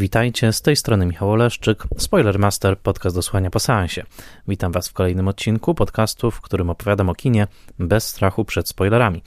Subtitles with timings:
[0.00, 4.04] Witajcie, z tej strony Michał Oleszczyk, Spoilermaster, podcast do słuchania po seansie.
[4.48, 7.46] Witam Was w kolejnym odcinku podcastu, w którym opowiadam o kinie
[7.78, 9.22] bez strachu przed spoilerami.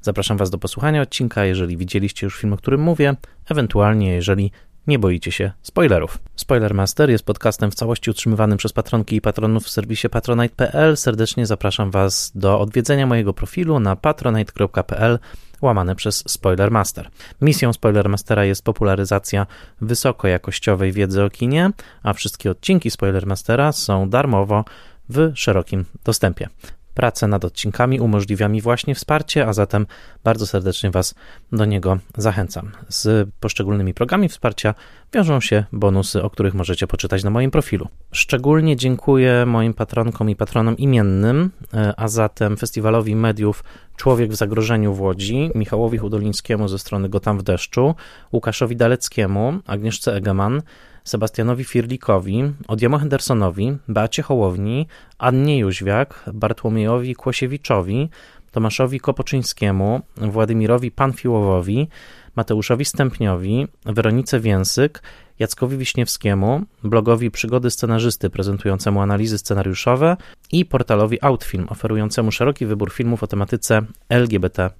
[0.00, 3.14] Zapraszam Was do posłuchania odcinka, jeżeli widzieliście już film, o którym mówię,
[3.50, 4.52] ewentualnie jeżeli
[4.86, 6.18] nie boicie się spoilerów.
[6.36, 10.96] Spoilermaster jest podcastem w całości utrzymywanym przez patronki i patronów w serwisie patronite.pl.
[10.96, 15.18] Serdecznie zapraszam Was do odwiedzenia mojego profilu na patronite.pl
[15.62, 17.10] łamane przez Spoilermaster.
[17.40, 19.46] Misją Spoilermastera jest popularyzacja
[19.80, 21.70] wysokojakościowej wiedzy o kinie,
[22.02, 24.64] a wszystkie odcinki Spoilermastera są darmowo
[25.08, 26.48] w szerokim dostępie.
[26.94, 29.86] Pracę nad odcinkami umożliwia mi właśnie wsparcie, a zatem
[30.24, 31.14] bardzo serdecznie Was
[31.52, 32.72] do niego zachęcam.
[32.88, 34.74] Z poszczególnymi programami wsparcia
[35.14, 37.88] wiążą się bonusy, o których możecie poczytać na moim profilu.
[38.12, 43.64] Szczególnie dziękuję moim patronkom i patronom imiennym, e, a zatem Festiwalowi Mediów
[43.96, 47.94] Człowiek w zagrożeniu w Łodzi, Michałowi Hudolińskiemu ze strony Gotam w deszczu,
[48.32, 50.62] Łukaszowi Daleckiemu, Agnieszce Egeman,
[51.04, 54.86] Sebastianowi Firlikowi, Odjemu Hendersonowi, Beacie Hołowni,
[55.18, 58.08] Annie Jóźwiak, Bartłomiejowi Kłosiewiczowi,
[58.50, 61.88] Tomaszowi Kopoczyńskiemu, Władimirowi Panfiłowowi,
[62.36, 65.02] Mateuszowi Stępniowi, Weronice Więsyk,
[65.38, 70.16] Jackowi Wiśniewskiemu, blogowi Przygody Scenarzysty prezentującemu analizy scenariuszowe
[70.52, 74.70] i portalowi Outfilm oferującemu szeroki wybór filmów o tematyce LGBT.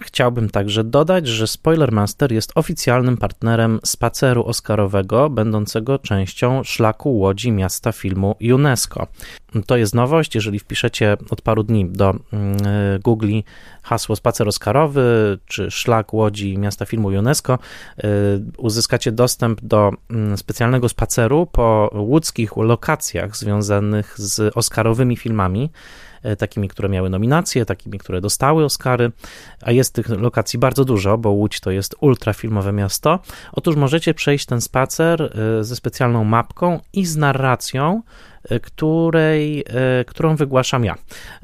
[0.00, 7.92] Chciałbym także dodać, że Spoilermaster jest oficjalnym partnerem spaceru oscarowego, będącego częścią szlaku łodzi miasta
[7.92, 9.06] filmu UNESCO.
[9.66, 12.56] To jest nowość, jeżeli wpiszecie od paru dni do mm,
[13.04, 13.40] Google
[13.82, 17.58] hasło spacer oscarowy czy szlak łodzi miasta filmu UNESCO,
[17.98, 18.04] y,
[18.56, 25.70] uzyskacie dostęp do mm, specjalnego spaceru po łódzkich lokacjach związanych z oscarowymi filmami.
[26.22, 29.12] E, takimi, które miały nominacje, takimi, które dostały Oscary,
[29.62, 33.18] a jest tych lokacji bardzo dużo, bo Łódź to jest ultrafilmowe miasto.
[33.52, 35.22] Otóż możecie przejść ten spacer
[35.60, 38.02] e, ze specjalną mapką i z narracją,
[38.62, 40.94] której, e, którą wygłaszam ja.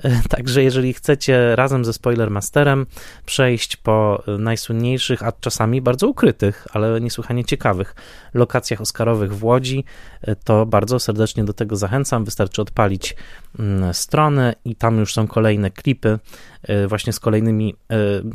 [0.02, 2.86] E, także jeżeli chcecie razem ze Spoilermasterem
[3.26, 7.94] przejść po najsłynniejszych, a czasami bardzo ukrytych, ale niesłychanie ciekawych
[8.34, 9.84] lokacjach oscarowych w Łodzi,
[10.44, 12.24] to bardzo serdecznie do tego zachęcam.
[12.24, 13.16] Wystarczy odpalić
[13.58, 16.18] mm, stronę i tam już są kolejne klipy
[16.88, 17.74] właśnie z kolejnymi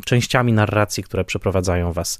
[0.04, 2.18] częściami narracji, które przeprowadzają was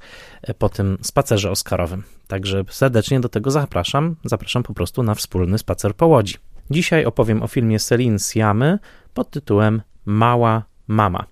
[0.59, 2.03] po tym spacerze oscarowym.
[2.33, 4.17] Także serdecznie do tego zapraszam.
[4.25, 6.35] Zapraszam po prostu na wspólny spacer po Łodzi.
[6.71, 8.79] Dzisiaj opowiem o filmie Celine Siamy
[9.15, 11.25] pod tytułem Mała Mama,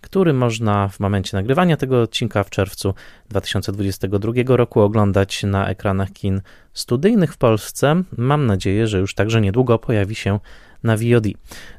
[0.00, 2.94] który można w momencie nagrywania tego odcinka w czerwcu
[3.28, 6.40] 2022 roku oglądać na ekranach kin
[6.72, 8.02] studyjnych w Polsce.
[8.16, 10.40] Mam nadzieję, że już także niedługo pojawi się
[10.82, 11.26] na VOD.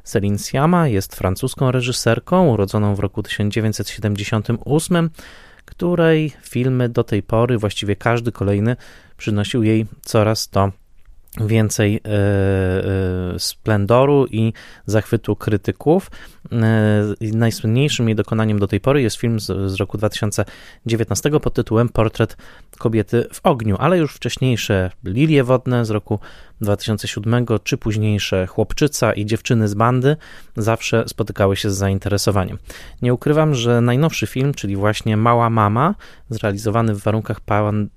[0.04, 5.10] Celine Siama jest francuską reżyserką urodzoną w roku 1978
[5.64, 8.76] której filmy do tej pory, właściwie każdy kolejny,
[9.16, 10.72] przynosił jej coraz to
[11.40, 12.10] więcej e,
[13.34, 14.52] e, splendoru i
[14.86, 16.10] zachwytu krytyków.
[16.52, 21.88] E, najsłynniejszym jej dokonaniem do tej pory jest film z, z roku 2019 pod tytułem
[21.88, 22.36] Portret
[22.78, 26.18] kobiety w ogniu, ale już wcześniejsze Lilie wodne z roku
[26.60, 30.16] 2007 czy późniejsze Chłopczyca i Dziewczyny z bandy
[30.56, 32.58] zawsze spotykały się z zainteresowaniem.
[33.02, 35.94] Nie ukrywam, że najnowszy film, czyli właśnie Mała Mama,
[36.30, 37.40] zrealizowany w warunkach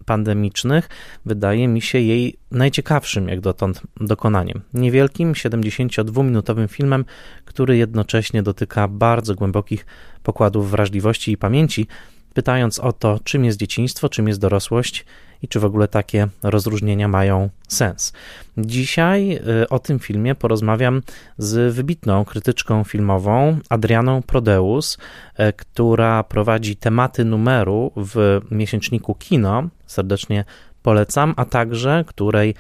[0.06, 0.90] pandemicznych,
[1.26, 4.62] wydaje mi się jej najciekawszym jak dotąd dokonaniem.
[4.74, 7.06] Niewielkim, 72-minutowym filmem,
[7.46, 9.86] który jednocześnie dotyka bardzo głębokich
[10.24, 11.88] pokładów wrażliwości i pamięci,
[12.34, 15.06] pytając o to, czym jest dzieciństwo, czym jest dorosłość
[15.42, 18.14] i czy w ogóle takie rozróżnienia mają sens.
[18.58, 21.02] Dzisiaj y, o tym filmie porozmawiam
[21.38, 24.98] z wybitną krytyczką filmową Adrianą Prodeus,
[25.40, 29.64] y, która prowadzi tematy numeru w miesięczniku Kino.
[29.86, 30.46] Serdecznie
[30.84, 32.56] polecam, a także której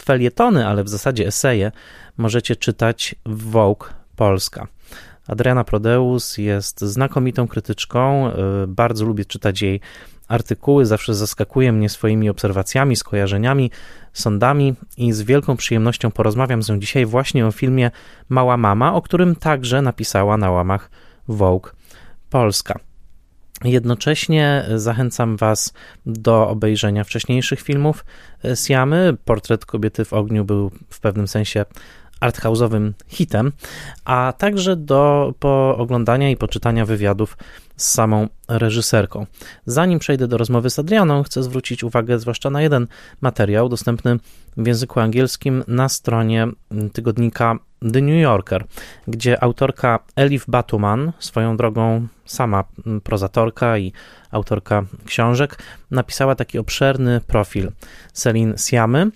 [0.00, 1.72] felietony, ale w zasadzie eseje
[2.16, 3.84] możecie czytać w Vogue
[4.16, 4.66] Polska.
[5.28, 9.80] Adriana Prodeus jest znakomitą krytyczką, y, bardzo lubię czytać jej
[10.34, 13.70] artykuły, zawsze zaskakuje mnie swoimi obserwacjami, skojarzeniami,
[14.12, 17.90] sądami i z wielką przyjemnością porozmawiam z nią dzisiaj właśnie o filmie
[18.28, 20.90] Mała Mama, o którym także napisała na łamach
[21.28, 21.68] Vogue
[22.30, 22.78] Polska.
[23.64, 25.72] Jednocześnie zachęcam Was
[26.06, 28.04] do obejrzenia wcześniejszych filmów
[28.54, 29.16] Siamy.
[29.24, 31.64] Portret kobiety w ogniu był w pewnym sensie
[32.20, 33.52] arthouse'owym hitem,
[34.04, 37.36] a także do pooglądania i poczytania wywiadów
[37.76, 39.26] z samą reżyserką.
[39.66, 42.86] Zanim przejdę do rozmowy z Adrianą, chcę zwrócić uwagę zwłaszcza na jeden
[43.20, 44.18] materiał dostępny
[44.56, 46.48] w języku angielskim na stronie
[46.92, 47.58] tygodnika
[47.92, 48.64] The New Yorker,
[49.08, 52.64] gdzie autorka Elif Batuman, swoją drogą sama
[53.02, 53.92] prozatorka i
[54.30, 55.58] autorka książek,
[55.90, 57.70] napisała taki obszerny profil
[58.12, 59.10] Celine Siamy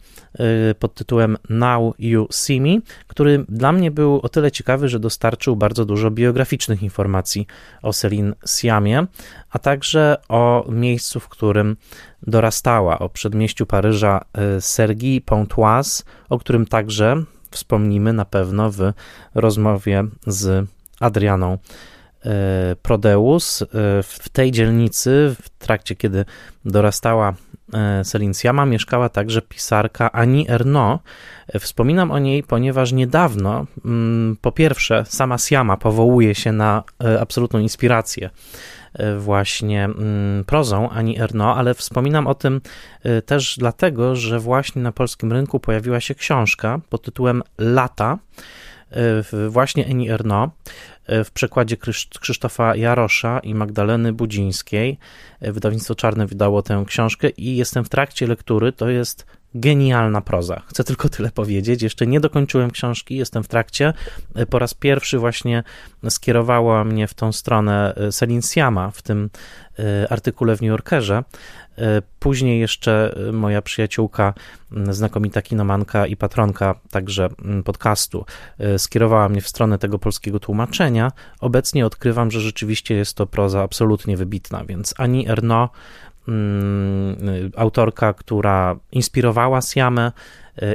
[0.71, 5.01] y, pod tytułem Now You See Me, który dla mnie był o tyle ciekawy, że
[5.01, 7.47] dostarczył bardzo dużo biograficznych informacji
[7.83, 9.07] o Celine Siamie,
[9.51, 11.77] a także o miejscu, w którym
[12.23, 14.25] dorastała, o przedmieściu Paryża
[14.57, 18.93] y, Sergi Pontoise, o którym także wspomnimy na pewno w
[19.35, 20.69] rozmowie z
[21.01, 21.59] Adrianą
[22.25, 23.63] E, Prodeus.
[23.63, 23.67] E,
[24.03, 26.25] w tej dzielnicy, w trakcie kiedy
[26.65, 27.35] dorastała
[28.05, 31.05] Celine Siama, mieszkała także pisarka Annie Ernaux.
[31.61, 36.83] Wspominam o niej, ponieważ niedawno, mm, po pierwsze, sama Siama powołuje się na
[37.21, 38.31] absolutną inspirację
[39.19, 42.61] właśnie mm, prozą Ani Erno, ale wspominam o tym
[43.27, 48.19] też dlatego, że właśnie na polskim rynku pojawiła się książka pod tytułem Lata,
[49.49, 50.51] właśnie Eni Erno,
[51.09, 51.77] E, w przekładzie
[52.21, 54.99] Krzysztofa Jarosza i Magdaleny Budzińskiej.
[55.41, 58.73] E, wydawnictwo Czarne wydało tę książkę i jestem w trakcie lektury.
[58.73, 60.63] To jest genialna proza.
[60.67, 61.83] Chcę tylko tyle powiedzieć.
[61.83, 63.93] Jeszcze nie dokończyłem książki, jestem w trakcie.
[64.35, 65.63] E, po raz pierwszy właśnie
[66.09, 69.31] skierowała mnie w tą stronę Selin Siama w tym
[70.11, 71.25] artykule w New Yorkerze.
[72.19, 74.35] Później jeszcze moja przyjaciółka,
[74.91, 77.29] znakomita kinomanka i patronka także
[77.65, 78.25] podcastu,
[78.79, 81.13] skierowała mnie w stronę tego polskiego tłumaczenia.
[81.41, 85.69] Obecnie odkrywam, że rzeczywiście jest to proza absolutnie wybitna, więc ani Erno,
[87.57, 90.13] autorka, która inspirowała Siamę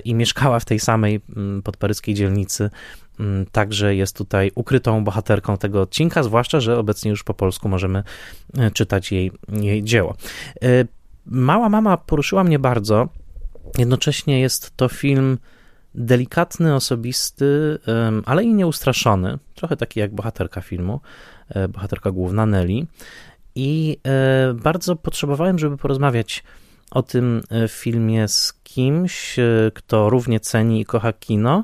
[0.06, 1.22] i mieszkała w tej samej
[1.64, 2.70] podparyskiej dzielnicy,
[3.52, 8.04] także jest tutaj ukrytą bohaterką tego odcinka, zwłaszcza, że obecnie już po polsku możemy
[8.74, 10.16] czytać jej, jej dzieło.
[11.26, 13.08] Mała mama poruszyła mnie bardzo.
[13.78, 15.38] Jednocześnie jest to film
[15.96, 17.80] delikatny, osobisty,
[18.26, 19.38] ale i nieustraszony.
[19.56, 21.00] Trochę taki jak bohaterka filmu,
[21.70, 22.86] bohaterka główna Nelly.
[23.56, 26.44] I e, bardzo potrzebowałem, żeby porozmawiać
[26.92, 29.36] o tym e, filmie z kimś,
[29.74, 31.64] kto równie ceni i kocha kino,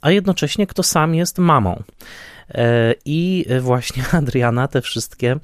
[0.00, 1.82] a jednocześnie kto sam jest mamą.
[3.04, 5.36] I właśnie Adriana te wszystkie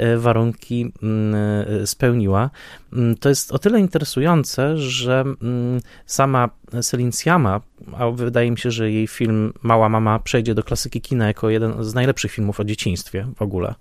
[0.00, 2.50] E, warunki mm, e, spełniła.
[2.92, 6.48] Mm, to jest o tyle interesujące, że mm, sama
[6.82, 7.60] Celine Siama,
[7.98, 11.84] a wydaje mi się, że jej film Mała Mama przejdzie do klasyki kina jako jeden
[11.84, 13.74] z najlepszych filmów o dzieciństwie w ogóle.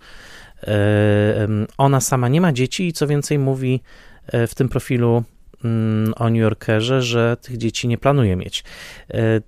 [0.67, 1.47] E,
[1.77, 3.81] ona sama nie ma dzieci i co więcej mówi
[4.47, 5.23] w tym profilu
[6.15, 8.63] o New Yorkerze, że tych dzieci nie planuje mieć.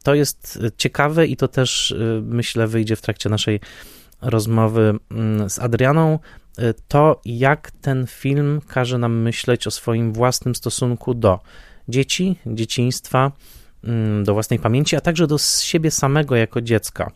[0.03, 3.59] To jest ciekawe i to też myślę wyjdzie w trakcie naszej
[4.21, 4.93] rozmowy
[5.47, 6.19] z Adrianą,
[6.87, 11.39] to, jak ten film każe nam myśleć o swoim własnym stosunku do
[11.87, 13.31] dzieci, dzieciństwa,
[13.83, 17.11] mm, do własnej pamięci, a także do siebie samego jako dziecka,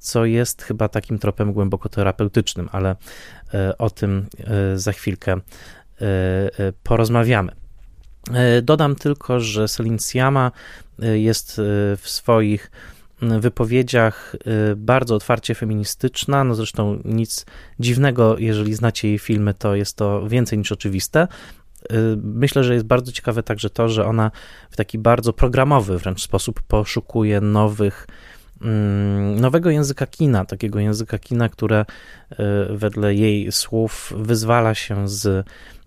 [0.00, 2.96] co jest chyba takim tropem głęboko terapeutycznym, ale
[3.54, 4.26] y, o tym
[4.74, 5.40] y, za chwilkę
[6.82, 7.52] porozmawiamy.
[8.62, 10.52] Dodam tylko, że Selin Siama
[10.98, 11.60] jest
[11.96, 12.70] w swoich
[13.22, 14.36] wypowiedziach
[14.76, 17.46] bardzo otwarcie feministyczna, no zresztą nic
[17.80, 21.28] dziwnego, jeżeli znacie jej filmy, to jest to więcej niż oczywiste.
[22.22, 24.30] Myślę, że jest bardzo ciekawe także to, że ona
[24.70, 28.06] w taki bardzo programowy wręcz sposób poszukuje nowych,
[29.36, 31.84] nowego języka kina, takiego języka kina, które
[32.32, 32.36] y,
[32.70, 35.46] wedle jej słów wyzwala się z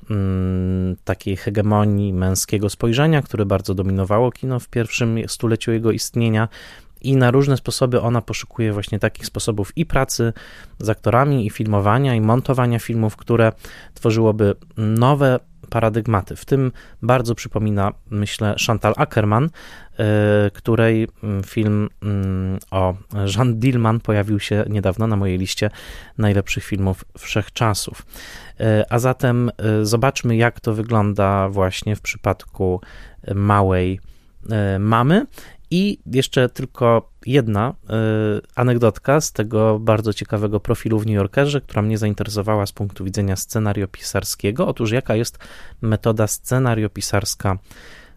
[0.09, 6.47] mm, takiej hegemonii męskiego spojrzenia, które bardzo dominowało kino w pierwszym stuleciu jego istnienia,
[7.03, 10.33] i na różne sposoby ona poszukuje właśnie takich sposobów i pracy
[10.79, 13.51] z aktorami, i filmowania, i montowania filmów, które
[13.93, 15.39] tworzyłoby nowe
[15.69, 16.35] paradygmaty.
[16.35, 19.49] W tym bardzo przypomina, myślę, Chantal Ackerman,
[19.99, 22.93] e, której mm, film mm, o
[23.35, 25.69] Jean Dillman pojawił się niedawno na mojej liście
[26.17, 28.05] najlepszych filmów wszechczasów.
[28.59, 32.81] E, a zatem e, zobaczmy, jak to wygląda właśnie w przypadku
[33.35, 33.99] małej
[34.79, 35.25] mamy
[35.73, 37.93] i jeszcze tylko jedna y,
[38.55, 43.35] anegdotka z tego bardzo ciekawego profilu w New Yorkerze, która mnie zainteresowała z punktu widzenia
[43.35, 44.67] scenariopisarskiego.
[44.67, 45.37] Otóż jaka jest
[45.81, 47.57] metoda scenariopisarska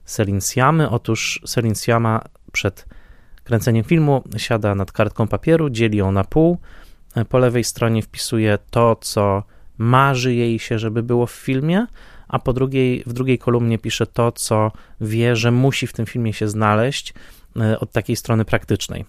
[0.05, 0.91] Selin Siamy?
[0.91, 2.23] Otóż Selin Siama
[2.53, 2.87] przed
[3.45, 6.59] kręceniem filmu siada nad kartką papieru, dzieli ją na pół.
[7.29, 9.43] Po lewej stronie wpisuje to, co
[9.79, 11.87] marzy jej się, żeby było w filmie,
[12.29, 16.33] a po drugiej, w drugiej kolumnie pisze to, co wie, że musi w tym filmie
[16.33, 17.15] się znaleźć
[17.81, 19.05] od takiej strony praktycznej.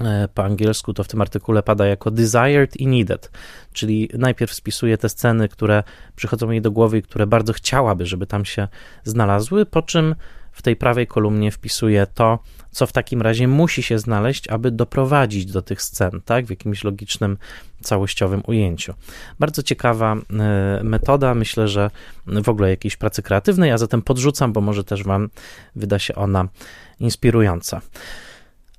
[0.00, 3.30] E, po angielsku to w tym artykule pada jako desired i needed,
[3.72, 5.82] czyli najpierw spisuje te sceny, które
[6.16, 8.68] przychodzą jej do głowy i które bardzo chciałaby, żeby tam się
[9.04, 10.14] znalazły, po czym
[10.54, 12.38] w tej prawej kolumnie wpisuję to,
[12.70, 16.84] co w takim razie musi się znaleźć, aby doprowadzić do tych scen, tak, w jakimś
[16.84, 17.36] logicznym,
[17.80, 18.94] całościowym ujęciu.
[19.38, 21.90] Bardzo ciekawa e, metoda, myślę, że
[22.26, 25.28] w ogóle jakiejś pracy kreatywnej, a zatem podrzucam, bo może też Wam
[25.76, 26.48] wyda się ona
[27.00, 27.80] inspirująca.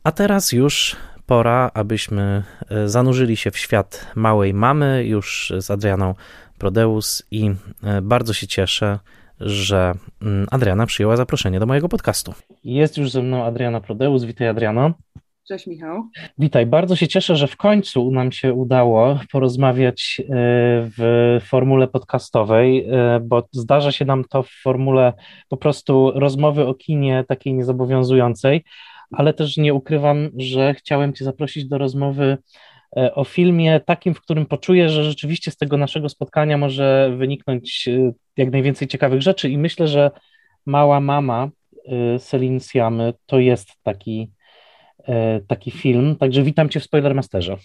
[0.04, 6.16] A teraz już pora, abyśmy e, zanurzyli się w świat małej mamy, już z Adrianą
[6.58, 7.52] Prodeus i
[7.84, 9.00] e, bardzo się cieszę,
[9.40, 12.34] że mm, Adriana przyjęła zaproszenie do mojego podcastu.
[12.64, 14.24] Jest już ze mną Adriana Prodeus.
[14.24, 14.94] Witaj, Adriano.
[15.48, 16.04] Cześć, Michał.
[16.38, 16.66] Witaj.
[16.66, 20.26] Bardzo się cieszę, że w końcu nam się udało porozmawiać e,
[20.98, 22.88] w formule podcastowej,
[23.22, 25.14] bo zdarza się nam to w formule
[25.50, 28.64] po prostu rozmowy o kinie takiej niezobowiązującej
[29.12, 32.38] ale też nie ukrywam, że chciałem Cię zaprosić do rozmowy
[32.98, 37.88] e, o filmie takim, w którym poczuję, że rzeczywiście z tego naszego spotkania może wyniknąć
[37.88, 39.50] e, jak najwięcej ciekawych rzeczy.
[39.50, 40.12] I myślę, że
[40.66, 41.50] Mała Mama
[41.86, 44.32] e, Celine Siamy to jest taki,
[45.48, 47.58] taki film, także witam Cię w Spoilermasterze.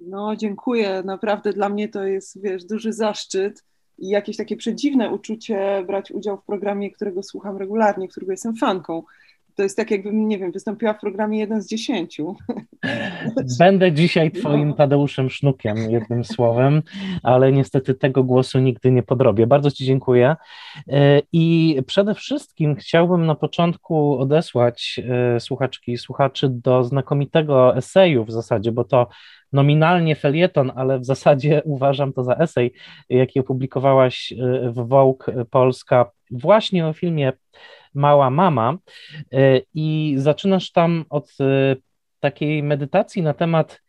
[0.00, 3.64] No dziękuję, naprawdę dla mnie to jest, wiesz, duży zaszczyt
[3.98, 9.02] i jakieś takie przedziwne uczucie brać udział w programie, którego słucham regularnie, którego jestem fanką
[9.56, 12.36] to jest tak, jakbym, nie wiem, wystąpiła w programie jeden z dziesięciu.
[13.58, 14.74] Będę dzisiaj twoim.
[14.74, 16.82] Tadeuszem Sznukiem, jednym słowem,
[17.22, 19.46] ale niestety tego głosu nigdy nie podrobię.
[19.46, 20.36] Bardzo ci dziękuję.
[20.88, 25.00] E, I przede wszystkim chciałbym na początku odesłać
[25.36, 29.08] e, słuchaczki i słuchaczy do znakomitego eseju w zasadzie, bo to
[29.52, 32.72] nominalnie felieton, ale w zasadzie uważam to za esej,
[33.08, 37.32] jaki opublikowałaś e, w Vogue Polska właśnie o filmie
[37.94, 38.76] Mała Mama
[39.32, 41.76] e, i zaczynasz tam od e,
[42.20, 43.80] takiej medytacji na temat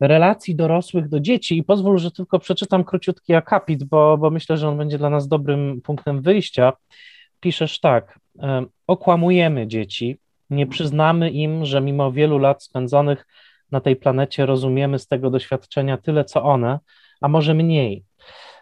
[0.00, 4.68] relacji dorosłych do dzieci i pozwól, że tylko przeczytam króciutki akapit, bo, bo myślę, że
[4.68, 6.72] on będzie dla nas dobrym punktem wyjścia.
[7.40, 10.18] Piszesz tak, e, okłamujemy dzieci,
[10.50, 13.26] nie przyznamy im, że mimo wielu lat spędzonych
[13.70, 16.78] na tej planecie rozumiemy z tego doświadczenia tyle, co one,
[17.20, 18.04] a może mniej,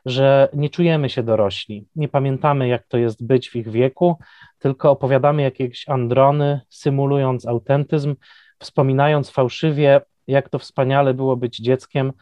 [0.07, 4.17] że nie czujemy się dorośli, nie pamiętamy, jak to jest być w ich wieku,
[4.59, 8.17] tylko opowiadamy jakieś androny, symulując autentyzm,
[8.59, 12.13] wspominając fałszywie, jak to wspaniale było być dzieckiem,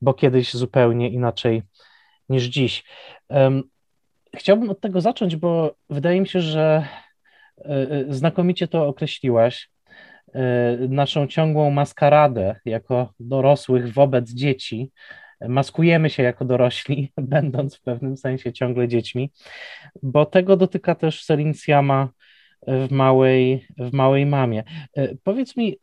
[0.00, 1.62] bo kiedyś zupełnie inaczej
[2.28, 2.84] niż dziś.
[4.36, 6.86] Chciałbym od tego zacząć, bo wydaje mi się, że
[7.58, 9.70] e, e, znakomicie to określiłaś.
[10.34, 14.90] E, naszą ciągłą maskaradę jako dorosłych wobec dzieci,
[15.48, 19.32] maskujemy się jako dorośli, będąc w pewnym sensie ciągle dziećmi,
[20.02, 22.08] bo tego dotyka też Celine Siama
[22.66, 24.64] w małej, w małej mamie.
[24.96, 25.78] E, powiedz mi,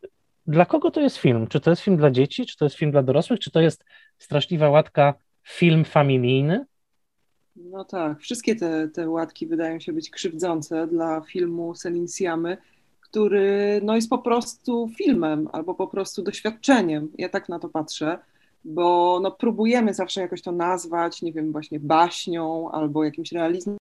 [0.47, 1.47] dla kogo to jest film?
[1.47, 3.85] Czy to jest film dla dzieci, czy to jest film dla dorosłych, czy to jest
[4.17, 5.13] straszliwa łatka
[5.43, 6.65] film familijny?
[7.55, 12.57] No tak, wszystkie te, te łatki wydają się być krzywdzące dla filmu Celine Siamy,
[13.01, 17.11] który no, jest po prostu filmem albo po prostu doświadczeniem.
[17.17, 18.19] Ja tak na to patrzę
[18.63, 23.77] bo no, próbujemy zawsze jakoś to nazwać, nie wiem, właśnie baśnią albo jakimś realizmem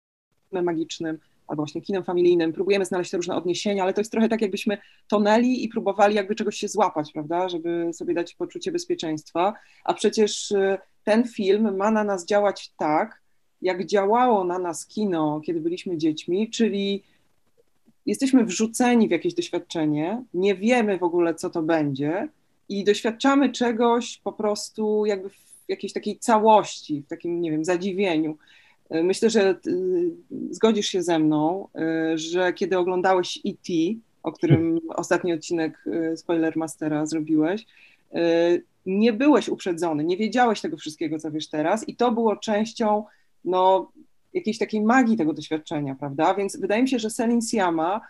[0.52, 4.42] magicznym, albo właśnie kinem familijnym, próbujemy znaleźć te różne odniesienia, ale to jest trochę tak,
[4.42, 4.78] jakbyśmy
[5.08, 9.54] tonęli i próbowali jakby czegoś się złapać, prawda, żeby sobie dać poczucie bezpieczeństwa,
[9.84, 13.22] a przecież y, ten film ma na nas działać tak,
[13.62, 17.02] jak działało na nas kino, kiedy byliśmy dziećmi, czyli
[18.06, 22.28] jesteśmy wrzuceni w jakieś doświadczenie, nie wiemy w ogóle, co to będzie,
[22.68, 28.37] i doświadczamy czegoś po prostu jakby w jakiejś takiej całości, w takim, nie wiem, zadziwieniu.
[28.90, 30.11] E, myślę, że y,
[30.50, 31.68] zgodzisz się ze mną,
[32.12, 33.73] y, że kiedy oglądałeś E.T.,
[34.23, 35.85] o którym ostatni odcinek
[36.16, 37.66] Spoiler Mastera zrobiłeś,
[38.87, 43.04] nie byłeś uprzedzony, nie wiedziałeś tego wszystkiego, co wiesz teraz i to było częścią
[43.44, 43.92] no,
[44.35, 46.35] jakiejś takiej magii tego doświadczenia, prawda?
[46.35, 48.00] Więc wydaje mi się, że Selin Siama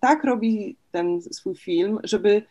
[0.00, 2.42] tak robi ten swój film, żeby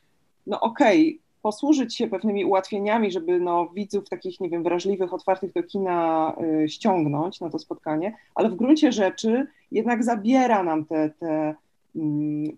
[0.47, 5.63] no okej, posłużyć się pewnymi ułatwieniami, żeby no, widzów takich, nie wiem, wrażliwych, otwartych do
[5.63, 6.33] kina
[6.63, 11.55] y, ściągnąć na to spotkanie, ale w gruncie rzeczy jednak zabiera nam te, te
[11.95, 11.99] y,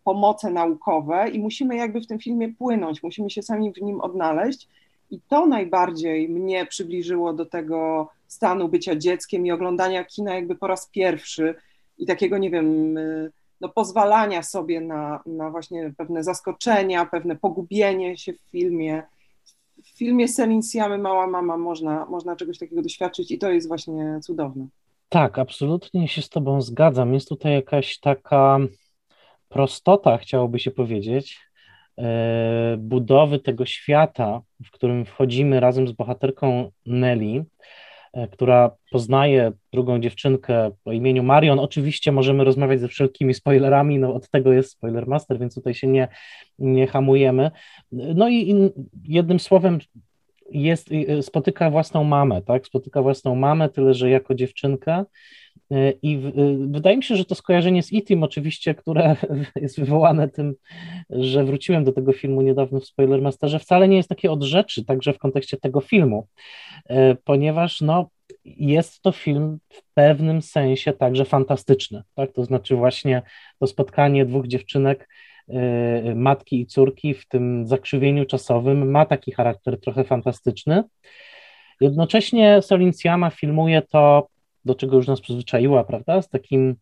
[0.03, 4.67] pomoce naukowe i musimy jakby w tym filmie płynąć, musimy się sami w nim odnaleźć
[5.11, 10.67] i to najbardziej mnie przybliżyło do tego stanu bycia dzieckiem i oglądania kina jakby po
[10.67, 11.55] raz pierwszy
[11.97, 18.17] i takiego, nie wiem, y, no, pozwalania sobie na, na właśnie pewne zaskoczenia, pewne pogubienie
[18.17, 19.03] się w filmie.
[19.83, 24.19] W filmie Selin Siamy Mała Mama można, można czegoś takiego doświadczyć i to jest właśnie
[24.23, 24.67] cudowne.
[25.09, 27.13] Tak, absolutnie się z Tobą zgadzam.
[27.13, 28.59] Jest tutaj jakaś taka
[29.49, 31.39] prostota, chciałoby się powiedzieć,
[31.97, 37.45] e, budowy tego świata, w którym wchodzimy razem z bohaterką Nelly,
[38.31, 41.59] która poznaje drugą dziewczynkę o imieniu Marion.
[41.59, 46.07] Oczywiście możemy rozmawiać ze wszelkimi spoilerami, no od tego jest Spoilermaster, więc tutaj się nie,
[46.59, 47.51] nie hamujemy.
[47.91, 48.71] No i
[49.03, 49.79] jednym słowem
[50.51, 50.89] jest,
[51.21, 52.65] spotyka własną mamę, tak?
[52.65, 55.05] Spotyka własną mamę, tyle że jako dziewczynkę E,
[56.01, 56.31] I w, e,
[56.71, 59.15] wydaje mi się, że to skojarzenie z Itim oczywiście, które
[59.61, 60.55] jest wywołane tym,
[61.09, 65.13] że wróciłem do tego filmu niedawno w Spoilermasterze, wcale nie jest takie od rzeczy, także
[65.13, 66.27] w kontekście tego filmu,
[66.89, 68.09] e, ponieważ no,
[68.45, 72.31] jest to film w pewnym sensie także fantastyczny, tak?
[72.31, 73.21] To znaczy właśnie
[73.59, 75.09] to spotkanie dwóch dziewczynek,
[76.15, 80.83] matki i córki w tym zakrzywieniu czasowym ma taki charakter trochę fantastyczny.
[81.81, 84.27] Jednocześnie Solinsjama filmuje to
[84.65, 86.21] do czego już nas przyzwyczaiła, prawda?
[86.21, 86.75] Z takim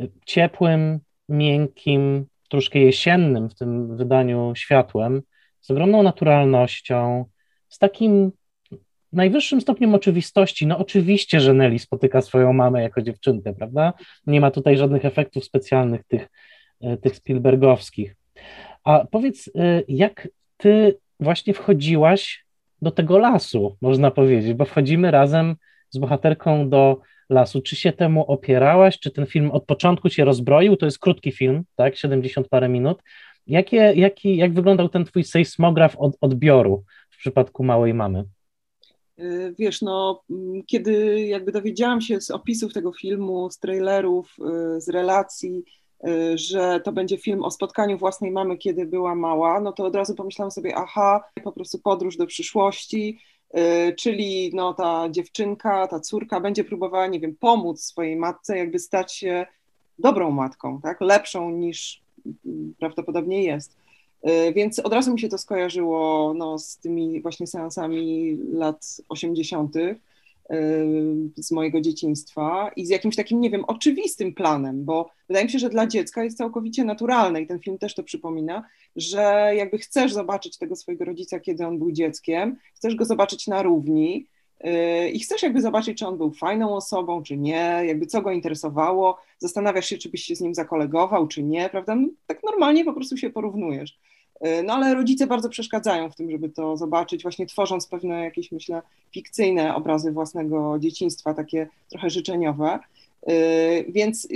[0.00, 5.22] y, ciepłym, miękkim, troszkę jesiennym w tym wydaniu światłem,
[5.60, 7.24] z ogromną naturalnością,
[7.68, 8.32] z takim
[9.12, 10.66] najwyższym stopniem oczywistości.
[10.66, 13.92] No oczywiście, że Nelly spotyka swoją mamę jako dziewczynkę, prawda?
[14.26, 16.28] Nie ma tutaj żadnych efektów specjalnych tych,
[16.84, 18.16] y, tych Spielbergowskich.
[18.84, 19.50] A powiedz, y,
[19.88, 22.44] jak ty właśnie wchodziłaś
[22.82, 25.56] do tego lasu, można powiedzieć, bo wchodzimy razem
[25.90, 27.00] z bohaterką do
[27.30, 27.62] lasu.
[27.62, 28.98] Czy się temu opierałaś?
[28.98, 30.76] Czy ten film od początku cię rozbroił?
[30.76, 31.96] To jest krótki film, tak?
[31.96, 33.02] 70 parę minut.
[33.46, 38.24] Jakie, jaki, jak wyglądał ten twój sejsmograf od, odbioru w przypadku małej mamy?
[39.18, 44.36] Y, wiesz, no, mm, kiedy jakby dowiedziałam się z opisów tego filmu, z trailerów,
[44.76, 45.64] y, z relacji,
[46.08, 49.96] y, że to będzie film o spotkaniu własnej mamy, kiedy była mała, no to od
[49.96, 53.18] razu pomyślałam sobie, aha, po prostu podróż do przyszłości,
[53.96, 59.14] czyli no, ta dziewczynka, ta córka będzie próbowała, nie wiem, pomóc swojej matce, jakby stać
[59.14, 59.46] się
[59.98, 61.00] dobrą matką, tak?
[61.00, 62.02] lepszą niż
[62.78, 63.76] prawdopodobnie jest.
[64.28, 69.76] Y, więc od razu mi się to skojarzyło no, z tymi właśnie seansami lat 80.,
[69.76, 69.96] Y,
[71.36, 75.58] z mojego dzieciństwa i z jakimś takim, nie wiem, oczywistym planem, bo wydaje mi się,
[75.58, 78.64] że dla dziecka jest całkowicie naturalne i ten film też to przypomina,
[78.96, 83.62] że jakby chcesz zobaczyć tego swojego rodzica, kiedy on był dzieckiem, chcesz go zobaczyć na
[83.62, 84.26] równi
[84.66, 88.30] y, i chcesz jakby zobaczyć, czy on był fajną osobą, czy nie, jakby co go
[88.30, 91.94] interesowało, zastanawiasz się, czy byś się z nim zakolegował, czy nie, prawda?
[91.94, 93.98] No, tak normalnie po prostu się porównujesz.
[94.40, 98.52] E, no ale rodzice bardzo przeszkadzają w tym, żeby to zobaczyć, właśnie tworząc pewne jakieś,
[98.52, 102.78] myślę, fikcyjne obrazy własnego dzieciństwa, takie trochę życzeniowe.
[103.26, 104.28] E, więc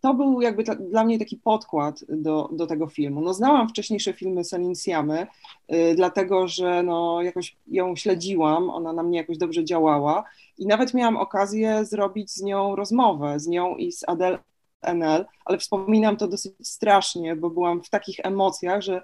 [0.00, 3.20] to był jakby dla mnie taki podkład do, do tego filmu.
[3.20, 5.26] No, znałam wcześniejsze filmy Selin Siamy,
[5.68, 10.24] e, dlatego że no, jakoś ją śledziłam, ona na mnie jakoś dobrze działała
[10.58, 14.38] i nawet miałam okazję zrobić z nią rozmowę, z nią i z Adele
[14.82, 19.02] NL, ale wspominam to dosyć strasznie, bo byłam w takich emocjach, że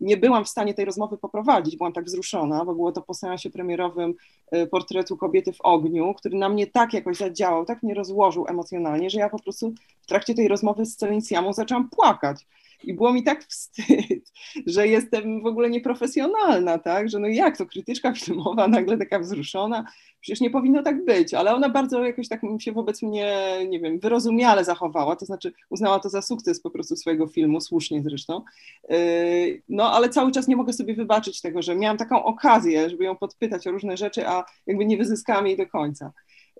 [0.00, 3.50] nie byłam w stanie tej rozmowy poprowadzić, byłam tak wzruszona, bo było to po seansie
[3.50, 4.14] premierowym
[4.54, 9.10] y, portretu kobiety w ogniu, który na mnie tak jakoś zadziałał, tak mnie rozłożył emocjonalnie,
[9.10, 12.46] że ja po prostu w trakcie tej rozmowy z Celincjamą zaczęłam płakać.
[12.84, 14.32] I było mi tak wstyd,
[14.66, 17.08] że jestem w ogóle nieprofesjonalna, tak?
[17.08, 19.84] Że no jak to krytyczka filmowa nagle taka wzruszona,
[20.20, 23.98] przecież nie powinno tak być, ale ona bardzo jakoś tak się wobec mnie, nie wiem,
[23.98, 28.42] wyrozumiale zachowała, to znaczy uznała to za sukces po prostu swojego filmu, słusznie zresztą.
[28.88, 33.04] Yy, no ale cały czas nie mogę sobie wybaczyć tego, że miałam taką okazję, żeby
[33.04, 36.12] ją podpytać o różne rzeczy, a jakby nie wyzyskałam jej do końca.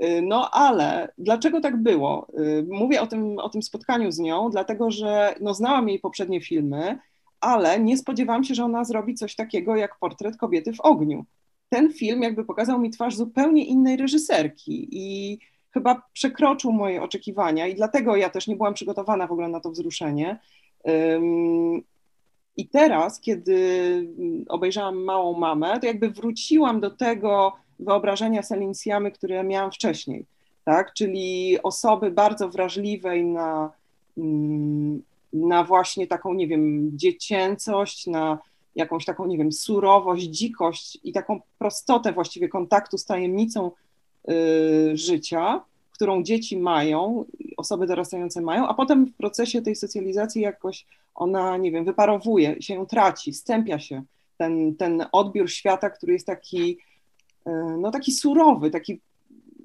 [0.05, 2.27] Y, no ale dlaczego tak było?
[2.39, 6.41] Y, mówię o tym, o tym spotkaniu z nią, dlatego że no, znałam jej poprzednie
[6.41, 6.99] filmy,
[7.41, 11.25] ale nie spodziewałam się, że ona zrobi coś takiego jak portret kobiety w ogniu.
[11.69, 15.39] Ten film jakby pokazał mi twarz zupełnie innej reżyserki i
[15.71, 19.71] chyba przekroczył moje oczekiwania i dlatego ja też nie byłam przygotowana w ogóle na to
[19.71, 20.39] wzruszenie.
[22.57, 23.59] I teraz, kiedy
[24.49, 30.25] obejrzałam Małą Mamę, to jakby wróciłam do tego, wyobrażenia Selincjamy, które miałam wcześniej,
[30.65, 30.93] tak?
[30.93, 33.71] czyli osoby bardzo wrażliwej na,
[34.19, 38.39] mm, na właśnie taką, nie wiem, dziecięcość, na
[38.75, 43.71] jakąś taką, nie wiem, surowość, dzikość i taką prostotę właściwie kontaktu z tajemnicą
[44.31, 45.61] y, życia,
[45.91, 47.25] którą dzieci mają,
[47.57, 52.75] osoby dorastające mają, a potem w procesie tej socjalizacji jakoś ona, nie wiem, wyparowuje, się
[52.75, 54.03] ją traci, stępia się
[54.37, 56.79] ten, ten odbiór świata, który jest taki
[57.79, 59.01] no taki surowy, taki,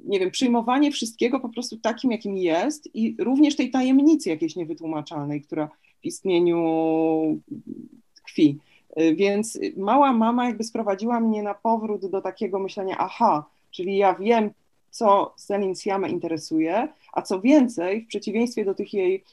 [0.05, 5.41] nie wiem, przyjmowanie wszystkiego po prostu takim, jakim jest i również tej tajemnicy jakiejś niewytłumaczalnej,
[5.41, 5.69] która
[6.01, 7.39] w istnieniu
[8.15, 8.57] tkwi.
[8.95, 14.15] E, więc mała mama jakby sprowadziła mnie na powrót do takiego myślenia, aha, czyli ja
[14.15, 14.51] wiem,
[14.89, 19.23] co Selin Siamę interesuje, a co więcej, w przeciwieństwie do tych jej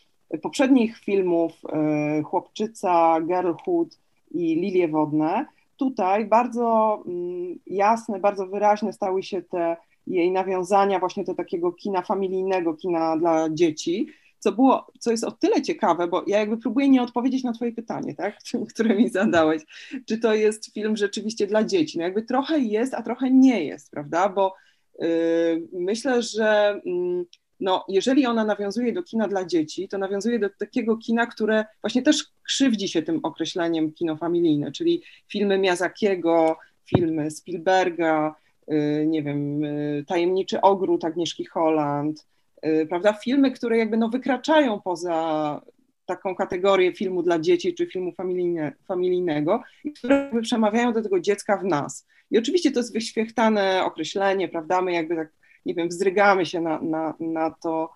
[0.43, 3.99] poprzednich filmów e, Chłopczyca, Girlhood
[4.31, 5.47] i Lilie Wodne,
[5.81, 12.03] tutaj bardzo mm, jasne, bardzo wyraźne stały się te jej nawiązania właśnie do takiego kina
[12.03, 14.07] familijnego, kina dla dzieci,
[14.39, 17.73] co było, co jest o tyle ciekawe, bo ja jakby próbuję nie odpowiedzieć na twoje
[17.73, 18.39] pytanie, tak,
[18.75, 19.63] które mi zadałeś,
[20.07, 23.91] czy to jest film rzeczywiście dla dzieci, no jakby trochę jest, a trochę nie jest,
[23.91, 24.55] prawda, bo
[24.99, 27.25] yy, myślę, że yy,
[27.61, 32.03] no, jeżeli ona nawiązuje do kina dla dzieci, to nawiązuje do takiego kina, które właśnie
[32.03, 38.35] też krzywdzi się tym określeniem kino familijne, czyli filmy Miyazakiego, filmy Spielberga,
[38.69, 42.31] yy, nie wiem, yy, Tajemniczy Ogród Agnieszki Holland,
[42.67, 45.61] Y, prawda, filmy, które jakby no wykraczają poza
[46.07, 49.63] taką kategorię filmu dla dzieci czy filmu familijne, familijnego
[49.97, 52.07] które przemawiają do tego dziecka w nas.
[52.31, 55.29] I oczywiście to jest wyświechtane określenie, prawda, my jakby tak,
[55.67, 57.91] nie wiem, wzdrygamy się na, na, na to,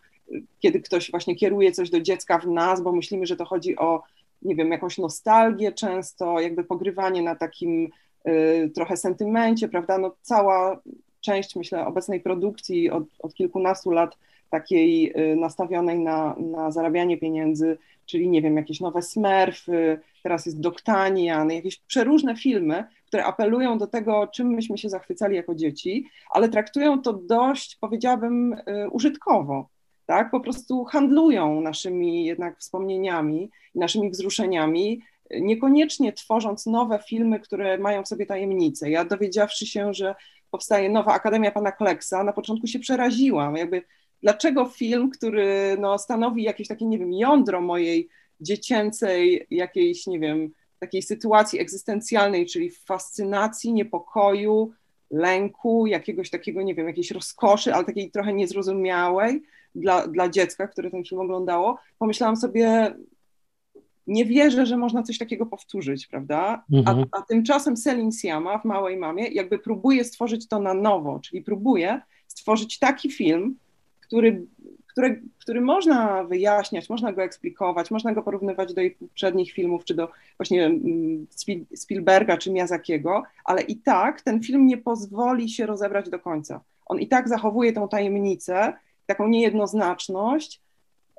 [0.60, 4.02] kiedy ktoś właśnie kieruje coś do dziecka w nas, bo myślimy, że to chodzi o,
[4.42, 7.88] nie wiem, jakąś nostalgię często, jakby pogrywanie na takim
[8.28, 10.80] y, trochę sentymencie, prawda, no cała
[11.20, 14.18] część, myślę, obecnej produkcji od, od kilkunastu lat
[14.50, 20.60] takiej y, nastawionej na, na zarabianie pieniędzy, czyli nie wiem, jakieś nowe Smurfy, teraz jest
[20.60, 26.48] Doktanian, jakieś przeróżne filmy, które apelują do tego, czym myśmy się zachwycali jako dzieci, ale
[26.48, 29.68] traktują to dość, powiedziałabym, y, użytkowo.
[30.06, 30.30] Tak?
[30.30, 38.08] Po prostu handlują naszymi jednak wspomnieniami, naszymi wzruszeniami, niekoniecznie tworząc nowe filmy, które mają w
[38.08, 38.90] sobie tajemnice.
[38.90, 40.14] Ja dowiedziawszy się, że
[40.50, 43.56] powstaje nowa Akademia Pana Kleksa, na początku się przeraziłam.
[43.56, 43.82] Jakby
[44.22, 48.08] dlaczego film, który no, stanowi jakieś takie, nie wiem, jądro mojej
[48.40, 50.50] dziecięcej jakiejś, nie wiem,
[50.84, 54.72] takiej sytuacji egzystencjalnej, czyli fascynacji, niepokoju,
[55.10, 59.42] lęku, jakiegoś takiego, nie wiem, jakiejś rozkoszy, ale takiej trochę niezrozumiałej
[59.74, 62.94] dla, dla dziecka, które ten film oglądało, pomyślałam sobie,
[64.06, 66.64] nie wierzę, że można coś takiego powtórzyć, prawda?
[66.72, 67.06] Mhm.
[67.12, 71.42] A, a tymczasem Selin Siama w Małej Mamie jakby próbuje stworzyć to na nowo, czyli
[71.42, 73.56] próbuje stworzyć taki film,
[74.00, 74.46] który,
[74.94, 79.94] który, który można wyjaśniać, można go eksplikować, można go porównywać do jej poprzednich filmów, czy
[79.94, 81.26] do właśnie mm,
[81.74, 86.60] Spielberga, czy Miyazakiego, ale i tak ten film nie pozwoli się rozebrać do końca.
[86.86, 88.72] On i tak zachowuje tą tajemnicę,
[89.06, 90.60] taką niejednoznaczność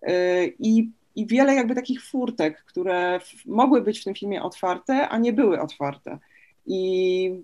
[0.01, 0.09] yy,
[0.59, 5.33] i, i wiele jakby takich furtek, które mogły być w tym filmie otwarte, a nie
[5.33, 6.19] były otwarte.
[6.65, 7.43] I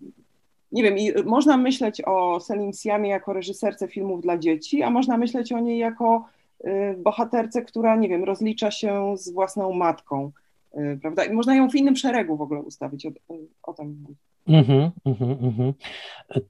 [0.71, 2.39] nie wiem, i można myśleć o
[2.83, 6.25] Siamie jako reżyserce filmów dla dzieci, a można myśleć o niej jako
[6.65, 10.31] y, bohaterce, która, nie wiem, rozlicza się z własną matką,
[10.77, 11.23] y, prawda?
[11.23, 13.09] I można ją w innym szeregu w ogóle ustawić, o,
[13.63, 14.05] o tym
[14.47, 15.73] mm-hmm, mm-hmm.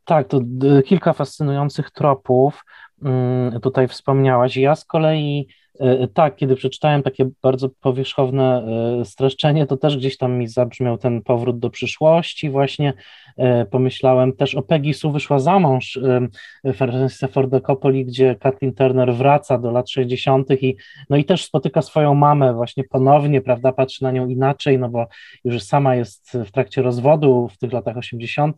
[0.06, 0.42] Tak, to
[0.86, 2.66] kilka fascynujących tropów
[3.04, 4.58] mm, tutaj wspomniałaś.
[4.58, 5.48] Ja z kolei
[6.14, 8.66] tak, kiedy przeczytałem takie bardzo powierzchowne
[9.02, 12.50] e, streszczenie, to też gdzieś tam mi zabrzmiał ten powrót do przyszłości.
[12.50, 12.94] Właśnie
[13.38, 16.00] e, pomyślałem też o Peggy Sue wyszła za mąż
[16.74, 20.52] Francisa Forda Coppoli, gdzie Kathleen Turner wraca do lat 60.
[20.52, 20.76] i
[21.10, 25.08] no i też spotyka swoją mamę właśnie ponownie, prawda, patrzy na nią inaczej, no bo
[25.44, 28.58] już sama jest w trakcie rozwodu w tych latach 80.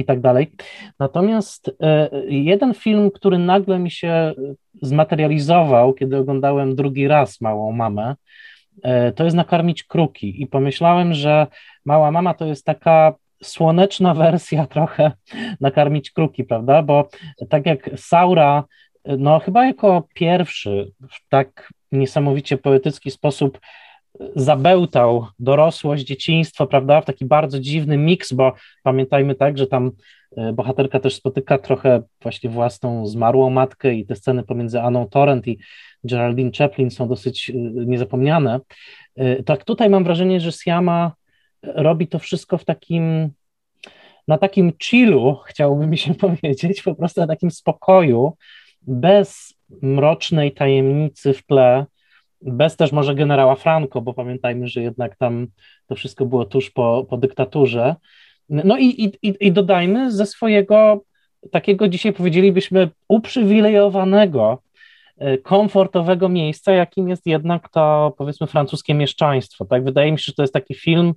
[0.00, 0.50] i tak dalej.
[0.98, 1.76] Natomiast
[2.28, 4.32] jeden film, który nagle mi się
[4.82, 8.14] zmaterializował, kiedy oglądałem drugi raz Małą Mamę,
[8.82, 11.46] e, to jest nakarmić kruki i pomyślałem, że
[11.84, 15.12] Mała Mama to jest taka słoneczna wersja trochę
[15.60, 17.08] nakarmić kruki, prawda, bo
[17.48, 18.64] tak jak Saura,
[19.04, 23.60] no chyba jako pierwszy w tak niesamowicie poetycki sposób
[24.36, 29.90] zabełtał dorosłość, dzieciństwo, prawda, w taki bardzo dziwny miks, bo pamiętajmy tak, że tam
[30.36, 35.48] E, bohaterka też spotyka trochę właśnie własną zmarłą matkę i te sceny pomiędzy Anną Torrent
[35.48, 35.58] i
[36.04, 37.52] Geraldine Chaplin są dosyć e,
[37.86, 38.60] niezapomniane.
[39.16, 41.12] E, tak tutaj mam wrażenie, że Siama
[41.62, 43.30] robi to wszystko w takim,
[44.28, 48.36] na takim chillu, chciałoby mi się powiedzieć, po prostu na takim spokoju,
[48.82, 51.86] bez mrocznej tajemnicy w tle,
[52.42, 55.46] bez też może generała Franco, bo pamiętajmy, że jednak tam
[55.86, 57.96] to wszystko było tuż po, po dyktaturze,
[58.48, 58.84] no i,
[59.22, 61.00] i, i dodajmy ze swojego
[61.50, 64.62] takiego dzisiaj powiedzielibyśmy uprzywilejowanego,
[65.18, 69.64] e, komfortowego miejsca, jakim jest jednak to powiedzmy francuskie mieszczaństwo.
[69.64, 71.14] Tak, wydaje mi się, że to jest taki film,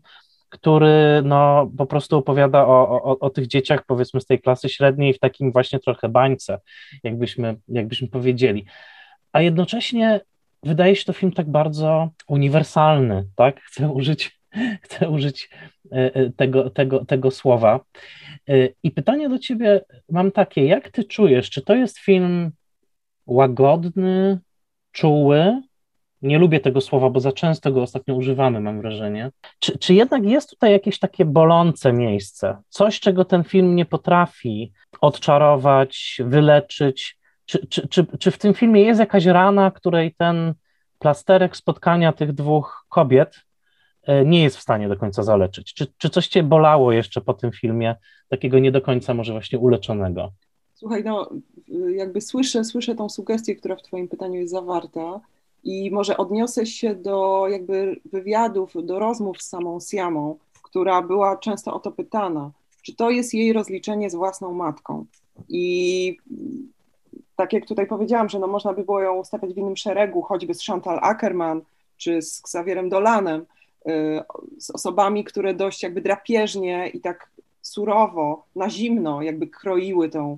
[0.50, 5.14] który no, po prostu opowiada o, o, o tych dzieciach, powiedzmy, z tej klasy średniej
[5.14, 6.60] w takim właśnie trochę bańce,
[7.04, 8.66] jakbyśmy, jakbyśmy powiedzieli.
[9.32, 10.22] A jednocześnie
[10.64, 13.62] wydaje się to film tak bardzo uniwersalny, tak?
[13.62, 14.44] Chcę użyć
[14.82, 15.50] chcę użyć
[15.92, 17.80] e, e, tego, tego, tego słowa.
[18.50, 22.52] E, I pytanie do ciebie mam takie, jak ty czujesz, czy to jest film
[23.26, 24.40] łagodny,
[24.92, 25.62] czuły?
[26.22, 29.32] Nie lubię tego słowa, bo za często go ostatnio używamy, mam wrażenie.
[29.60, 32.58] Czy, czy jednak jest tutaj jakieś takie bolące miejsce?
[32.70, 37.18] Coś, czego ten film nie potrafi odczarować, wyleczyć.
[37.46, 40.54] Czy, czy, czy, czy w tym filmie jest jakaś rana, której ten
[41.00, 43.36] plasterek spotkania tych dwóch kobiet
[44.04, 45.74] e, nie jest w stanie do końca zaleczyć?
[45.74, 47.96] Czy, czy coś cię bolało jeszcze po tym filmie,
[48.30, 50.32] takiego nie do końca może właśnie uleczonego?
[50.74, 51.30] Słuchaj, no
[51.96, 55.20] jakby słyszę, słyszę tą sugestię, która w twoim pytaniu jest zawarta
[55.64, 61.74] i może odniosę się do jakby wywiadów, do rozmów z samą Siamą, która była często
[61.74, 62.52] o to pytana,
[62.82, 65.06] czy to jest jej rozliczenie z własną matką.
[65.50, 66.18] I
[67.36, 70.54] tak jak tutaj powiedziałam, że no można by było ją ustawiać w innym szeregu, choćby
[70.54, 71.62] z Chantal Ackerman
[71.98, 73.46] czy z Xavierem Dolanem,
[73.88, 74.22] y,
[74.58, 77.30] z osobami, które dość jakby drapieżnie i tak
[77.62, 80.38] surowo, na zimno jakby kroiły tą,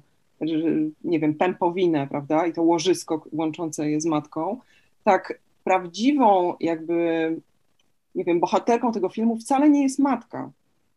[1.04, 4.60] nie wiem, pępowinę, prawda, i to łożysko łączące je z matką,
[5.04, 6.96] tak prawdziwą jakby,
[8.16, 10.52] nie wiem, bohaterką tego filmu wcale nie jest matka.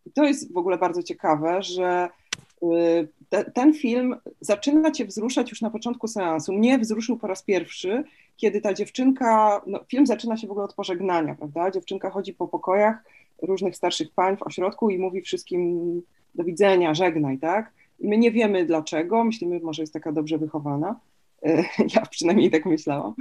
[0.07, 2.09] I to jest w ogóle bardzo ciekawe, że
[3.29, 6.53] te, ten film zaczyna cię wzruszać już na początku seansu.
[6.53, 8.05] Mnie wzruszył po raz pierwszy,
[8.37, 11.71] kiedy ta dziewczynka, no, film zaczyna się w ogóle od pożegnania, prawda?
[11.71, 13.05] Dziewczynka chodzi po pokojach
[13.43, 16.03] różnych starszych pań w ośrodku i mówi wszystkim
[16.35, 17.73] do widzenia, żegnaj, tak?
[18.01, 21.01] I my nie wiemy dlaczego, myślimy, może jest taka dobrze wychowana.
[21.95, 23.15] Ja przynajmniej tak myślałam.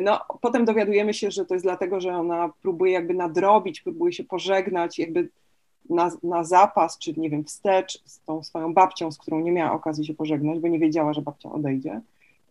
[0.00, 4.24] No, potem dowiadujemy się, że to jest dlatego, że ona próbuje jakby nadrobić, próbuje się
[4.24, 5.28] pożegnać, jakby
[5.90, 9.72] na, na zapas, czy nie wiem, wstecz z tą swoją babcią, z którą nie miała
[9.72, 12.00] okazji się pożegnać, bo nie wiedziała, że babcia odejdzie.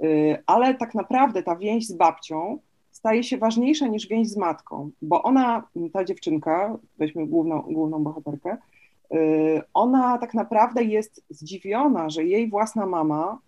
[0.03, 2.59] Y, ale tak naprawdę ta więź z babcią
[2.91, 8.57] staje się ważniejsza niż więź z matką, bo ona, ta dziewczynka, weźmy główną, główną bohaterkę,
[9.13, 13.39] y, ona tak naprawdę jest zdziwiona, że jej własna mama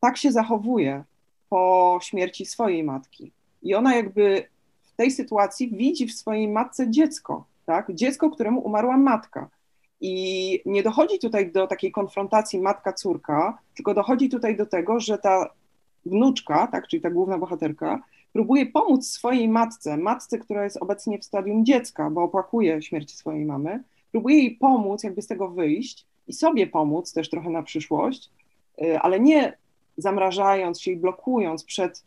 [0.00, 1.04] tak się zachowuje
[1.48, 3.32] po śmierci swojej matki.
[3.62, 4.48] I ona jakby
[4.82, 7.94] w tej sytuacji widzi w swojej matce dziecko, tak?
[7.94, 9.48] Dziecko, któremu umarła matka.
[10.00, 15.50] I nie dochodzi tutaj do takiej konfrontacji matka-córka, tylko dochodzi tutaj do tego, że ta
[16.06, 21.24] wnuczka, tak, czyli ta główna bohaterka, próbuje pomóc swojej matce, matce, która jest obecnie w
[21.24, 26.32] stadium dziecka, bo opłakuje śmierć swojej mamy, próbuje jej pomóc, jakby z tego wyjść i
[26.32, 28.30] sobie pomóc też trochę na przyszłość,
[28.82, 29.56] y, ale nie
[29.96, 32.04] zamrażając się i blokując przed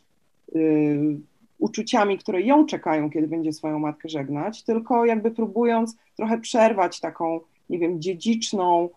[0.56, 1.18] y,
[1.58, 7.40] uczuciami, które ją czekają, kiedy będzie swoją matkę żegnać, tylko jakby próbując trochę przerwać taką,
[7.70, 8.88] nie wiem, dziedziczną,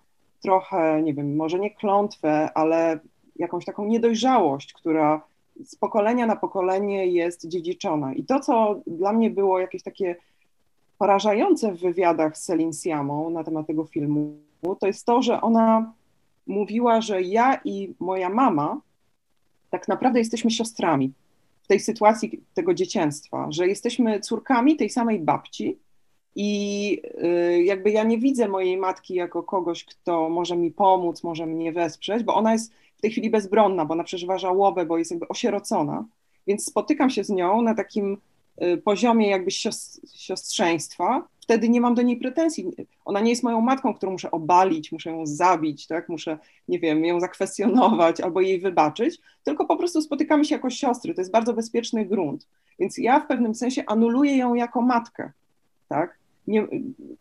[0.41, 2.99] trochę, nie wiem, może nie klątwę, ale
[3.35, 5.21] jakąś taką niedojrzałość, która
[5.65, 8.13] z pokolenia na pokolenie jest dziedziczona.
[8.13, 10.15] I to, co dla mnie było jakieś takie
[10.97, 14.37] porażające w wywiadach z Celine Siamą na temat tego filmu,
[14.79, 15.93] to jest to, że ona
[16.47, 18.81] mówiła, że ja i moja mama
[19.69, 21.13] tak naprawdę jesteśmy siostrami
[21.71, 25.79] tej sytuacji tego dzieciństwa, że jesteśmy córkami tej samej babci
[26.35, 31.45] i y, jakby ja nie widzę mojej matki jako kogoś, kto może mi pomóc, może
[31.45, 35.11] mnie wesprzeć, bo ona jest w tej chwili bezbronna, bo ona przeżywa żałobę, bo jest
[35.11, 36.05] jakby osierocona,
[36.47, 38.17] więc spotykam się z nią na takim
[38.83, 39.51] poziomie jakby
[40.13, 42.71] siostrzeństwa, wtedy nie mam do niej pretensji.
[43.05, 46.09] Ona nie jest moją matką, którą muszę obalić, muszę ją zabić, tak?
[46.09, 46.37] muszę,
[46.67, 51.13] nie wiem, ją zakwestionować albo jej wybaczyć, tylko po prostu spotykamy się jako siostry.
[51.13, 52.47] To jest bardzo bezpieczny grunt.
[52.79, 55.31] Więc ja w pewnym sensie anuluję ją jako matkę.
[55.89, 56.17] Tak?
[56.47, 56.67] Nie,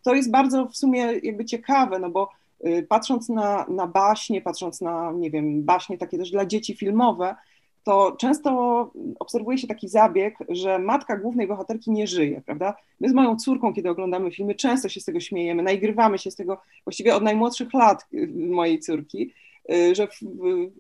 [0.03, 2.31] to jest bardzo w sumie jakby ciekawe, no bo
[2.66, 7.37] y, patrząc na, na baśnie, patrząc na, nie wiem, baśnie takie też dla dzieci filmowe,
[7.85, 12.77] to często obserwuje się taki zabieg, że matka głównej bohaterki nie żyje, prawda?
[13.01, 16.37] My z moją córką, kiedy oglądamy filmy, często się z tego śmiejemy, naigrywamy się z
[16.37, 19.33] tego właściwie od najmłodszych lat y, mojej córki,
[19.73, 20.21] y, że w,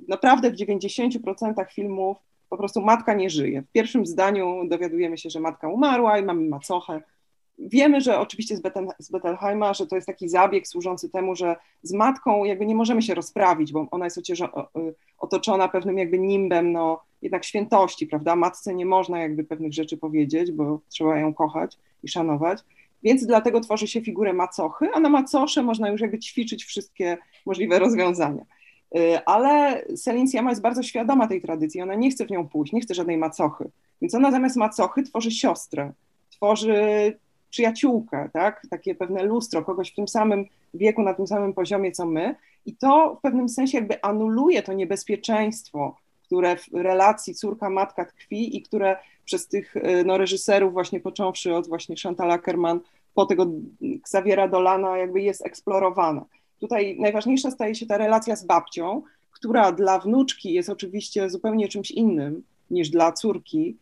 [0.08, 2.16] naprawdę w 90% filmów
[2.48, 3.62] po prostu matka nie żyje.
[3.62, 7.02] W pierwszym zdaniu dowiadujemy się, że matka umarła i mamy macochę,
[7.60, 9.10] Wiemy, że oczywiście z, Betel, z
[9.78, 13.72] że to jest taki zabieg służący temu, że z matką jakby nie możemy się rozprawić,
[13.72, 14.20] bo ona jest
[15.18, 18.36] otoczona pewnym jakby nimbem, no jednak świętości, prawda?
[18.36, 22.58] Matce nie można jakby pewnych rzeczy powiedzieć, bo trzeba ją kochać i szanować.
[23.02, 27.78] Więc dlatego tworzy się figurę macochy, a na macosze można już jakby ćwiczyć wszystkie możliwe
[27.78, 28.44] rozwiązania.
[28.96, 32.72] Y, ale Celine Sciamma jest bardzo świadoma tej tradycji, ona nie chce w nią pójść,
[32.72, 33.70] nie chce żadnej macochy.
[34.02, 35.92] Więc ona zamiast macochy tworzy siostrę,
[36.30, 37.16] tworzy
[37.50, 38.66] przyjaciółkę, tak?
[38.70, 42.34] takie pewne lustro, kogoś w tym samym wieku, na tym samym poziomie co my.
[42.66, 48.62] I to w pewnym sensie jakby anuluje to niebezpieczeństwo, które w relacji córka-matka tkwi i
[48.62, 52.80] które przez tych y, no, reżyserów, właśnie począwszy od właśnie Chantal Ackerman,
[53.14, 53.46] po tego
[53.82, 56.24] Xaviera Dolana, jakby jest eksplorowana.
[56.58, 61.90] Tutaj najważniejsza staje się ta relacja z babcią, która dla wnuczki jest oczywiście zupełnie czymś
[61.90, 63.76] innym niż dla córki,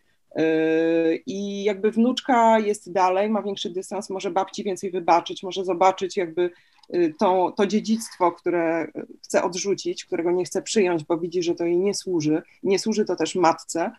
[1.27, 6.51] I jakby wnuczka jest dalej, ma większy dystans, może babci więcej wybaczyć, może zobaczyć jakby
[6.95, 8.87] y, to, to dziedzictwo, które
[9.23, 12.43] chce odrzucić, którego nie chce przyjąć, bo widzi, że to jej nie służy.
[12.63, 13.91] Nie służy to też matce,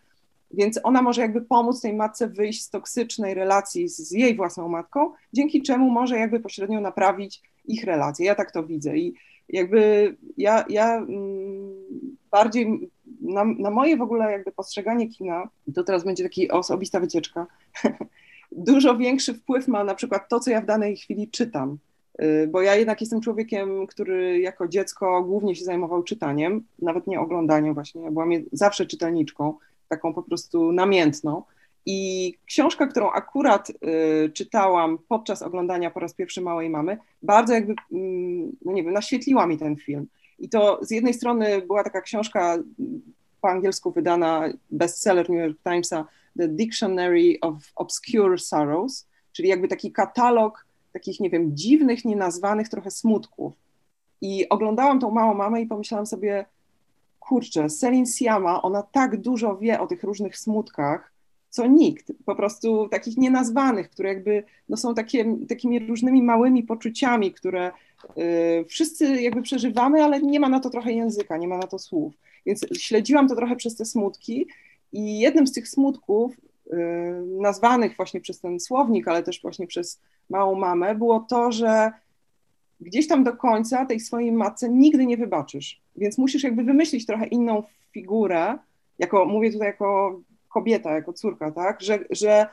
[0.50, 4.68] więc ona może jakby pomóc tej matce wyjść z toksycznej relacji z, z jej własną
[4.68, 8.26] matką, dzięki czemu może jakby pośrednio naprawić ich relacje.
[8.26, 9.14] Ja tak to widzę i
[9.48, 11.72] jakby ja, ja mm,
[12.30, 17.46] bardziej na, na moje w ogóle jakby postrzeganie kina, to teraz będzie taka osobista wycieczka,
[18.52, 21.78] dużo większy wpływ ma na przykład to, co ja w danej chwili czytam.
[22.22, 27.20] Y, bo ja jednak jestem człowiekiem, który jako dziecko głównie się zajmował czytaniem, nawet nie
[27.20, 28.02] oglądaniem właśnie.
[28.02, 29.54] Ja byłam zawsze czytelniczką,
[29.88, 31.42] taką po prostu namiętną.
[31.86, 33.74] I książka, którą akurat y,
[34.32, 37.76] czytałam podczas oglądania po raz pierwszy Małej Mamy, bardzo jakby, y,
[38.64, 40.06] no nie wiem, naświetliła mi ten film.
[40.38, 42.58] I to z jednej strony była taka książka
[43.40, 46.06] po angielsku wydana, bestseller New York Timesa,
[46.38, 52.90] The Dictionary of Obscure Sorrows, czyli jakby taki katalog takich, nie wiem, dziwnych, nienazwanych trochę
[52.90, 53.52] smutków.
[54.20, 56.44] I oglądałam tą małą mamę i pomyślałam sobie,
[57.20, 61.12] kurczę, Celine Siama, ona tak dużo wie o tych różnych smutkach,
[61.50, 67.32] co nikt, po prostu takich nienazwanych, które jakby no są takie, takimi różnymi małymi poczuciami,
[67.32, 67.72] które
[68.18, 71.78] y, wszyscy jakby przeżywamy, ale nie ma na to trochę języka, nie ma na to
[71.78, 72.14] słów.
[72.46, 74.46] Więc śledziłam to trochę przez te smutki
[74.92, 76.76] i jednym z tych smutków, y,
[77.40, 80.00] nazwanych właśnie przez ten słownik, ale też właśnie przez
[80.30, 81.92] małą mamę, było to, że
[82.80, 85.80] gdzieś tam do końca tej swojej matce nigdy nie wybaczysz.
[85.96, 88.58] Więc musisz jakby wymyślić trochę inną figurę,
[88.98, 92.46] jako, mówię tutaj jako kobieta, jako córka, tak, że, że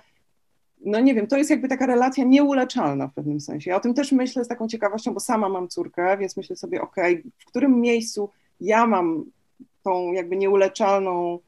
[0.85, 3.69] no nie wiem, to jest jakby taka relacja nieuleczalna w pewnym sensie.
[3.69, 6.81] Ja o tym też myślę z taką ciekawością, bo sama mam córkę, więc myślę sobie,
[6.81, 8.29] okej, okay, w którym miejscu
[8.61, 9.25] ja mam
[9.87, 11.39] tą jakby nieuleczalną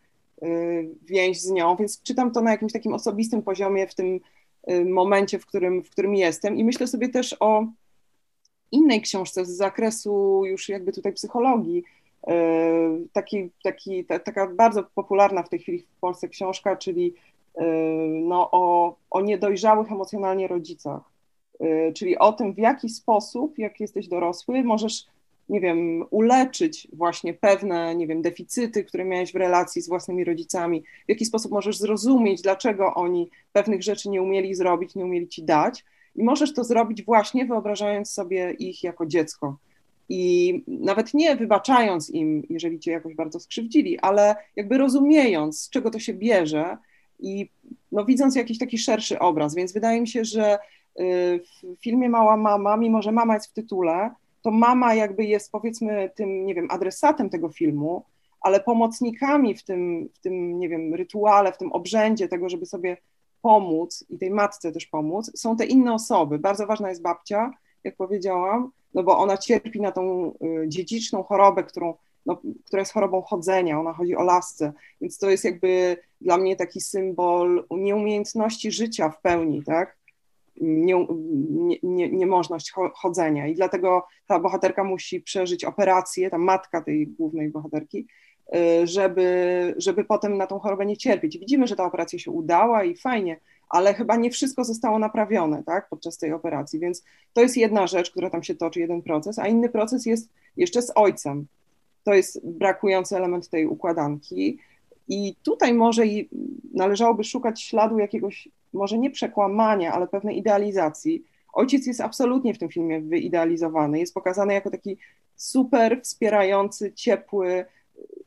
[0.43, 4.19] y, więź z nią, więc czytam to na jakimś takim osobistym poziomie w tym
[4.71, 6.58] y, momencie, w którym, w którym jestem.
[6.58, 7.65] I myślę sobie też o
[8.71, 11.84] innej książce z zakresu już jakby tutaj psychologii,
[12.28, 12.32] y,
[13.13, 17.13] taki, taki, ta, taka bardzo popularna w tej chwili w Polsce książka, czyli
[18.10, 21.02] no, o, o niedojrzałych emocjonalnie rodzicach,
[21.95, 25.06] czyli o tym, w jaki sposób, jak jesteś dorosły, możesz
[25.49, 30.83] nie wiem, uleczyć właśnie pewne, nie wiem, deficyty, które miałeś w relacji z własnymi rodzicami,
[31.05, 35.43] w jaki sposób możesz zrozumieć, dlaczego oni pewnych rzeczy nie umieli zrobić, nie umieli ci
[35.43, 35.85] dać.
[36.15, 39.57] I możesz to zrobić właśnie wyobrażając sobie ich jako dziecko.
[40.09, 45.91] I nawet nie wybaczając im, jeżeli cię jakoś bardzo skrzywdzili, ale jakby rozumiejąc, z czego
[45.91, 46.77] to się bierze
[47.19, 47.49] i
[47.91, 49.55] no, widząc jakiś taki szerszy obraz.
[49.55, 50.59] Więc wydaje mi się, że
[50.99, 55.52] y, w filmie Mała Mama, mimo że mama jest w tytule, to mama jakby jest
[55.52, 58.06] powiedzmy tym, nie wiem, adresatem tego filmu,
[58.41, 62.97] ale pomocnikami w tym, w tym, nie wiem, rytuale, w tym obrzędzie tego, żeby sobie
[63.41, 66.39] pomóc i tej matce też pomóc, są te inne osoby.
[66.39, 67.52] Bardzo ważna jest babcia,
[67.84, 71.93] jak powiedziałam, no bo ona cierpi na tą y, dziedziczną chorobę, którą,
[72.25, 76.56] no, która jest chorobą chodzenia, ona chodzi o lasce, więc to jest jakby dla mnie
[76.56, 79.98] taki symbol nieumiejętności życia w pełni, tak?
[80.60, 81.08] Nie,
[81.84, 88.08] nie, niemożność chodzenia i dlatego ta bohaterka musi przeżyć operację, ta matka tej głównej bohaterki,
[88.56, 91.38] y, żeby, żeby potem na tą chorobę nie cierpieć.
[91.38, 95.89] Widzimy, że ta operacja się udała i fajnie, ale chyba nie wszystko zostało naprawione tak,
[95.89, 99.48] podczas tej operacji, więc to jest jedna rzecz, która tam się toczy, jeden proces, a
[99.48, 101.48] inny proces jest jeszcze z ojcem.
[102.04, 104.58] To jest brakujący element tej układanki.
[105.08, 106.30] I tutaj może i
[106.74, 111.23] należałoby szukać śladu jakiegoś może nie przekłamania, ale pewnej idealizacji.
[111.53, 113.99] Ojciec jest absolutnie w tym filmie wyidealizowany.
[113.99, 114.97] Jest pokazany jako taki
[115.36, 117.65] super wspierający, ciepły,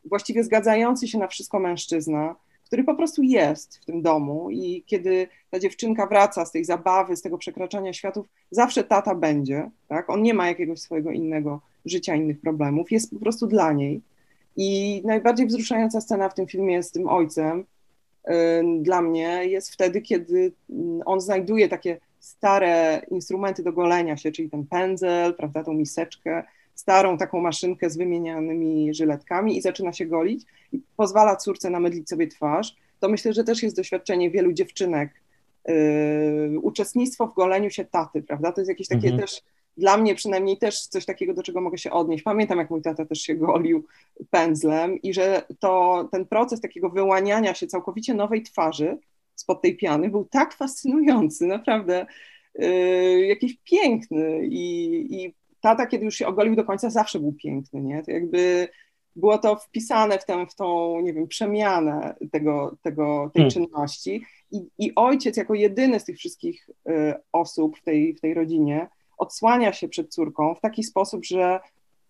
[0.05, 5.28] właściwie zgadzający się na wszystko mężczyzna, który po prostu jest w tym domu i kiedy
[5.50, 10.11] ta dziewczynka wraca z tej zabawy, z tego przekraczania światów, zawsze tata będzie, tak?
[10.11, 14.00] On nie ma jakiegoś swojego innego życia, innych problemów, jest po prostu dla niej.
[14.57, 17.64] I najbardziej wzruszająca scena w tym filmie z tym ojcem,
[18.80, 20.52] dla mnie jest wtedy, kiedy
[21.04, 26.42] on znajduje takie stare instrumenty do golenia się, czyli ten pędzel, prawda, tą miseczkę,
[26.74, 32.26] starą taką maszynkę z wymienianymi żyletkami i zaczyna się golić i pozwala córce namydlić sobie
[32.26, 32.76] twarz.
[33.01, 35.11] To myślę, że też jest doświadczenie wielu dziewczynek.
[35.68, 38.53] Yy, uczestnictwo w goleniu się taty, prawda?
[38.53, 39.20] To jest jakieś takie mhm.
[39.20, 39.42] też
[39.77, 42.25] dla mnie przynajmniej też coś takiego, do czego mogę się odnieść.
[42.25, 43.87] Pamiętam, jak mój tata też się golił
[44.31, 48.99] pędzlem i że to ten proces takiego wyłaniania się całkowicie nowej twarzy
[49.35, 52.07] spod tej piany był tak fascynujący, naprawdę
[52.55, 57.81] yy, jakiś piękny i, i tata, kiedy już się ogolił do końca, zawsze był piękny,
[57.81, 58.03] nie?
[58.03, 58.68] To jakby
[59.16, 63.51] było to wpisane w tę, w tą, nie wiem, przemianę tego, tego, tej hmm.
[63.51, 68.35] czynności I, i ojciec jako jedyny z tych wszystkich y, osób w tej, w tej
[68.35, 68.89] rodzinie
[69.23, 71.61] odsłania się przed córką w taki sposób, że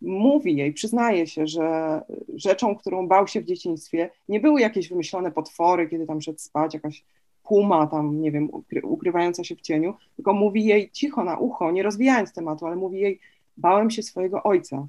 [0.00, 2.00] mówi jej, przyznaje się, że
[2.34, 6.74] rzeczą, którą bał się w dzieciństwie, nie były jakieś wymyślone potwory, kiedy tam szedł spać,
[6.74, 7.04] jakaś
[7.44, 8.48] puma tam, nie wiem,
[8.82, 13.00] ukrywająca się w cieniu, tylko mówi jej cicho na ucho, nie rozwijając tematu, ale mówi
[13.00, 13.20] jej,
[13.56, 14.86] bałem się swojego ojca.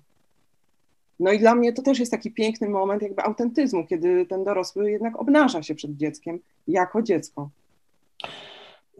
[1.20, 4.92] No i dla mnie to też jest taki piękny moment jakby autentyzmu, kiedy ten dorosły
[4.92, 7.50] jednak obnaża się przed dzieckiem jako dziecko.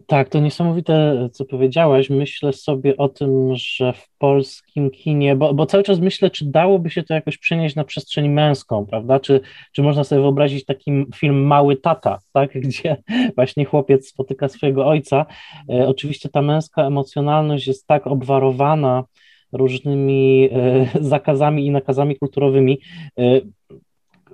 [0.06, 2.10] Tak, to niesamowite, co powiedziałeś.
[2.10, 6.90] Myślę sobie o tym, że w polskim kinie, bo, bo cały czas myślę, czy dałoby
[6.90, 9.20] się to jakoś przenieść na przestrzeń męską, prawda?
[9.20, 9.40] Czy,
[9.72, 12.52] czy można sobie wyobrazić taki film Mały Tata, tak?
[12.60, 12.96] Gdzie
[13.34, 15.26] właśnie chłopiec spotyka swojego ojca.
[15.70, 19.04] E, oczywiście ta męska emocjonalność jest tak obwarowana
[19.52, 22.78] różnymi e, zakazami i nakazami kulturowymi.
[23.18, 23.40] E,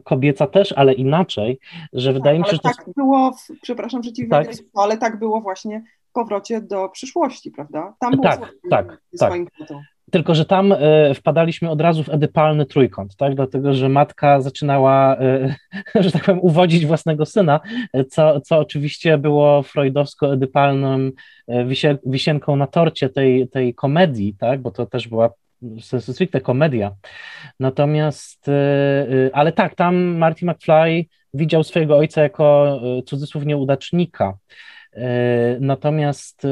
[0.05, 1.59] kobieca też, ale inaczej,
[1.93, 2.63] że wydaje tak, mi się, że.
[2.63, 2.93] Tak to...
[2.97, 4.49] było, w, przepraszam, że ci tak.
[4.75, 7.95] ale tak było właśnie w powrocie do przyszłości, prawda?
[8.01, 9.33] Tam było tak, tak, tak.
[10.11, 10.77] Tylko, że tam y,
[11.15, 13.35] wpadaliśmy od razu w edypalny trójkąt, tak?
[13.35, 15.55] Dlatego, że matka zaczynała, y,
[16.03, 17.61] że tak powiem, uwodzić własnego syna,
[18.11, 21.11] co, co oczywiście było freudowsko-edypalną
[21.49, 24.63] y, wisienką na torcie tej, tej komedii, tak?
[24.63, 25.31] Bo to też była
[25.81, 26.95] sensu stricte komedia.
[27.61, 34.39] Natomiast, y, y, ale tak, tam Marty McFly widział swojego ojca jako y, cudzysłów nieudacznika.
[35.61, 36.47] Natomiast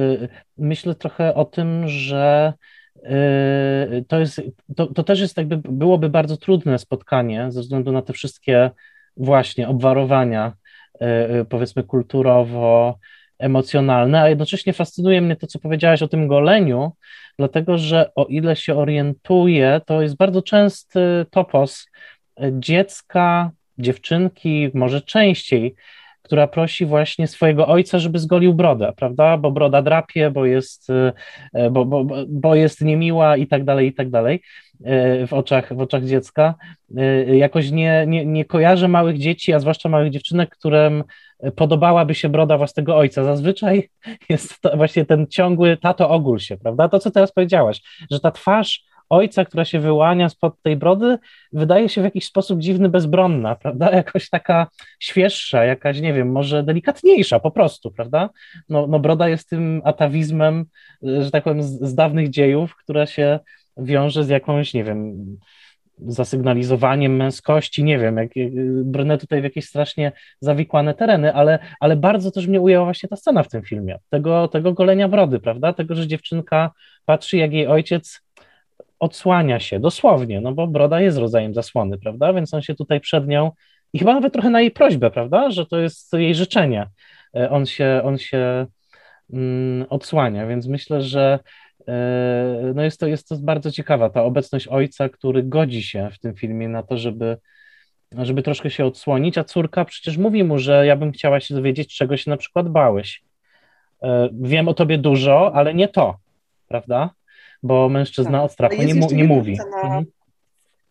[0.58, 2.52] myślę trochę o tym, że
[4.08, 4.42] to, jest,
[4.76, 8.70] to, to też jest jakby, byłoby bardzo trudne spotkanie ze względu na te wszystkie
[9.16, 10.52] właśnie obwarowania,
[11.48, 12.98] powiedzmy kulturowo,
[13.38, 16.92] emocjonalne, a jednocześnie fascynuje mnie to, co powiedziałaś o tym goleniu,
[17.38, 21.86] dlatego że o ile się orientuję, to jest bardzo częsty topos
[22.52, 25.74] dziecka, dziewczynki, może częściej,
[26.22, 29.36] która prosi właśnie swojego ojca, żeby zgolił brodę, prawda?
[29.36, 30.90] Bo broda drapie, bo jest,
[31.52, 34.42] e, bo, bo, bo jest niemiła i tak dalej, i tak dalej
[35.26, 36.54] w oczach, w oczach dziecka.
[36.96, 41.04] E, jakoś nie, nie, nie kojarzę małych dzieci, a zwłaszcza małych dziewczynek, którym
[41.56, 43.24] podobałaby się broda własnego ojca.
[43.24, 43.88] Zazwyczaj
[44.28, 46.88] jest to właśnie ten ciągły tato ogól się, prawda?
[46.88, 51.18] To, co teraz powiedziałaś, że ta twarz ojca, która się wyłania spod tej brody,
[51.52, 53.90] wydaje się w jakiś sposób dziwny, bezbronna, prawda?
[53.96, 54.66] Jakoś taka
[55.00, 58.30] świeższa, jakaś, nie wiem, może delikatniejsza po prostu, prawda?
[58.68, 60.64] No, no broda jest tym atawizmem,
[61.02, 63.38] że tak powiem, z, z dawnych dziejów, która się
[63.78, 65.26] wiąże z jakąś, nie wiem,
[66.06, 68.30] zasygnalizowaniem męskości, nie wiem, jak,
[68.84, 73.16] brnę tutaj w jakieś strasznie zawikłane tereny, ale, ale bardzo też mnie ujęła właśnie ta
[73.16, 76.70] scena w tym filmie, tego, tego golenia brody, prawda, tego, że dziewczynka
[77.04, 78.20] patrzy, jak jej ojciec
[78.98, 83.26] odsłania się, dosłownie, no bo broda jest rodzajem zasłony, prawda, więc on się tutaj przed
[83.26, 83.50] nią
[83.92, 86.86] i chyba nawet trochę na jej prośbę, prawda, że to jest jej życzenie,
[87.36, 88.66] e, on się, on się
[89.32, 91.38] mm, odsłania, więc myślę, że
[92.74, 96.34] no jest to, jest to bardzo ciekawa, ta obecność ojca, który godzi się w tym
[96.34, 97.36] filmie na to, żeby,
[98.12, 101.96] żeby troszkę się odsłonić, a córka przecież mówi mu, że ja bym chciała się dowiedzieć,
[101.96, 103.24] czego się na przykład bałeś.
[104.02, 106.18] E, wiem o tobie dużo, ale nie to,
[106.68, 107.10] prawda?
[107.62, 108.44] bo mężczyzna tak.
[108.44, 109.56] od strachu nie, mu, nie mówi.
[109.56, 110.04] Scena, mhm.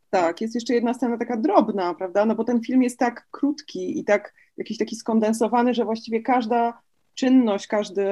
[0.09, 2.25] Tak, jest jeszcze jedna scena taka drobna, prawda?
[2.25, 6.81] No bo ten film jest tak krótki i tak jakiś taki skondensowany, że właściwie każda
[7.15, 8.05] czynność, każdy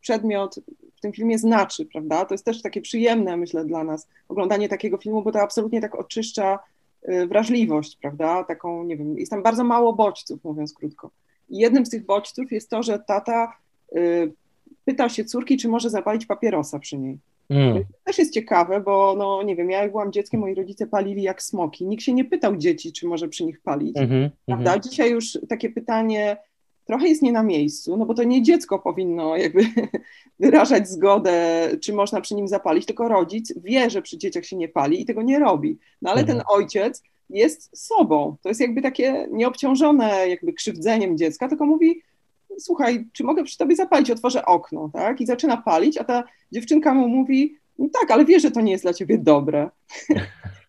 [0.00, 0.60] przedmiot
[1.06, 2.24] tym filmie znaczy, prawda?
[2.24, 5.94] To jest też takie przyjemne, myślę, dla nas oglądanie takiego filmu, bo to absolutnie tak
[5.94, 6.58] oczyszcza
[7.08, 8.44] y, wrażliwość, prawda?
[8.44, 11.10] Taką, nie wiem, jest tam bardzo mało bodźców, mówiąc krótko.
[11.48, 13.56] I jednym z tych bodźców jest to, że tata
[13.96, 14.32] y,
[14.84, 17.18] pyta się córki, czy może zapalić papierosa przy niej.
[17.50, 17.74] Mm.
[17.74, 21.22] To też jest ciekawe, bo no nie wiem, ja jak byłam dzieckiem, moi rodzice palili
[21.22, 21.86] jak smoki.
[21.86, 23.96] Nikt się nie pytał dzieci, czy może przy nich palić.
[23.96, 24.70] Mm -hmm, prawda?
[24.70, 24.88] Mm -hmm.
[24.88, 26.36] Dzisiaj już takie pytanie
[26.86, 29.62] trochę jest nie na miejscu, no bo to nie dziecko powinno jakby
[30.40, 34.68] wyrażać zgodę, czy można przy nim zapalić, tylko rodzic wie, że przy dzieciach się nie
[34.68, 35.78] pali i tego nie robi.
[36.02, 36.58] No ale ten mhm.
[36.58, 38.36] ojciec jest sobą.
[38.42, 42.02] To jest jakby takie nieobciążone jakby krzywdzeniem dziecka, tylko mówi,
[42.58, 45.20] słuchaj, czy mogę przy tobie zapalić, otworzę okno, tak?
[45.20, 48.72] I zaczyna palić, a ta dziewczynka mu mówi, no tak, ale wie, że to nie
[48.72, 49.70] jest dla ciebie dobre.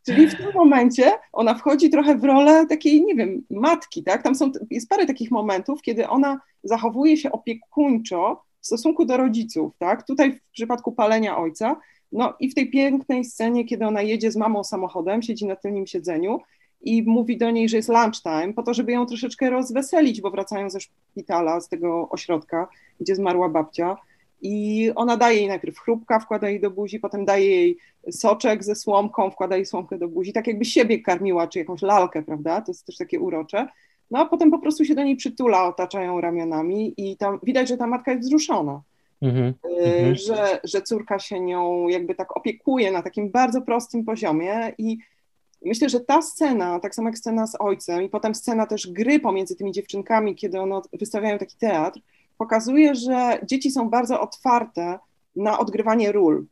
[0.07, 4.23] Czyli w tym momencie ona wchodzi trochę w rolę takiej, nie wiem, matki, tak?
[4.23, 9.73] Tam są, jest parę takich momentów, kiedy ona zachowuje się opiekuńczo w stosunku do rodziców,
[9.79, 10.07] tak?
[10.07, 11.75] Tutaj w przypadku palenia ojca,
[12.11, 15.87] no i w tej pięknej scenie, kiedy ona jedzie z mamą samochodem, siedzi na tylnym
[15.87, 16.39] siedzeniu
[16.81, 20.69] i mówi do niej, że jest lunchtime, po to, żeby ją troszeczkę rozweselić, bo wracają
[20.69, 22.67] ze szpitala, z tego ośrodka,
[22.99, 23.97] gdzie zmarła babcia.
[24.41, 27.77] I ona daje jej najpierw chrupka, wkłada jej do buzi, potem daje jej
[28.11, 32.23] soczek ze słomką, wkłada jej słomkę do buzi, tak jakby siebie karmiła, czy jakąś lalkę,
[32.23, 32.61] prawda?
[32.61, 33.67] To jest też takie urocze.
[34.11, 37.77] No a potem po prostu się do niej przytula, otaczają ramionami i tam widać, że
[37.77, 38.81] ta matka jest wzruszona.
[39.21, 39.53] mhm,
[39.85, 40.15] mhm.
[40.15, 44.97] że, że córka się nią jakby tak opiekuje na takim bardzo prostym poziomie i
[45.65, 49.19] myślę, że ta scena, tak samo jak scena z ojcem i potem scena też gry
[49.19, 51.99] pomiędzy tymi dziewczynkami, kiedy one wystawiają taki teatr,
[52.37, 54.99] pokazuje, że dzieci są bardzo otwarte
[55.35, 56.45] na odgrywanie ról,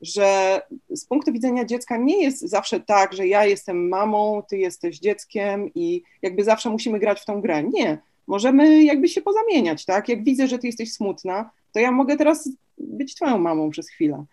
[0.00, 0.60] że
[0.90, 5.70] z punktu widzenia dziecka nie jest zawsze tak, że ja jestem mamą, ty jesteś dzieckiem
[5.74, 7.62] i jakby zawsze musimy grać w tą grę.
[7.62, 10.08] Nie, możemy jakby się pozamieniać, tak?
[10.08, 14.24] Jak widzę, że ty jesteś smutna, to ja mogę teraz być twoją mamą przez chwilę.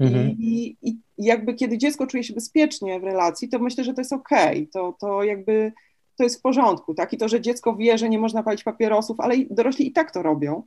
[0.00, 0.30] Mhm.
[0.30, 4.12] I, I, jakby kiedy dziecko czuje się bezpiecznie w relacji, to myślę, że to jest
[4.12, 4.66] okej, okay.
[4.72, 5.72] to, to jakby
[6.18, 7.12] to jest w porządku, tak?
[7.12, 10.22] I to, że dziecko wie, że nie można palić papierosów, ale dorośli i tak to
[10.22, 10.62] robią,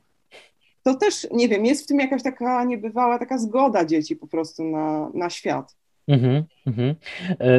[0.82, 4.64] to też, nie wiem, jest w tym jakaś taka niebywała taka zgoda dzieci po prostu
[4.64, 5.76] na, na świat.
[6.08, 6.94] Mm -hmm.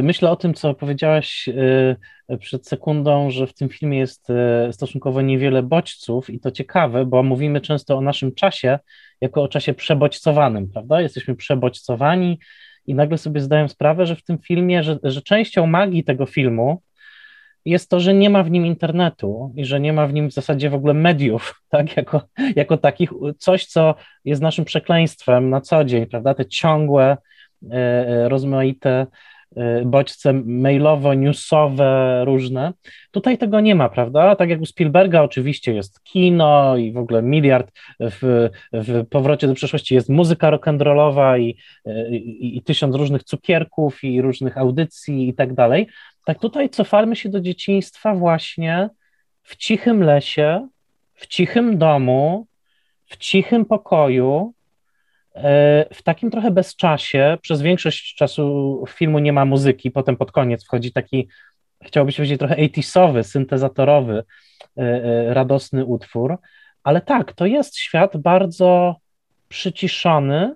[0.03, 1.49] Myślę o tym, co powiedziałaś
[2.29, 7.05] e, przed sekundą, że w tym filmie jest e, stosunkowo niewiele bodźców i to ciekawe,
[7.05, 8.79] bo mówimy często o naszym czasie
[9.21, 11.01] jako o czasie przebodźcowanym, prawda?
[11.01, 12.39] Jesteśmy przebodźcowani
[12.85, 16.81] i nagle sobie zdaję sprawę, że w tym filmie, że, że częścią magii tego filmu
[17.65, 20.33] jest to, że nie ma w nim internetu i że nie ma w nim w
[20.33, 22.21] zasadzie w ogóle mediów, tak, jako,
[22.55, 23.95] jako takich, coś, co
[24.25, 27.17] jest naszym przekleństwem na co dzień, prawda, te ciągłe,
[27.71, 29.07] e, e, rozmaite
[29.55, 32.73] e, bodźce mailowo-newsowe różne.
[33.11, 34.35] Tutaj tego nie ma, prawda?
[34.35, 39.53] Tak jak u Spielberga oczywiście jest kino i w ogóle miliard, w, w powrocie do
[39.53, 41.55] przeszłości jest muzyka rock'n'rollowa i,
[42.11, 45.87] i, i tysiąc różnych cukierków i różnych audycji i tak dalej,
[46.25, 48.89] tak tutaj cofamy się do dzieciństwa właśnie
[49.43, 50.67] w cichym lesie,
[51.13, 52.47] w cichym domu,
[53.05, 54.53] w cichym pokoju,
[55.35, 57.37] e, w takim trochę bezczasie.
[57.41, 61.27] Przez większość czasu filmu nie ma muzyki, potem pod koniec wchodzi taki,
[61.83, 64.23] chciałby się powiedzieć, trochę 80 syntezatorowy,
[64.77, 66.37] e, e, radosny utwór.
[66.83, 68.95] Ale tak, to jest świat bardzo
[69.49, 70.55] przyciszony,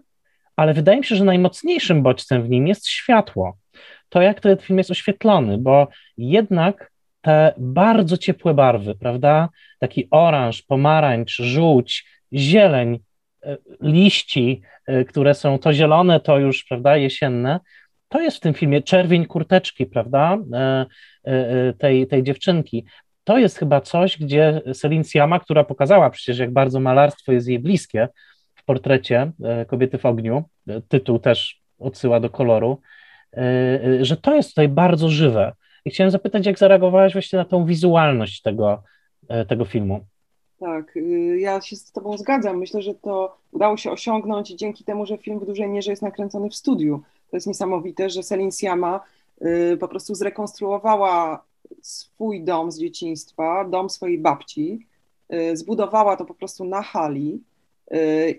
[0.55, 3.57] ale wydaje mi się, że najmocniejszym bodźcem w nim jest światło
[4.09, 5.87] to jak ten film jest oświetlony, bo
[6.17, 6.91] jednak
[7.21, 9.49] te bardzo ciepłe barwy, prawda?
[9.79, 12.99] Taki oranż, pomarańcz, żółć, zieleń,
[13.43, 17.59] e, liści, e, które są to zielone, to już, prawda, jesienne,
[18.09, 22.85] to jest w tym filmie czerwień kurteczki, prawda, e, tej, tej dziewczynki.
[23.23, 27.59] To jest chyba coś, gdzie Celine Siama, która pokazała przecież, jak bardzo malarstwo jest jej
[27.59, 28.07] bliskie
[28.55, 29.31] w portrecie
[29.67, 30.43] Kobiety w ogniu,
[30.87, 32.81] tytuł też odsyła do koloru,
[34.01, 35.53] że to jest tutaj bardzo żywe.
[35.85, 38.83] I chciałem zapytać, jak zareagowałeś właśnie na tą wizualność tego,
[39.27, 40.05] e, tego filmu?
[40.59, 42.57] Tak, y, ja się z Tobą zgadzam.
[42.57, 46.49] Myślę, że to udało się osiągnąć dzięki temu, że film w dużej mierze jest nakręcony
[46.49, 47.01] w studiu.
[47.29, 48.99] To jest niesamowite, że Selin Siama
[49.41, 51.43] y, po prostu zrekonstruowała
[51.81, 54.87] swój dom z dzieciństwa, dom swojej babci,
[55.33, 57.41] y, zbudowała to po prostu na hali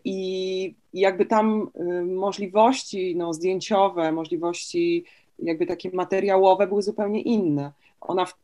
[0.04, 5.04] i jakby tam y, możliwości no, zdjęciowe, możliwości
[5.38, 7.72] jakby takie materiałowe były zupełnie inne.
[8.00, 8.34] Ona w,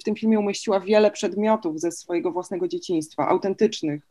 [0.00, 4.02] w tym filmie umieściła wiele przedmiotów ze swojego własnego dzieciństwa, autentycznych.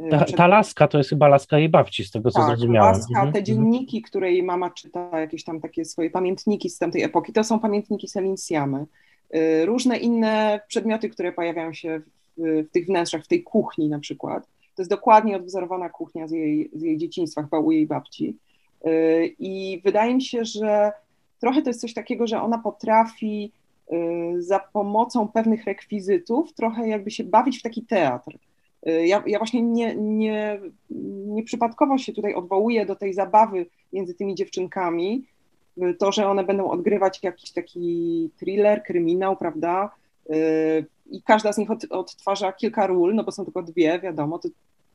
[0.00, 2.92] Y, ta, ta, laska to jest chyba laska jej babci, z tego co tak, zrozumiałem.
[2.92, 3.32] Laska, mhm.
[3.32, 7.44] te dzienniki, które jej mama czyta, jakieś tam takie swoje pamiętniki z tamtej epoki, to
[7.44, 8.86] są pamiętniki Selinsjamy.
[9.34, 12.00] Y, różne inne przedmioty, które pojawiają się
[12.36, 14.46] w, w tych wnętrzach, w tej kuchni na przykład.
[14.76, 18.36] To jest dokładnie odwzorowana kuchnia z jej, z jej dzieciństwa, chyba u jej babci.
[18.86, 20.92] Y, I wydaje mi się, że
[21.40, 23.52] trochę to jest coś takiego, że ona potrafi
[23.92, 28.38] y, za pomocą pewnych rekwizytów trochę jakby się bawić w taki teatr.
[28.88, 30.60] Y, ja, ja właśnie nie, nie,
[31.26, 35.26] nieprzypadkowo się tutaj odwołuję do tej zabawy między tymi dziewczynkami,
[35.98, 39.90] to, że one będą odgrywać jakiś taki thriller, kryminał, prawda?
[41.12, 44.48] I każda z nich od, odtwarza kilka ról, no bo są tylko dwie, wiadomo, to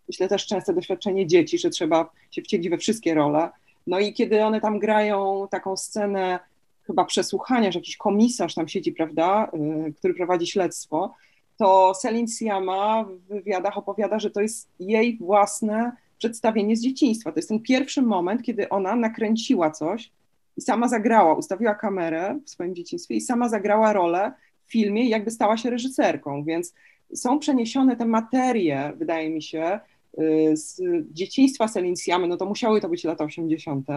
[0.08, 3.50] myślę też częste doświadczenie dzieci, że trzeba się wcielić we wszystkie role.
[3.88, 6.40] No i kiedy one tam grają taką scenę
[6.84, 11.14] chyba przesłuchania, że jakiś komisarz tam siedzi, prawda, yy, który prowadzi śledztwo,
[11.58, 17.32] to Celine Siama w wywiadach opowiada, że to jest jej własne przedstawienie z dzieciństwa.
[17.32, 20.12] To jest ten pierwszy moment, kiedy ona nakręciła coś
[20.58, 24.32] i sama zagrała, ustawiła kamerę w swoim dzieciństwie i sama zagrała rolę
[24.68, 26.74] filmie jakby stała się reżyserką, więc
[27.14, 29.80] są przeniesione te materie, wydaje mi się,
[30.20, 33.88] y, z dzieciństwa Selinsjamy, no to musiały to być lata 80.,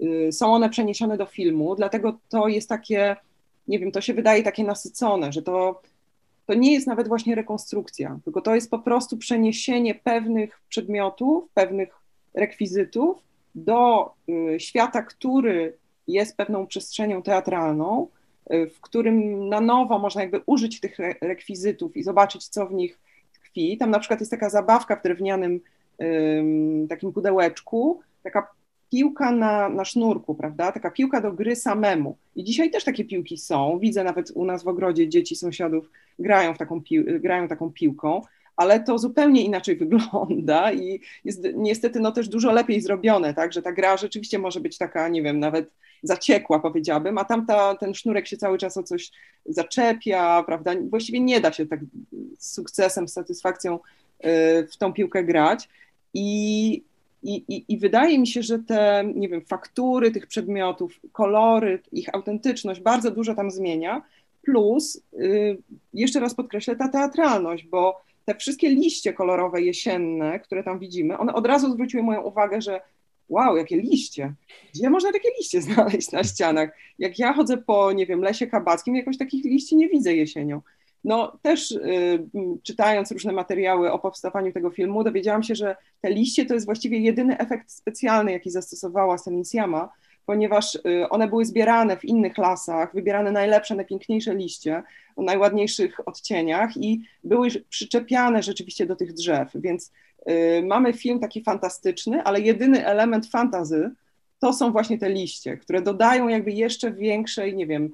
[0.00, 3.16] y, są one przeniesione do filmu, dlatego to jest takie,
[3.68, 5.82] nie wiem, to się wydaje takie nasycone, że to,
[6.46, 11.88] to nie jest nawet właśnie rekonstrukcja, tylko to jest po prostu przeniesienie pewnych przedmiotów, pewnych
[12.34, 13.22] rekwizytów
[13.54, 15.76] do y, świata, który
[16.08, 18.08] jest pewną przestrzenią teatralną,
[18.50, 22.98] w którym na nowo można jakby użyć tych rekwizytów i zobaczyć, co w nich
[23.32, 23.78] tkwi.
[23.78, 25.60] Tam na przykład jest taka zabawka w drewnianym
[26.88, 28.48] takim pudełeczku taka
[28.90, 30.72] piłka na, na sznurku, prawda?
[30.72, 32.16] Taka piłka do gry samemu.
[32.36, 33.78] I dzisiaj też takie piłki są.
[33.78, 38.22] Widzę nawet u nas w ogrodzie dzieci sąsiadów grają, w taką, pił grają taką piłką,
[38.56, 43.52] ale to zupełnie inaczej wygląda i jest niestety no też dużo lepiej zrobione, tak?
[43.52, 45.70] Że ta gra rzeczywiście może być taka, nie wiem, nawet
[46.02, 49.10] zaciekła, powiedziałabym, a tam ta, ten sznurek się cały czas o coś
[49.46, 50.72] zaczepia, prawda?
[50.90, 51.80] Właściwie nie da się tak
[52.38, 53.78] z sukcesem, z satysfakcją y,
[54.72, 55.68] w tą piłkę grać.
[56.14, 56.82] I
[57.22, 62.14] i, i, I, wydaje mi się, że te, nie wiem, faktury tych przedmiotów, kolory, ich
[62.14, 64.02] autentyczność bardzo dużo tam zmienia.
[64.42, 65.58] Plus, y,
[65.94, 71.34] jeszcze raz podkreślę, ta teatralność, bo te wszystkie liście kolorowe jesienne, które tam widzimy, one
[71.34, 72.80] od razu zwróciły moją uwagę, że
[73.28, 74.34] wow, jakie liście.
[74.74, 76.70] Gdzie można takie liście znaleźć na ścianach?
[76.98, 80.60] Jak ja chodzę po, nie wiem, lesie kabackim, jakoś takich liści nie widzę jesienią.
[81.04, 82.28] No też y,
[82.62, 86.98] czytając różne materiały o powstawaniu tego filmu, dowiedziałam się, że te liście to jest właściwie
[86.98, 89.88] jedyny efekt specjalny, jaki zastosowała Selinsiama,
[90.26, 94.82] ponieważ y, one były zbierane w innych lasach, wybierane najlepsze, najpiękniejsze liście
[95.22, 99.92] najładniejszych odcieniach i były przyczepiane rzeczywiście do tych drzew, więc
[100.30, 103.90] y, mamy film taki fantastyczny, ale jedyny element fantazy
[104.38, 107.92] to są właśnie te liście, które dodają jakby jeszcze większej, nie wiem,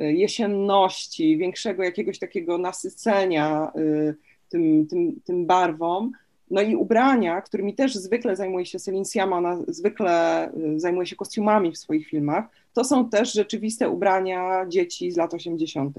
[0.00, 4.14] Y, jesienności, większego jakiegoś takiego nasycenia y,
[4.48, 6.12] tym, tym, tym barwom.
[6.50, 11.16] No i ubrania, którymi też zwykle zajmuje się Celine Siama, ona zwykle y, zajmuje się
[11.16, 15.96] kostiumami w swoich filmach, to są też rzeczywiste ubrania dzieci z lat 80.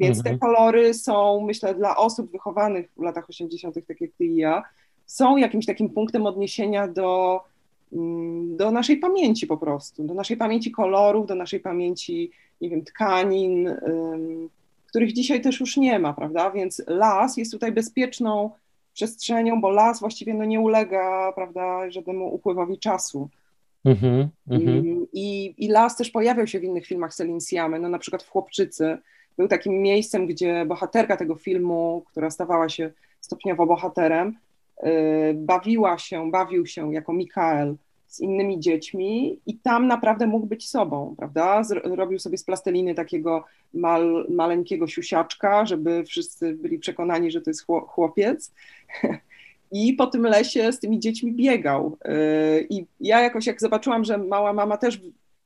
[0.00, 0.34] Więc mhm.
[0.34, 4.62] te kolory są, myślę, dla osób wychowanych w latach 80., tak jak ty i ja,
[5.06, 7.40] są jakimś takim punktem odniesienia do,
[7.92, 12.30] mm, do naszej pamięci po prostu, do naszej pamięci kolorów, do naszej pamięci
[12.60, 13.76] nie wiem, tkanin,
[14.86, 16.50] których dzisiaj też już nie ma, prawda?
[16.50, 18.50] Więc las jest tutaj bezpieczną
[18.92, 23.28] przestrzenią, bo las właściwie no, nie ulega, prawda, żadnemu upływowi czasu.
[23.86, 25.06] Mm-hmm, mm-hmm.
[25.12, 28.28] I, I las też pojawiał się w innych filmach Celine Siamy, no na przykład w
[28.28, 28.98] Chłopczycy.
[29.38, 34.36] Był takim miejscem, gdzie bohaterka tego filmu, która stawała się stopniowo bohaterem,
[34.82, 34.90] yy,
[35.34, 37.76] bawiła się, bawił się jako Mikael
[38.14, 41.62] z innymi dziećmi i tam naprawdę mógł być sobą, prawda?
[41.84, 47.66] Robił sobie z plasteliny takiego mal, maleńkiego siusiaczka, żeby wszyscy byli przekonani, że to jest
[47.66, 48.52] chłopiec.
[49.72, 51.96] I po tym lesie z tymi dziećmi biegał.
[52.06, 55.00] Y, I ja jakoś jak zobaczyłam, że mała mama też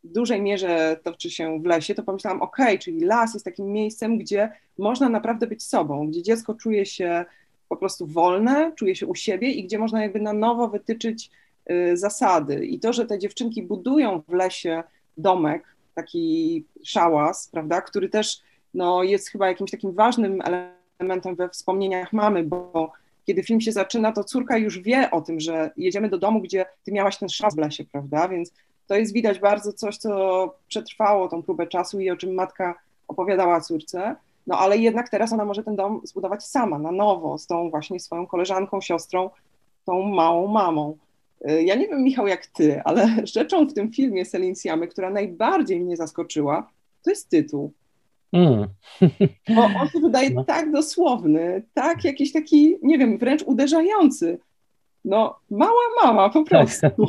[0.05, 4.19] w dużej mierze toczy się w lesie, to pomyślałam, ok, czyli las jest takim miejscem,
[4.19, 7.25] gdzie można naprawdę być sobą, gdzie dziecko czuje się
[7.69, 11.31] po prostu wolne, czuje się u siebie i gdzie można jakby na nowo wytyczyć
[11.71, 12.67] Y, zasady.
[12.67, 14.83] I to, że te dziewczynki budują w lesie
[15.17, 18.41] domek, taki szałas, prawda, który też
[18.75, 20.43] no, jest chyba jakimś takim ważnym
[21.01, 22.93] elementem we wspomnieniach mamy, bo
[23.27, 26.67] kiedy film się zaczyna, to córka już wie o tym, że jedziemy do domu, gdzie
[26.85, 28.53] ty miałaś ten szałas w lesie, prawda, więc
[28.89, 32.78] to jest widać bardzo coś, co przetrwało tą próbę czasu i o czym matka
[33.09, 34.16] opowiadała córce,
[34.47, 38.01] no ale jednak teraz ona może ten dom zbudować sama, na nowo, z tą właśnie
[38.01, 39.30] swoją koleżanką, siostrą,
[39.84, 40.97] tą małą mamą.
[41.51, 45.11] Y, ja nie wiem, Michał, jak ty, ale rzeczą w tym filmie Celine Siamy, która
[45.11, 46.70] najbardziej mnie zaskoczyła,
[47.05, 47.72] to jest tytuł.
[48.32, 48.68] Mm.
[49.57, 50.45] Bo on się wydaje no.
[50.45, 54.39] tak dosłowny, tak jakiś taki, nie wiem, wręcz uderzający.
[55.05, 56.49] No, mała mama po tak.
[56.49, 56.86] prostu.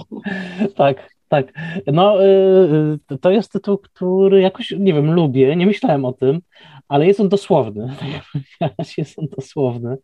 [0.59, 1.18] Tak, tak.
[1.29, 1.53] Tak.
[1.87, 6.41] No, y, y, to jest tytuł, który jakoś, nie wiem, lubię, nie myślałem o tym,
[6.87, 7.95] ale jest on dosłowny,
[8.97, 9.97] jest on dosłowny.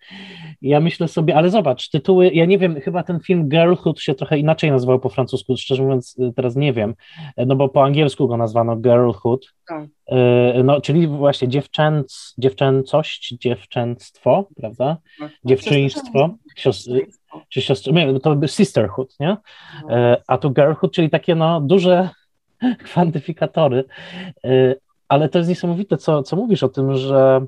[0.61, 4.37] Ja myślę sobie, ale zobacz, tytuły, ja nie wiem, chyba ten film Girlhood się trochę
[4.37, 6.95] inaczej nazywał po francusku, szczerze mówiąc y, teraz nie wiem,
[7.37, 9.85] no bo po angielsku go nazwano Girlhood, tak.
[10.59, 15.39] Y, no czyli właśnie dziewczęc, dziewczęcość, dziewczęctwo, prawda, tak, tak.
[15.45, 17.07] dziewczyństwo, siostry,
[17.49, 20.13] czy siostry, nie, to by sisterhood, nie, no.
[20.13, 22.09] y, a tu girlhood, czyli takie no duże
[22.85, 23.83] kwantyfikatory,
[25.07, 27.45] ale to jest niesamowite, co, co mówisz o tym, że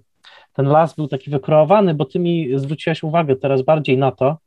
[0.53, 4.37] ten las był taki wykreowany, bo ty mi zwróciłaś uwagę teraz bardziej na to,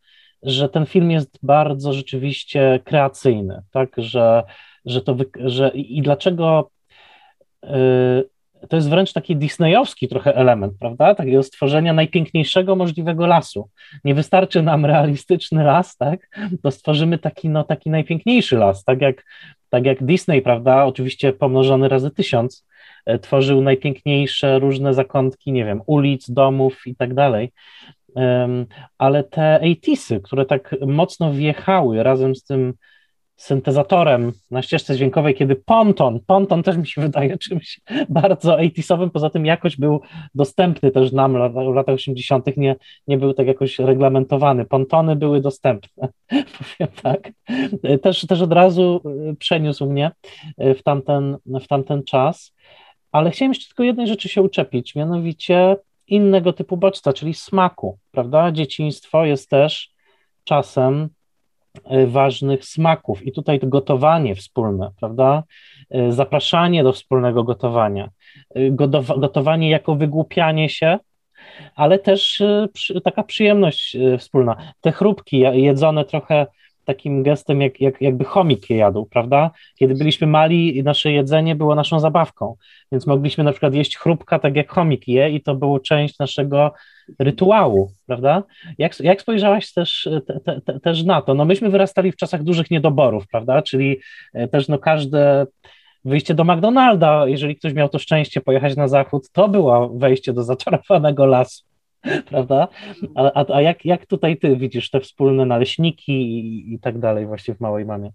[0.42, 4.42] że ten film jest bardzo rzeczywiście kreacyjny, tak, że,
[4.84, 6.70] że to, że i dlaczego
[7.62, 8.28] yy,
[8.68, 13.68] to jest wręcz taki disneyowski trochę element, prawda, takiego stworzenia najpiękniejszego możliwego lasu.
[14.04, 16.28] Nie wystarczy nam realistyczny las, tak,
[16.62, 19.24] to stworzymy taki, no, taki najpiękniejszy las, tak jak,
[19.68, 22.64] tak jak Disney, prawda, oczywiście pomnożony razy tysiąc,
[23.06, 27.52] E, tworzył najpiękniejsze różne zakątki, nie wiem, ulic, domów i tak dalej.
[28.98, 32.74] Ale te 80 które tak mocno wjechały razem z tym
[33.40, 39.30] syntezatorem na ścieżce dźwiękowej, kiedy ponton, ponton też mi się wydaje czymś bardzo 80 poza
[39.30, 40.00] tym jakoś był
[40.34, 42.76] dostępny też nam w latach 80., nie,
[43.06, 44.64] nie był tak jakoś reglamentowany.
[44.64, 46.08] Pontony były dostępne,
[46.58, 47.32] powiem tak.
[48.02, 50.10] Też, też od razu y, przeniósł mnie
[50.62, 52.54] y, w tamten, w tamten czas,
[53.12, 55.76] ale chciałem jeszcze tylko jednej rzeczy się uczepić, mianowicie
[56.06, 58.52] innego typu bodźca, czyli smaku, prawda?
[58.52, 59.90] Dzieciństwo jest też
[60.44, 61.08] czasem
[62.06, 63.26] ważnych smaków.
[63.26, 65.42] I tutaj to gotowanie wspólne, prawda?
[65.90, 68.10] E, zapraszanie do wspólnego gotowania,
[68.54, 68.70] e,
[69.18, 70.98] gotowanie jako wygłupianie się,
[71.76, 72.42] ale też
[73.04, 74.56] taka przyjemność wspólna.
[74.80, 76.46] Te chrupki jedzone trochę
[76.84, 79.50] takim gestem, jak, jak, jakby chomik je jadł, prawda?
[79.78, 82.56] Kiedy byliśmy mali, nasze jedzenie było naszą zabawką,
[82.92, 86.72] więc mogliśmy na przykład jeść chrupka tak jak chomik je i to było część naszego
[87.18, 88.42] rytuału, prawda?
[88.78, 90.08] Jak, jak spojrzałaś też,
[90.44, 91.34] te, te, też na to?
[91.34, 93.62] No myśmy wyrastali w czasach dużych niedoborów, prawda?
[93.62, 94.00] Czyli
[94.34, 95.46] e, też no każde
[96.04, 100.42] wyjście do McDonalda, jeżeli ktoś miał to szczęście pojechać na zachód, to było wejście do
[100.42, 101.64] zaczarowanego lasu,
[102.30, 102.68] prawda?
[103.14, 107.26] A, a, a jak, jak tutaj ty widzisz te wspólne naleśniki i, i tak dalej
[107.26, 108.10] właśnie w Małej Mamie?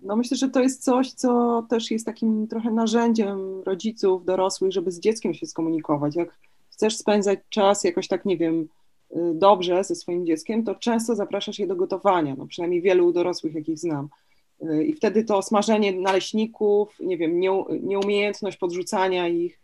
[0.00, 4.90] No myślę, że to jest coś, co też jest takim trochę narzędziem rodziców, dorosłych, żeby
[4.90, 6.16] z dzieckiem się skomunikować.
[6.16, 6.38] Jak
[6.72, 8.68] chcesz spędzać czas jakoś tak, nie wiem,
[9.10, 13.54] y, dobrze ze swoim dzieckiem, to często zapraszasz je do gotowania, no przynajmniej wielu dorosłych,
[13.54, 14.08] jakich znam.
[14.62, 17.40] Y, I wtedy to smażenie naleśników, nie wiem,
[17.82, 19.60] nieumiejętność podrzucania ich,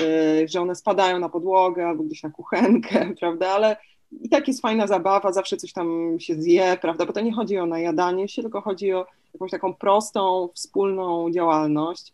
[0.00, 3.76] y, że one spadają na podłogę albo gdzieś na kuchenkę, prawda, ale
[4.20, 7.58] i tak jest fajna zabawa, zawsze coś tam się zje, prawda, bo to nie chodzi
[7.58, 12.12] o najadanie się, tylko chodzi o jakąś taką prostą, wspólną działalność.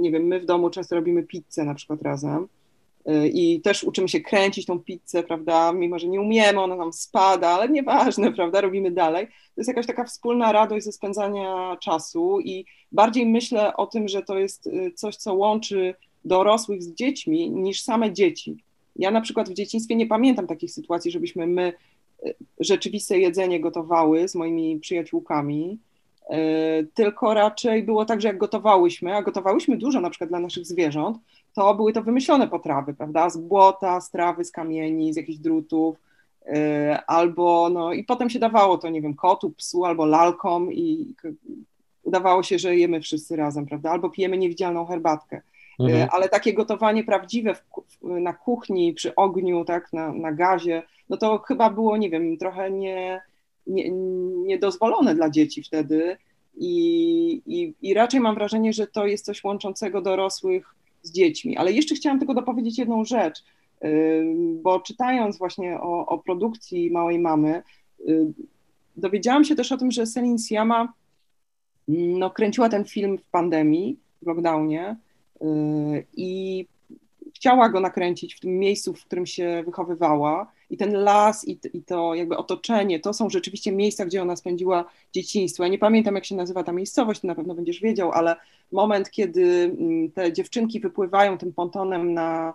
[0.00, 2.48] Nie wiem, my w domu często robimy pizzę na przykład razem
[3.32, 7.48] i też uczymy się kręcić tą pizzę, prawda, mimo że nie umiemy, ona nam spada,
[7.48, 9.26] ale nieważne, prawda, robimy dalej.
[9.26, 14.22] To jest jakaś taka wspólna radość ze spędzania czasu i bardziej myślę o tym, że
[14.22, 15.94] to jest y, coś, co łączy
[16.24, 18.56] dorosłych z dziećmi, niż same dzieci.
[18.96, 21.72] Ja na przykład w dzieciństwie nie pamiętam takich sytuacji, żebyśmy my
[22.26, 25.78] y, rzeczywiste jedzenie gotowały z moimi przyjaciółkami,
[26.30, 30.66] y, tylko raczej było tak, że jak gotowałyśmy, a gotowałyśmy dużo na przykład dla naszych
[30.66, 31.18] zwierząt,
[31.56, 33.30] to były to wymyślone potrawy, prawda?
[33.30, 35.96] Z błota, z trawy, z kamieni, z jakichś drutów,
[36.46, 36.54] yy,
[37.06, 41.14] albo no i potem się dawało to, nie wiem, kotu, psu albo lalkom i
[42.02, 43.90] udawało się, że jemy wszyscy razem, prawda?
[43.90, 45.40] Albo pijemy niewidzialną herbatkę.
[45.78, 46.08] Yy, mhm.
[46.12, 47.62] Ale takie gotowanie prawdziwe w,
[48.02, 52.70] na kuchni, przy ogniu, tak, na, na gazie, no to chyba było, nie wiem, trochę
[52.70, 53.20] nie,
[53.66, 53.90] nie,
[54.46, 56.16] niedozwolone dla dzieci wtedy.
[56.58, 60.75] I, i, I raczej mam wrażenie, że to jest coś łączącego dorosłych
[61.06, 61.56] z dziećmi.
[61.56, 63.44] Ale jeszcze chciałam tylko dopowiedzieć jedną rzecz,
[64.62, 67.62] bo czytając właśnie o, o produkcji Małej Mamy,
[68.96, 70.92] dowiedziałam się też o tym, że Selin Siama
[71.88, 74.96] no, kręciła ten film w pandemii, w lockdownie
[76.16, 76.66] i
[77.34, 80.52] chciała go nakręcić w tym miejscu, w którym się wychowywała.
[80.70, 84.84] I ten las i, i, to jakby otoczenie, to są rzeczywiście miejsca, gdzie ona spędziła
[85.12, 85.62] dzieciństwo.
[85.62, 88.36] Ja nie pamiętam, jak się nazywa ta miejscowość, ty na pewno będziesz wiedział, ale
[88.72, 92.54] moment, kiedy mm, te dziewczynki wypływają tym pontonem na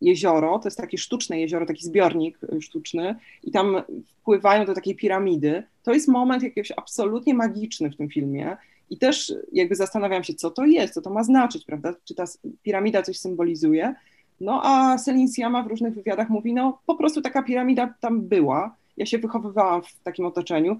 [0.00, 5.62] jezioro, to jest takie sztuczne jezioro, taki zbiornik sztuczny, i tam wpływają do takiej piramidy,
[5.82, 8.56] to jest moment jakiś absolutnie magiczny w tym filmie.
[8.90, 11.94] I też jakby zastanawiam się, co to jest, co to ma znaczyć, prawda?
[12.04, 12.24] Czy ta
[12.62, 13.94] piramida coś symbolizuje?
[14.42, 18.76] No a Selin Siama w różnych wywiadach mówi, no po prostu taka piramida tam była.
[18.96, 20.76] Ja się wychowywałam w takim otoczeniu.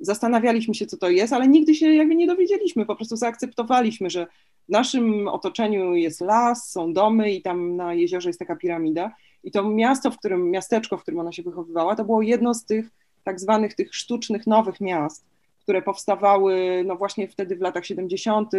[0.00, 2.86] Zastanawialiśmy się, co to jest, ale nigdy się jakby nie dowiedzieliśmy.
[2.86, 4.26] Po prostu zaakceptowaliśmy, że
[4.68, 9.12] w naszym otoczeniu jest las, są domy i tam na jeziorze jest taka piramida.
[9.44, 12.64] I to miasto, w którym, miasteczko, w którym ona się wychowywała, to było jedno z
[12.64, 12.90] tych
[13.24, 15.24] tak zwanych tych sztucznych nowych miast,
[15.62, 18.52] które powstawały no właśnie wtedy w latach 70.,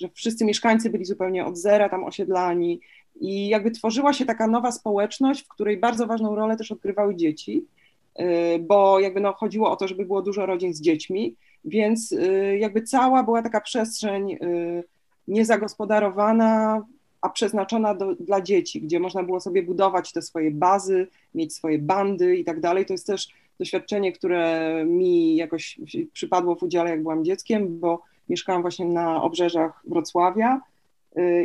[0.00, 2.80] że wszyscy mieszkańcy byli zupełnie od zera tam osiedlani,
[3.20, 7.64] i jakby tworzyła się taka nowa społeczność, w której bardzo ważną rolę też odgrywały dzieci,
[8.20, 8.24] y,
[8.58, 11.34] bo jakby no chodziło o to, żeby było dużo rodzin z dziećmi,
[11.64, 14.84] więc y, jakby cała była taka przestrzeń y,
[15.28, 16.82] niezagospodarowana,
[17.20, 21.78] a przeznaczona do, dla dzieci, gdzie można było sobie budować te swoje bazy, mieć swoje
[21.78, 22.86] bandy i tak dalej.
[22.86, 25.80] To jest też doświadczenie, które mi jakoś
[26.12, 30.60] przypadło w udziale, jak byłam dzieckiem, bo mieszkałam właśnie na obrzeżach Wrocławia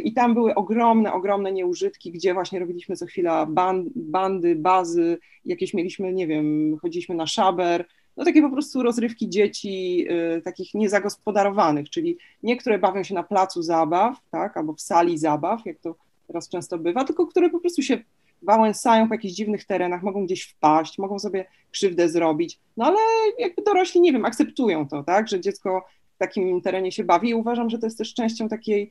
[0.04, 3.48] I tam były ogromne, ogromne nieużytki, gdzie właśnie robiliśmy co chwila
[3.96, 7.86] bandy, bazy, jakieś mieliśmy, nie wiem, chodziliśmy na szaber,
[8.18, 10.06] no takie po prostu rozrywki dzieci,
[10.38, 15.66] y, takich niezagospodarowanych, czyli niektóre bawią się na placu zabaw, tak, albo w sali zabaw,
[15.66, 15.96] jak to
[16.28, 17.98] teraz często bywa, tylko które po prostu się
[18.42, 22.98] wałęsają po jakichś dziwnych terenach, mogą gdzieś wpaść, mogą sobie krzywdę zrobić, no ale
[23.40, 25.86] jakby dorośli, nie wiem, akceptują to, tak, że dziecko
[26.18, 27.30] takim terenie się bawi.
[27.30, 28.90] I uważam, że to jest też częścią takiej y,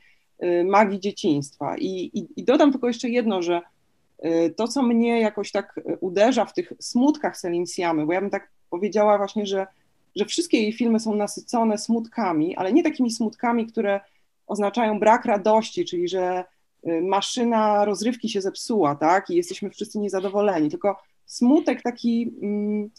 [0.64, 1.76] magii dzieciństwa.
[1.78, 3.60] I, i, i dodam tylko jeszcze jedno, że
[4.24, 8.30] y, to, co mnie jakoś tak uderza w tych smutkach Celine Siamy, bo ja bym
[8.30, 9.66] tak powiedziała właśnie, że,
[10.16, 14.00] że wszystkie jej filmy są nasycone smutkami, ale nie takimi smutkami, które
[14.46, 16.44] oznaczają brak radości, czyli że
[16.88, 22.90] y, maszyna rozrywki się zepsuła, tak, i jesteśmy wszyscy niezadowoleni, tylko smutek taki, mm,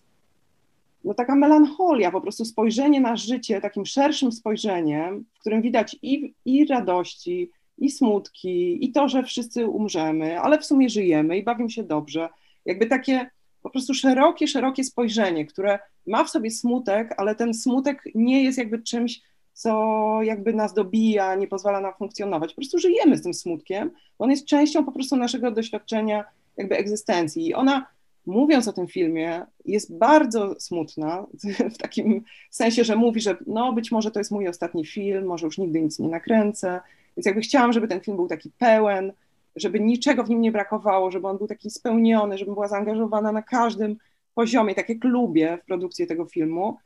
[1.04, 6.34] no taka melancholia, po prostu spojrzenie na życie takim szerszym spojrzeniem, w którym widać i,
[6.46, 11.70] i radości, i smutki, i to, że wszyscy umrzemy, ale w sumie żyjemy i bawimy
[11.70, 12.30] się dobrze.
[12.66, 13.30] Jakby takie
[13.62, 18.58] po prostu szerokie, szerokie spojrzenie, które ma w sobie smutek, ale ten smutek nie jest
[18.58, 19.22] jakby czymś,
[19.54, 22.50] co jakby nas dobija, nie pozwala nam funkcjonować.
[22.50, 26.26] Po prostu żyjemy z tym smutkiem, on jest częścią po prostu naszego doświadczenia
[26.58, 27.48] jakby egzystencji.
[27.48, 27.86] I ona,
[28.30, 31.26] mówiąc o tym filmie, jest bardzo smutna,
[31.74, 35.46] w takim sensie, że mówi, że no być może to jest mój ostatni film, może
[35.46, 36.80] już nigdy nic nie nakręcę,
[37.18, 39.14] więc jakby chciałam, żeby ten film był taki pełen,
[39.56, 43.42] żeby niczego w nim nie brakowało, żeby on był taki spełniony, żebym była zaangażowana na
[43.42, 43.98] każdym
[44.36, 46.78] poziomie, tak jak lubię w produkcji tego filmu.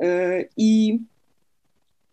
[0.00, 0.98] Yy, I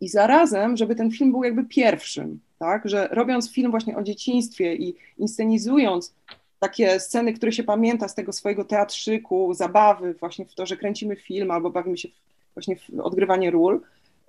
[0.01, 4.75] i zarazem, żeby ten film był jakby pierwszym, tak, że robiąc film właśnie o dzieciństwie
[4.75, 6.15] i inscenizując
[6.60, 11.16] takie sceny, które się pamięta z tego swojego teatrzyku, zabawy właśnie w to, że kręcimy
[11.16, 12.10] film albo bawimy się
[12.55, 13.82] właśnie w odgrywanie ról,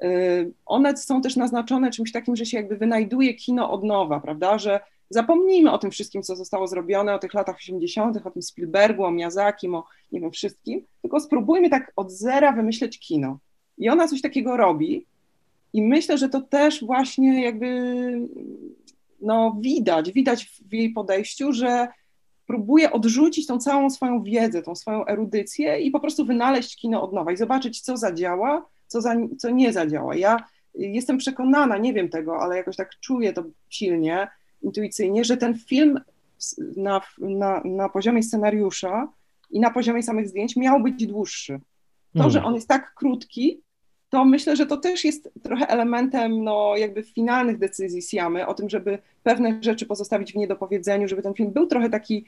[0.02, 4.58] y, one są też naznaczone czymś takim, że się jakby wynajduje kino od nowa, prawda,
[4.58, 9.04] że zapomnijmy o tym wszystkim, co zostało zrobione, o tych latach 80., o tym Spielbergu,
[9.04, 13.38] o Miyazakim, o nie wiem, wszystkim, tylko spróbujmy tak od zera wymyśleć kino.
[13.78, 15.06] I ona coś takiego robi,
[15.72, 17.68] i myślę, że to też właśnie jakby
[19.20, 21.88] no, widać, widać w jej podejściu, że
[22.48, 27.12] próbuje odrzucić tą całą swoją wiedzę, tą swoją erudycję i po prostu wynaleźć kino od
[27.12, 30.16] nowa i zobaczyć, co zadziała, co, za, co nie zadziała.
[30.16, 30.36] Ja
[30.74, 34.28] jestem przekonana, nie wiem tego, ale jakoś tak czuję to silnie,
[34.62, 36.00] intuicyjnie, że ten film
[36.76, 39.08] na, na, na poziomie scenariusza
[39.50, 41.60] i na poziomie samych zdjęć miał być dłuższy.
[42.16, 43.60] To, że on jest tak krótki,
[44.10, 48.70] to myślę, że to też jest trochę elementem no, jakby finalnych decyzji Siamy, o tym,
[48.70, 52.24] żeby pewne rzeczy pozostawić w niedopowiedzeniu, żeby ten film był trochę taki,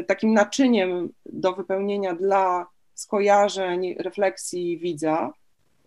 [0.00, 5.32] y, takim naczyniem do wypełnienia dla skojarzeń, refleksji widza.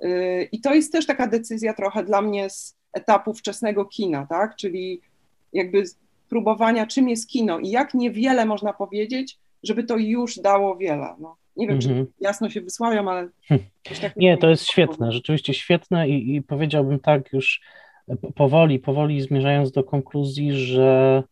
[0.03, 4.55] Y, I to jest też taka decyzja trochę dla mnie z etapu wczesnego kina, tak?
[4.55, 5.01] Czyli
[5.53, 5.83] jakby
[6.29, 11.15] próbowania, czym jest kino i jak niewiele można powiedzieć, żeby to już dało wiele.
[11.19, 11.35] No.
[11.55, 12.05] Nie wiem, mhm.
[12.05, 13.29] czy jasno się wysławiam, ale.
[14.01, 17.61] Tak nie, to jest świetne, rzeczywiście świetne i, i powiedziałbym tak już
[18.35, 21.23] powoli, powoli zmierzając do konkluzji, że,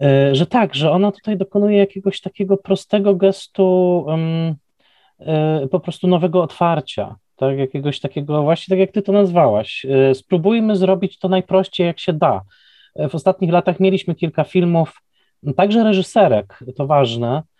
[0.00, 4.54] e, że tak, że ona tutaj dokonuje jakiegoś takiego prostego gestu um,
[5.70, 9.86] po prostu nowego otwarcia, tak, jakiegoś takiego, właśnie tak jak ty to nazwałaś.
[9.90, 12.42] E, spróbujmy zrobić to najprościej jak się da.
[13.10, 15.02] W ostatnich latach mieliśmy kilka filmów,
[15.56, 17.53] także reżyserek, to ważne, E,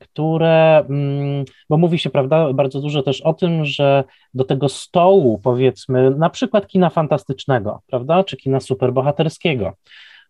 [0.00, 5.40] które, mm, bo mówi się, prawda, bardzo dużo też o tym, że do tego stołu,
[5.44, 9.72] powiedzmy, na przykład kina fantastycznego, prawda, czy kina superbohaterskiego,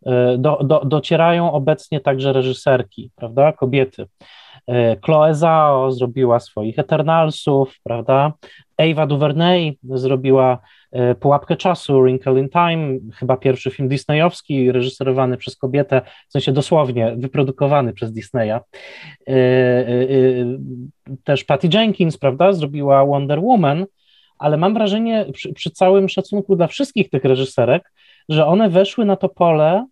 [0.06, 4.06] e, do, do, docierają obecnie także reżyserki, prawda, kobiety.
[4.68, 8.32] E, Chloe Zhao zrobiła swoich Eternalsów, prawda,
[8.78, 10.58] Ava DuVernay zrobiła
[10.92, 16.52] E, Pułapkę czasu, Wrinkle in Time, chyba pierwszy film disneyowski, reżyserowany przez kobietę, w sensie
[16.52, 18.60] dosłownie wyprodukowany przez Disneya.
[19.28, 19.34] E,
[21.24, 23.86] też Patty Jenkins, prawda, zrobiła Wonder Woman,
[24.38, 27.92] ale mam wrażenie, przy, przy całym szacunku dla wszystkich tych reżyserek,
[28.28, 29.86] że one weszły na to pole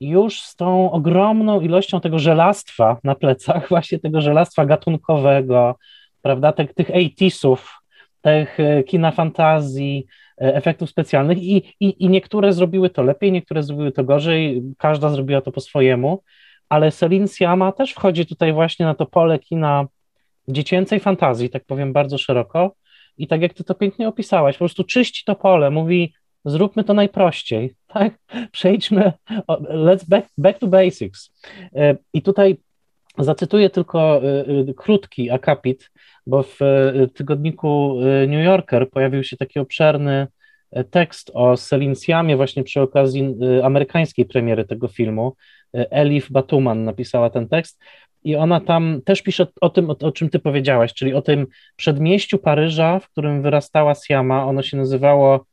[0.00, 5.76] już z tą ogromną ilością tego żelastwa na plecach, właśnie tego żelastwa gatunkowego,
[6.22, 7.60] prawda, tych, tych 80
[8.22, 10.06] tych kina fantazji,
[10.40, 15.08] E, efektów specjalnych i, i, i niektóre zrobiły to lepiej, niektóre zrobiły to gorzej, każda
[15.08, 16.22] zrobiła to po swojemu,
[16.68, 19.86] ale Celine Siama też wchodzi tutaj właśnie na to pole kina
[20.48, 22.74] dziecięcej fantazji, tak powiem bardzo szeroko.
[23.18, 26.12] I tak jak ty to pięknie opisałaś, po prostu czyści to pole, mówi
[26.44, 28.14] zróbmy to najprościej, tak,
[28.52, 29.12] przejdźmy,
[29.70, 31.30] let's back, back to basics
[31.74, 32.56] e, i tutaj
[33.18, 34.20] zacytuję tylko
[34.68, 35.90] e, krótki akapit
[36.26, 40.26] bo w e, tygodniku e, New Yorker pojawił się taki obszerny
[40.70, 45.36] e, tekst o Celine Siamie właśnie przy okazji amerykańskiej premiery tego filmu.
[45.72, 47.80] Elif Batuman napisała ten tekst
[48.24, 51.46] i ona tam też pisze o tym, o, o, czym ty powiedziałaś, czyli o tym
[51.76, 54.46] przedmieściu Paryża, w którym wyrastała Siama.
[54.46, 55.44] Ono się nazywało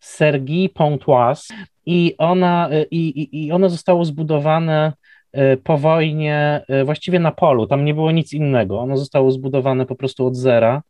[0.00, 1.54] Sergi Pontoise
[1.86, 4.92] i, ona, i, i, i ono zostało zbudowane
[5.32, 8.80] E, po wojnie e, właściwie na polu, tam nie było nic innego.
[8.80, 10.82] Ono zostało zbudowane po prostu od zera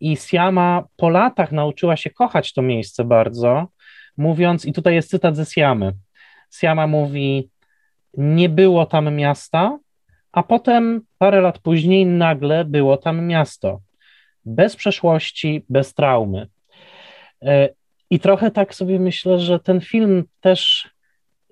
[0.00, 3.68] I Siama po latach nauczyła się kochać to miejsce bardzo,
[4.16, 5.92] mówiąc, i tutaj jest cytat ze Siamy.
[6.60, 7.50] Siama mówi:
[8.16, 9.78] Nie było tam miasta,
[10.32, 13.80] a potem parę lat później nagle było tam miasto.
[14.44, 16.46] Bez przeszłości, bez traumy.
[18.10, 20.90] I trochę tak sobie myślę, że ten film też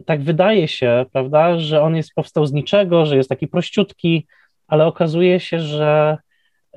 [0.06, 4.26] tak wydaje się, prawda, że on jest powstał z niczego, że jest taki prościutki,
[4.66, 6.16] ale okazuje się, że,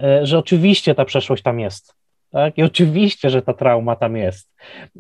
[0.03, 1.93] e, że oczywiście ta przeszłość tam jest.
[2.31, 2.57] Tak?
[2.57, 4.49] I oczywiście, że ta trauma tam jest.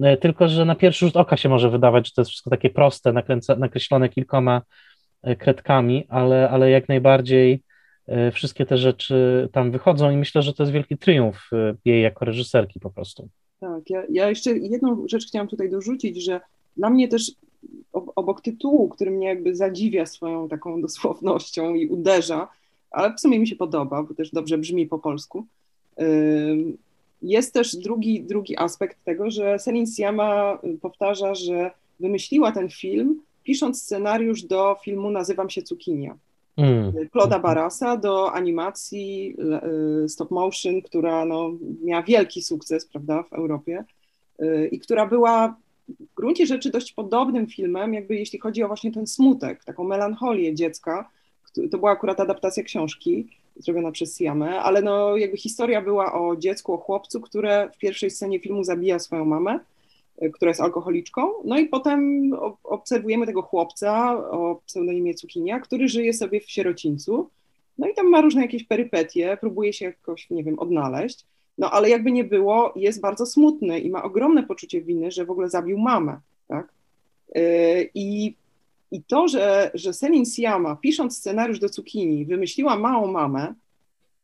[0.01, 2.69] E, tylko, że na pierwszy rzut oka się może wydawać, że to jest wszystko takie
[2.69, 4.61] proste, nakręca, nakreślone kilkoma
[5.23, 7.63] e, kredkami, ale, ale jak najbardziej
[8.33, 11.49] wszystkie te rzeczy tam wychodzą i myślę, że to jest wielki triumf
[11.85, 13.29] jej jako reżyserki po prostu.
[13.61, 16.41] Tak, ja, ja jeszcze jedną rzecz chciałam tutaj dorzucić, że
[16.77, 17.31] dla mnie też
[17.91, 22.47] obok tytułu, który mnie jakby zadziwia swoją taką dosłownością i uderza,
[22.91, 25.45] ale w sumie mi się podoba, bo też dobrze brzmi po polsku.
[27.21, 33.81] Jest też drugi, drugi aspekt tego, że Selin Siama powtarza, że wymyśliła ten film, pisząc
[33.81, 36.17] scenariusz do filmu Nazywam się Cukinia.
[36.57, 36.91] Mm.
[37.13, 39.35] Claude'a Barasa do animacji
[40.03, 41.51] y, stop motion, która no,
[41.83, 43.83] miała wielki sukces prawda, w Europie
[44.41, 45.55] y, i która była
[45.99, 50.55] w gruncie rzeczy dość podobnym filmem, jakby jeśli chodzi o właśnie ten smutek, taką melancholię
[50.55, 51.09] dziecka.
[51.71, 56.73] To była akurat adaptacja książki zrobiona przez Siamę, ale no jakby historia była o dziecku,
[56.73, 59.59] o chłopcu, które w pierwszej scenie filmu zabija swoją mamę,
[60.33, 62.31] która jest alkoholiczką, no i potem
[62.63, 67.29] obserwujemy tego chłopca o pseudonimie Cukinia, który żyje sobie w sierocińcu,
[67.77, 71.25] no i tam ma różne jakieś perypetie, próbuje się jakoś, nie wiem, odnaleźć.
[71.57, 75.31] No ale jakby nie było, jest bardzo smutny i ma ogromne poczucie winy, że w
[75.31, 76.73] ogóle zabił mamę, tak?
[77.37, 78.35] Y, I,
[78.91, 83.53] i to, że, że Selin Siama, pisząc scenariusz do Cukini, wymyśliła małą mamę,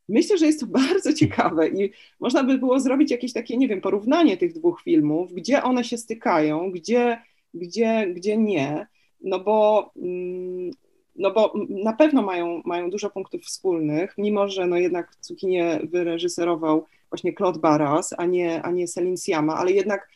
[0.08, 1.90] myślę, że jest to bardzo ciekawe i
[2.20, 5.98] można by było zrobić jakieś takie, nie wiem, porównanie tych dwóch filmów, gdzie one się
[5.98, 7.22] stykają, gdzie,
[7.54, 8.86] gdzie, gdzie nie,
[9.20, 10.70] no bo, mm,
[11.16, 16.84] no bo na pewno mają, mają dużo punktów wspólnych, mimo że no jednak Cukinie wyreżyserował
[17.10, 20.08] właśnie Claude Barras, a nie, a nie Celine Siama, ale jednak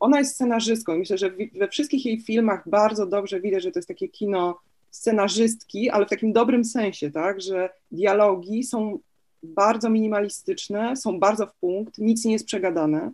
[0.00, 3.78] ona jest scenarzystką i myślę, że we wszystkich jej filmach bardzo dobrze widać, że to
[3.78, 4.58] jest takie kino
[4.94, 8.98] scenarzystki, ale w takim dobrym sensie, tak, że dialogi są
[9.42, 13.10] bardzo minimalistyczne, są bardzo w punkt, nic nie jest przegadane,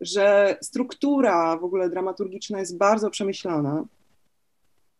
[0.00, 3.84] że struktura w ogóle dramaturgiczna jest bardzo przemyślana,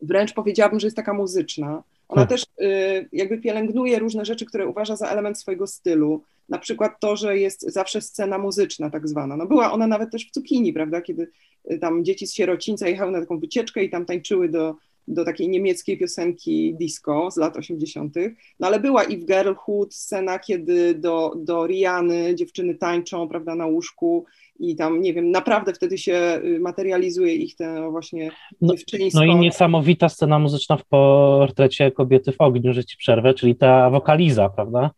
[0.03, 1.83] wręcz powiedziałabym, że jest taka muzyczna.
[2.09, 2.29] Ona hmm.
[2.29, 7.17] też y, jakby pielęgnuje różne rzeczy, które uważa za element swojego stylu na przykład to,
[7.17, 9.37] że jest zawsze scena muzyczna tak zwana.
[9.37, 11.29] No była ona nawet też w Cukini, prawda, kiedy
[11.71, 14.77] y, tam dzieci z sierocińca jechały na taką wycieczkę i tam tańczyły do,
[15.11, 18.15] do takiej niemieckiej piosenki disco z lat 80.,
[18.61, 23.67] no ale była i w Girlhood scena, kiedy do, do Riany dziewczyny tańczą, prawda, na
[23.67, 24.25] łóżku
[24.61, 28.31] i tam, nie wiem, naprawdę wtedy się y, materializuje ich ten właśnie
[28.61, 28.75] no,
[29.15, 33.91] No i niesamowita scena muzyczna w portrecie kobiety w ogniu, że ci przerwę, czyli ta
[33.91, 34.91] wokaliza, prawda?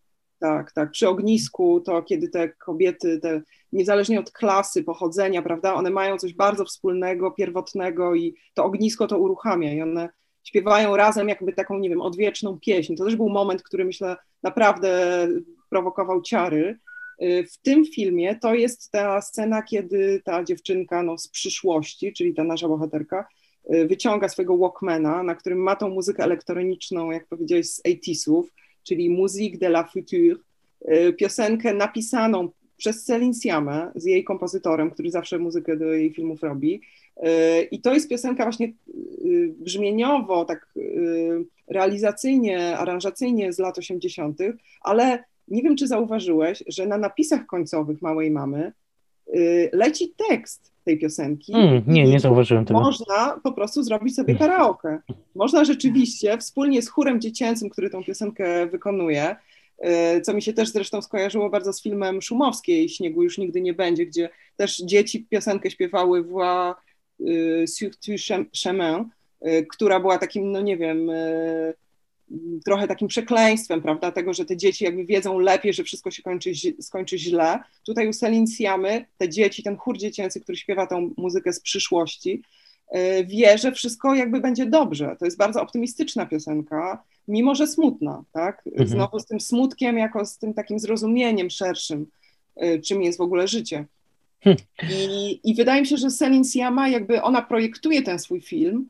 [0.43, 5.91] Tak, tak, przy ognisku, to kiedy te kobiety, te, niezależnie od klasy, pochodzenia, prawda, one
[5.91, 10.09] mają coś bardzo wspólnego, pierwotnego i to ognisko to uruchamia i one
[10.45, 12.97] śpiewają razem jakby taką, nie wiem, odwieczną pieśń.
[12.97, 15.29] To też był moment, który myślę naprawdę
[15.71, 16.79] prowokował ciary.
[17.23, 22.35] Y, w tym filmie to jest ta scena, kiedy ta dziewczynka no, z przyszłości, czyli
[22.35, 23.27] ta nasza bohaterka,
[23.75, 28.47] y, wyciąga swojego Walkmana, na którym ma tą muzykę elektroniczną, jak powiedziałeś, z 80
[28.83, 30.39] czyli Musique de la Future,
[31.09, 36.43] y, piosenkę napisaną przez Céline Siamę z jej kompozytorem, który zawsze muzykę do jej filmów
[36.43, 36.81] robi.
[37.17, 37.23] Y,
[37.71, 40.75] I to jest piosenka właśnie y, brzmieniowo, tak
[41.69, 44.39] realizacyjnie, aranżacyjnie z lat 80.,
[44.81, 48.73] ale nie wiem, czy zauważyłeś, że na napisach końcowych Małej Mamy
[49.73, 51.55] leci tekst tej piosenki.
[51.55, 52.81] Mm, nie, nie zauważyłem tego.
[52.81, 55.01] Można po prostu zrobić sobie karaoke.
[55.35, 59.37] Można rzeczywiście wspólnie z chórem dziecięcym, który tą piosenkę wykonuje,
[60.17, 63.75] y, co mi się też zresztą skojarzyło bardzo z filmem Szumowskiej, Śniegu już nigdy nie
[63.75, 66.79] będzie, gdzie też dzieci piosenkę śpiewały Voix
[67.21, 68.13] y, sur tu
[68.63, 69.05] chemin,
[69.47, 71.11] y, która była takim, no nie wiem,
[72.65, 76.53] trochę takim przekleństwem, prawda, tego, że te dzieci jakby wiedzą lepiej, że wszystko się kończy,
[76.81, 77.59] skończy źle.
[77.87, 82.43] Tutaj u Selin Siamy te dzieci, ten chór dziecięcy, który śpiewa tą muzykę z przyszłości,
[82.89, 85.17] e, wie, że wszystko jakby będzie dobrze.
[85.19, 88.63] To jest bardzo optymistyczna piosenka, mimo że smutna, tak?
[88.67, 88.89] Mhm.
[88.89, 92.07] Znowu z tym smutkiem, jako z tym takim zrozumieniem szerszym,
[92.57, 93.85] e, czym jest w ogóle życie.
[94.45, 94.57] Hm.
[94.91, 98.89] I, I wydaje mi się, że Selin Siama jakby ona projektuje ten swój film,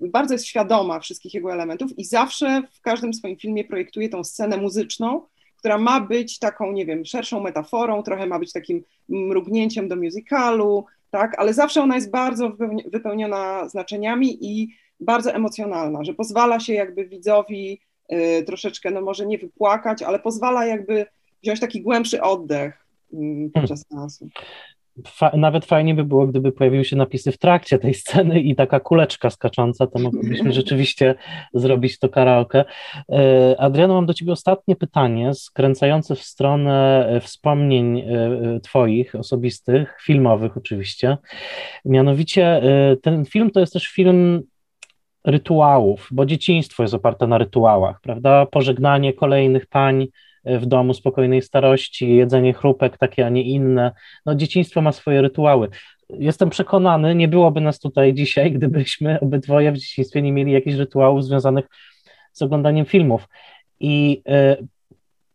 [0.00, 4.56] bardzo jest świadoma wszystkich jego elementów i zawsze w każdym swoim filmie projektuje tą scenę
[4.56, 5.22] muzyczną,
[5.56, 10.84] która ma być taką, nie wiem, szerszą metaforą, trochę ma być takim mrugnięciem do musicalu,
[11.10, 12.52] tak, ale zawsze ona jest bardzo
[12.92, 14.68] wypełniona znaczeniami i
[15.00, 17.80] bardzo emocjonalna, że pozwala się jakby widzowi
[18.12, 21.06] y, troszeczkę, no może nie wypłakać, ale pozwala jakby
[21.42, 24.28] wziąć taki głębszy oddech y, podczas seansu.
[25.06, 28.80] Fa nawet fajnie by było, gdyby pojawiły się napisy w trakcie tej sceny i taka
[28.80, 31.14] kuleczka skacząca, to moglibyśmy rzeczywiście
[31.54, 32.64] zrobić to karaoke.
[33.12, 39.98] E, Adriano, mam do Ciebie ostatnie pytanie, skręcające w stronę e, wspomnień e, Twoich, osobistych,
[40.02, 41.16] filmowych oczywiście.
[41.84, 42.62] Mianowicie
[43.02, 44.42] ten film to jest też film
[45.24, 48.46] rytuałów, bo dzieciństwo jest oparte na rytuałach, prawda?
[48.46, 50.06] Pożegnanie kolejnych pań,
[50.44, 53.92] w domu spokojnej starości, jedzenie chrupek takie, a nie inne.
[54.26, 55.68] No, dzieciństwo ma swoje rytuały.
[56.08, 61.24] Jestem przekonany, nie byłoby nas tutaj dzisiaj, gdybyśmy obydwoje w dzieciństwie nie mieli jakichś rytuałów
[61.24, 61.64] związanych
[62.32, 63.28] z oglądaniem filmów.
[63.80, 64.22] I
[64.60, 64.66] y,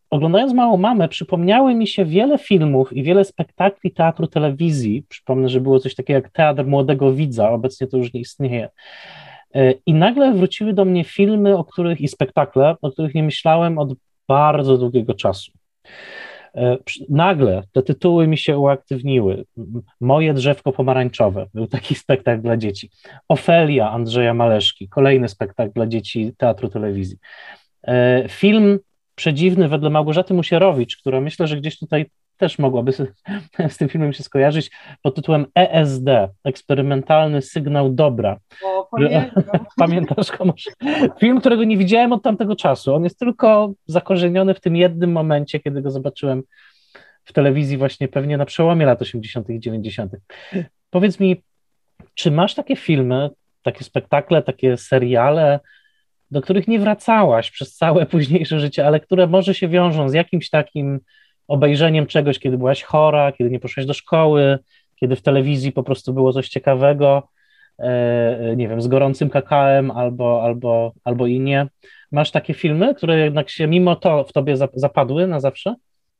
[0.10, 5.04] oglądając Małą Mamę, przypomniały mi się wiele filmów i wiele spektakli teatru telewizji.
[5.10, 8.70] Przypomnę, że było coś takiego jak Teatr Młodego Widza, obecnie to już nie istnieje.
[9.56, 13.78] E, I nagle wróciły do mnie filmy, o których i spektakle, o których nie myślałem
[13.78, 13.94] od
[14.28, 15.52] bardzo długiego czasu.
[16.56, 16.78] E,
[17.10, 19.46] nagle te tytuły mi się uaktywniły.
[20.02, 22.90] Moje drzewko pomarańczowe był taki spektakl dla dzieci.
[23.30, 27.18] Ofelia Andrzeja Maleszki, kolejny spektakl dla dzieci teatru telewizji.
[27.84, 28.80] E, film
[29.16, 32.06] Przedziwny wedle Małgorzaty Musierowicz, która myślę, że gdzieś tutaj
[32.38, 32.92] też mogłaby
[33.70, 34.72] z tym filmem się skojarzyć
[35.02, 36.10] pod tytułem ESD,
[36.44, 38.40] eksperymentalny sygnał dobra.
[38.64, 39.44] O, pamiętam.
[39.78, 40.68] Pamiętasz komuś?
[41.20, 42.96] Film, którego nie widziałem od tamtego czasu.
[42.96, 46.44] On jest tylko zakorzeniony w tym jednym momencie, kiedy go zobaczyłem
[47.24, 49.50] w telewizji właśnie pewnie na przełomie lat 80.
[49.50, 50.12] i 90.
[50.90, 51.44] Powiedz mi,
[52.14, 53.30] czy masz takie filmy,
[53.62, 55.60] takie spektakle, takie seriale,
[56.32, 60.50] do których nie wracałaś przez całe późniejsze życie, ale które może się wiążą z jakimś
[60.50, 61.00] takim
[61.48, 64.60] obejrzeniem czegoś, kiedy byłaś chora, kiedy nie poszłaś do szkoły,
[64.96, 67.28] kiedy w telewizji po prostu było coś ciekawego,
[67.80, 71.68] e, nie wiem, z gorącym kakałem albo, albo, albo i nie.
[72.12, 75.76] Masz takie filmy, które jednak się mimo to w tobie zapadły na zawsze?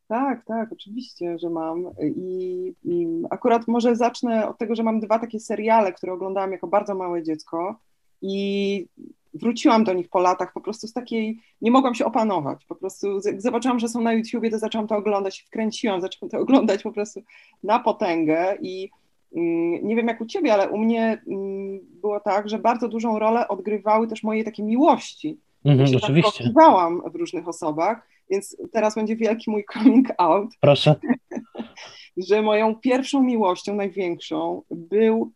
[0.08, 1.92] Tak, tak, oczywiście, że mam.
[2.02, 6.68] I, I, akurat może zacznę od tego, że mam dwa takie seriale, które oglądałam jako
[6.68, 7.80] bardzo małe dziecko.
[8.22, 8.88] I
[9.36, 13.20] wróciłam do nich po latach po prostu z takiej, nie mogłam się opanować, po prostu
[13.38, 17.22] zobaczyłam, że są na YouTubie, to zaczęłam to oglądać, wkręciłam, zaczęłam to oglądać po prostu
[17.64, 18.90] na potęgę i
[19.36, 23.20] mm, nie wiem jak u Ciebie, ale u mnie mm, było tak, że bardzo dużą
[23.20, 25.38] rolę odgrywały też moje takie miłości.
[25.66, 26.52] Mhm, ja oczywiście.
[26.56, 30.50] Tak w różnych osobach, więc teraz będzie wielki mój coming out.
[30.62, 30.96] Proszę.
[32.18, 35.32] że moją pierwszą miłością, największą, był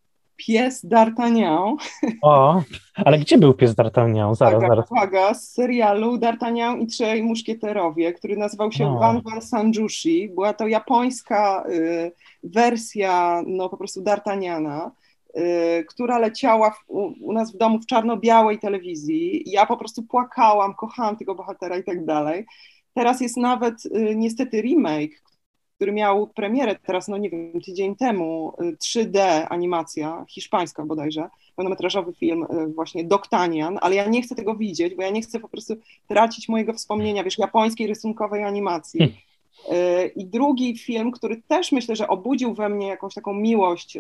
[0.45, 1.75] pies D'Artagnan.
[2.21, 2.61] O,
[2.95, 4.35] ale gdzie był pies D'Artagnan?
[4.35, 4.91] Zaraz, zaraz.
[4.91, 8.99] Uwaga, z serialu D'Artagnan i Trzej Muszkieterowie, który nazywał się o.
[8.99, 10.29] Van Van Sanjushi.
[10.29, 12.11] Była to japońska y,
[12.43, 14.91] wersja, no po prostu D'Artagnana,
[15.37, 19.43] y, która leciała w, u, u, nas w domu w czarno-białej telewizji.
[19.45, 22.45] Ja po prostu płakałam, kochałam tego bohatera i tak dalej.
[22.93, 25.11] Teraz jest nawet y, niestety remake,
[25.79, 32.13] który miał premierę teraz, no nie wiem, tydzień temu, 3D y, animacja, hiszpańska bodajże, pełnometrażowy
[32.13, 35.49] film y, właśnie Doktanian, ale ja nie chcę tego widzieć, bo ja nie chcę po
[35.49, 35.75] prostu
[36.07, 38.99] tracić mojego wspomnienia, wiesz, japońskiej rysunkowej animacji.
[38.99, 39.15] Hmm.
[39.79, 43.97] Y, I drugi film, który też myślę, że obudził we mnie jakąś taką miłość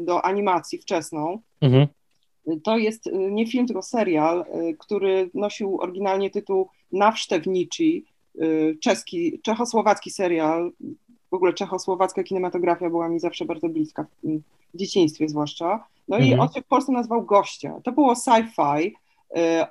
[0.00, 1.86] do animacji wczesną, mhm.
[2.62, 4.44] to jest nie film, tylko serial,
[4.78, 8.02] który nosił oryginalnie tytuł Nawsztewniczy,
[8.80, 10.72] czeski, czechosłowacki serial,
[11.34, 14.06] w ogóle czechosłowacka kinematografia była mi zawsze bardzo bliska,
[14.74, 15.84] w dzieciństwie zwłaszcza.
[16.08, 16.32] No mhm.
[16.32, 17.72] i on się w Polsce nazwał Goście.
[17.84, 18.86] To było sci-fi.
[18.86, 18.92] Y,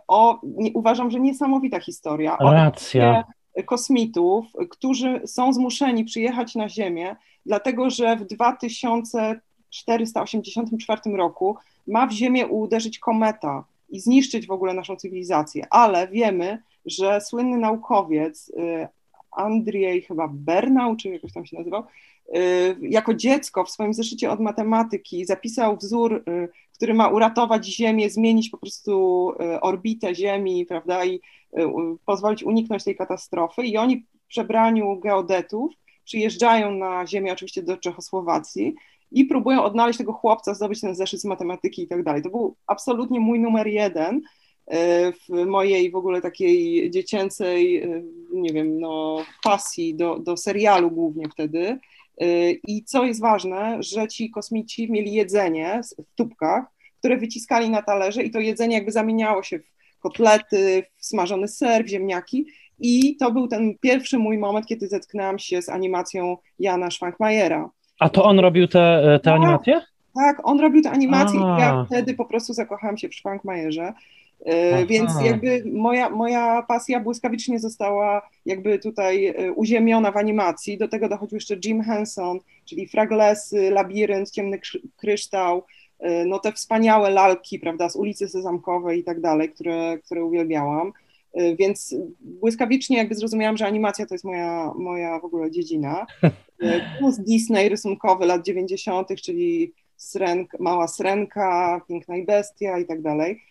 [0.08, 2.38] o, nie, uważam, że niesamowita historia.
[2.40, 3.24] Racja.
[3.56, 7.16] O kosmitów, którzy są zmuszeni przyjechać na Ziemię,
[7.46, 11.58] dlatego że w 2484 roku
[11.88, 15.68] ma w Ziemię uderzyć kometa i zniszczyć w ogóle naszą cywilizację.
[15.70, 18.88] Ale wiemy, że słynny naukowiec y,
[19.36, 21.84] Andrzej chyba Bernał, czy jakoś tam się nazywał,
[22.36, 28.10] y, jako dziecko w swoim zeszycie od matematyki zapisał wzór, y, który ma uratować Ziemię,
[28.10, 31.22] zmienić po prostu y, orbitę Ziemi, prawda, i
[32.06, 33.64] pozwolić uniknąć tej katastrofy.
[33.64, 35.74] I oni w przebraniu geodetów
[36.04, 38.76] przyjeżdżają na Ziemię, oczywiście do Czechosłowacji,
[39.14, 42.22] i próbują odnaleźć tego chłopca, zdobyć ten zeszyt z matematyki i tak dalej.
[42.22, 44.22] To był absolutnie mój numer jeden.
[44.68, 48.04] E, w mojej w ogóle takiej dziecięcej, e,
[48.34, 51.80] nie wiem, no, pasji do, do serialu głównie wtedy.
[52.22, 56.66] E, I co jest ważne, że ci kosmici mieli jedzenie w tubkach,
[57.00, 61.86] które wyciskali na talerze i to jedzenie jakby zamieniało się w kotlety, w smażony ser,
[61.86, 62.46] w ziemniaki
[62.80, 67.70] I to był ten pierwszy mój moment, kiedy zetknęłam się z animacją Jana Schwankmajera.
[68.00, 69.82] A to on robił te, te tak, animacje?
[70.16, 71.58] Tak, on robił te animacje A.
[71.58, 73.94] i ja wtedy po prostu zakochałam się w Schwankmajerze.
[74.46, 80.78] E, więc jakby moja, moja pasja błyskawicznie została jakby tutaj e, uziemiona w animacji.
[80.78, 84.60] Do tego dochodził jeszcze Jim Henson, czyli Fraglesy, Labirynt, Ciemny
[84.98, 85.64] Kryształ,
[86.00, 90.94] e, no te wspaniałe lalki, prawda, z ulicy Sezamkowej i tak dalej, które, które uwielbiałam.
[91.60, 96.06] Więc błyskawicznie jakby zrozumiałam, że animacja to jest moja, moja w ogóle dziedzina.
[97.00, 103.42] Plus Disney rysunkowy lat 90., czyli Srenk, Mała Srenka, Piękna i Bestia i tak dalej.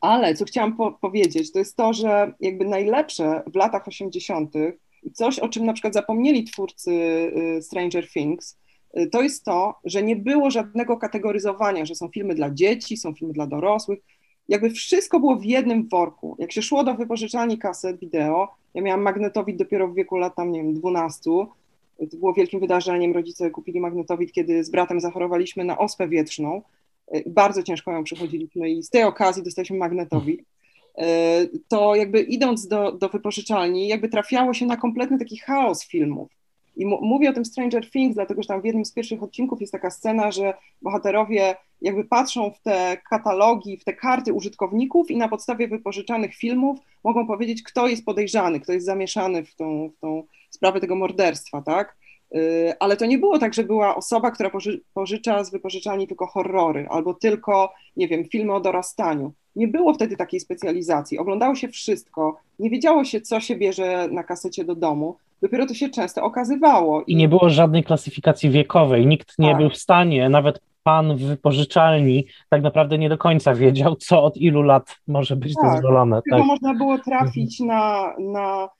[0.00, 4.52] Ale co chciałam po powiedzieć, to jest to, że jakby najlepsze w latach 80.
[5.02, 8.58] i coś, o czym na przykład zapomnieli twórcy y, Stranger Things,
[8.98, 13.14] y, to jest to, że nie było żadnego kategoryzowania, że są filmy dla dzieci, są
[13.14, 13.98] filmy dla dorosłych.
[14.48, 16.36] Jakby wszystko było w jednym worku.
[16.38, 20.52] Jak się szło do wypożyczalni kaset wideo, ja miałam magnetowid dopiero w wieku lat tam,
[20.52, 21.30] nie wiem, 12,
[22.10, 26.62] to było wielkim wydarzeniem, rodzice kupili magnetowid, kiedy z bratem zachorowaliśmy na ospę wietrzną,
[27.26, 30.44] bardzo ciężko ją przechodziliśmy i z tej okazji dostaliśmy magnetowi,
[30.98, 31.02] y,
[31.68, 36.36] to jakby idąc do, do wypożyczalni, jakby trafiało się na kompletny taki chaos filmów.
[36.76, 39.72] I mówię o tym Stranger Things, dlatego że tam w jednym z pierwszych odcinków jest
[39.72, 45.28] taka scena, że bohaterowie jakby patrzą w te katalogi, w te karty użytkowników i na
[45.28, 50.22] podstawie wypożyczanych filmów mogą powiedzieć, kto jest podejrzany, kto jest zamieszany w tą, w tą
[50.50, 51.96] sprawę tego morderstwa, tak?
[52.34, 56.26] Y, ale to nie było tak, że była osoba, która poży pożycza z wypożyczalni tylko
[56.26, 59.32] horrory albo tylko, nie wiem, filmy o dorastaniu.
[59.56, 61.18] Nie było wtedy takiej specjalizacji.
[61.18, 65.16] Oglądało się wszystko, nie wiedziało się, co się bierze na kasecie do domu.
[65.42, 67.02] Dopiero to się często okazywało.
[67.02, 69.06] I nie było żadnej klasyfikacji wiekowej.
[69.06, 69.58] Nikt nie tak.
[69.58, 74.36] był w stanie, nawet pan w wypożyczalni tak naprawdę nie do końca wiedział, co od
[74.36, 75.72] ilu lat może być tak.
[75.72, 76.22] dozwolone.
[76.22, 76.46] Tylko tak.
[76.46, 78.75] można było trafić na, na Y,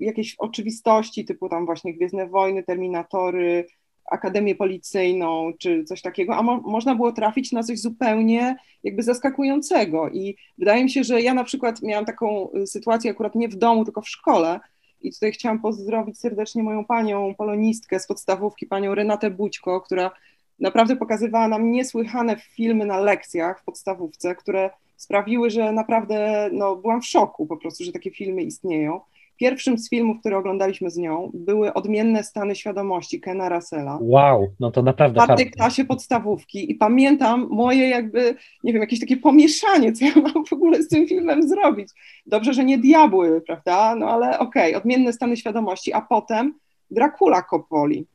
[0.00, 3.66] jakieś oczywistości, typu tam właśnie Gwiezdne Wojny, Terminatory,
[4.10, 10.08] Akademię Policyjną, czy coś takiego, a mo można było trafić na coś zupełnie jakby zaskakującego.
[10.08, 13.56] I wydaje mi się, że ja na przykład miałam taką y, sytuację akurat nie w
[13.56, 14.60] domu, tylko w szkole.
[15.02, 20.10] I tutaj chciałam pozdrowić serdecznie moją panią polonistkę z podstawówki, panią Renatę Bućko, która
[20.58, 27.02] naprawdę pokazywała nam niesłychane filmy na lekcjach w podstawówce, które sprawiły, że naprawdę no, byłam
[27.02, 29.00] w szoku po prostu, że takie filmy istnieją.
[29.40, 33.98] Pierwszym z filmów, które oglądaliśmy z nią, były Odmienne stany świadomości Kena Russella.
[34.00, 35.20] Wow, no to naprawdę.
[35.20, 38.34] W czwartej klasie podstawówki i pamiętam moje jakby,
[38.64, 41.88] nie wiem, jakieś takie pomieszanie, co ja mam w ogóle z tym filmem zrobić.
[42.26, 43.96] Dobrze, że nie diabły, prawda?
[43.96, 46.54] No ale okej, okay, Odmienne stany świadomości, a potem
[46.90, 48.06] Dracula Coppoli.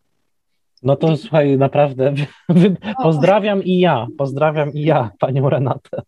[0.83, 2.13] No to słuchaj, naprawdę
[3.03, 6.01] pozdrawiam i ja, pozdrawiam i ja panią Renatę.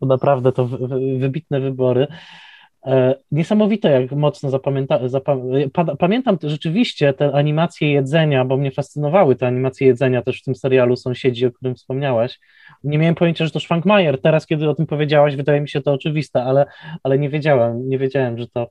[0.00, 0.68] To naprawdę to
[1.18, 2.06] wybitne wybory.
[2.86, 5.42] E, niesamowite, jak mocno zapamięta, zapam,
[5.98, 10.96] pamiętam rzeczywiście te animacje jedzenia, bo mnie fascynowały te animacje jedzenia też w tym serialu
[10.96, 12.40] Sąsiedzi, o którym wspomniałaś.
[12.84, 14.20] Nie miałem pojęcia, że to Schwankmajer.
[14.20, 16.66] Teraz, kiedy o tym powiedziałaś, wydaje mi się to oczywiste, ale,
[17.02, 18.70] ale nie wiedziałem, nie wiedziałem, że to,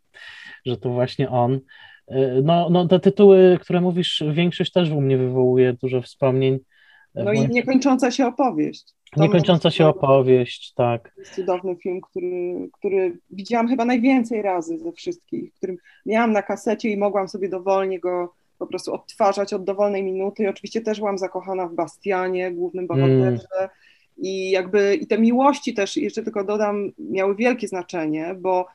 [0.66, 1.60] że to właśnie on.
[2.08, 6.60] E, no, no, te tytuły, które mówisz, większość też u mnie wywołuje dużo wspomnień.
[7.16, 8.97] No i niekończąca się opowieść.
[9.18, 11.16] Niekończąca się opowieść, tak.
[11.36, 16.98] Cudowny film, który, który widziałam chyba najwięcej razy ze wszystkich, którym miałam na kasecie i
[16.98, 20.44] mogłam sobie dowolnie go po prostu odtwarzać od dowolnej minuty.
[20.44, 23.48] I oczywiście też byłam zakochana w Bastianie, głównym bohaterze.
[23.60, 23.70] Mm.
[24.18, 28.68] I jakby i te miłości też, jeszcze tylko dodam, miały wielkie znaczenie, bo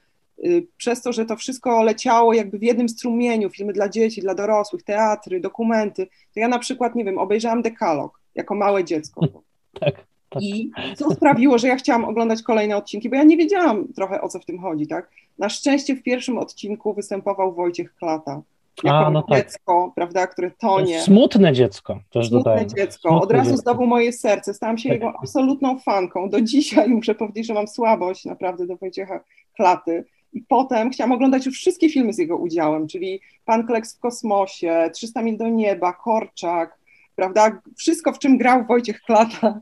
[0.45, 4.35] y, przez to, że to wszystko leciało jakby w jednym strumieniu, filmy dla dzieci, dla
[4.35, 9.21] dorosłych, teatry, dokumenty, to ja na przykład, nie wiem, obejrzałam Dekalog jako małe dziecko.
[9.81, 10.11] Tak.
[10.33, 10.43] Tak.
[10.43, 14.29] I co sprawiło, że ja chciałam oglądać kolejne odcinki, bo ja nie wiedziałam trochę o
[14.29, 15.11] co w tym chodzi, tak?
[15.39, 18.43] Na szczęście w pierwszym odcinku występował Wojciech Klata.
[18.85, 19.39] Jako A, no tak.
[19.39, 19.95] dziecko, tak.
[19.95, 21.01] prawda, które tonie.
[21.01, 23.09] Smutne dziecko, też Smutne dziecko.
[23.09, 23.61] Smutne Od razu dziecko.
[23.61, 24.55] zdobył moje serce.
[24.55, 24.95] Stałam się tak.
[24.99, 26.31] jego absolutną fanką.
[26.31, 29.21] Do dzisiaj muszę powiedzieć, że mam słabość naprawdę do Wojciecha
[29.57, 30.05] Klaty.
[30.33, 34.91] I potem chciałam oglądać już wszystkie filmy z jego udziałem, czyli Pan Kleks w kosmosie,
[34.95, 36.79] 300 mil do nieba, Korczak,
[37.17, 37.61] prawda?
[37.77, 39.61] Wszystko, w czym grał Wojciech Klata.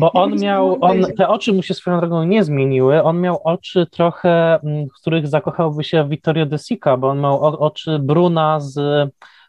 [0.00, 3.86] Bo on miał, on, te oczy mu się swoją drogą nie zmieniły, on miał oczy
[3.86, 8.80] trochę, mm, w których zakochałby się Vittorio De Sica, bo on miał oczy Bruna z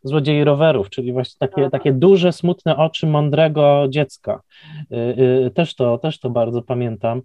[0.03, 4.41] Złodziei Rowerów, czyli właśnie takie, takie duże, smutne oczy mądrego dziecka.
[4.91, 4.95] Y,
[5.45, 7.21] y, też to, też to bardzo pamiętam.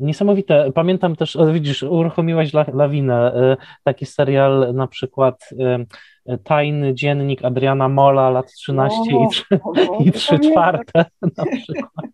[0.00, 0.72] Niesamowite.
[0.74, 5.50] Pamiętam też, widzisz, uruchomiłaś lawinę, y, taki serial na przykład
[6.44, 11.04] Tajny Dziennik Adriana Mola, lat 13 no, i 3, no, i 3 czwarte
[11.38, 12.10] na przykład.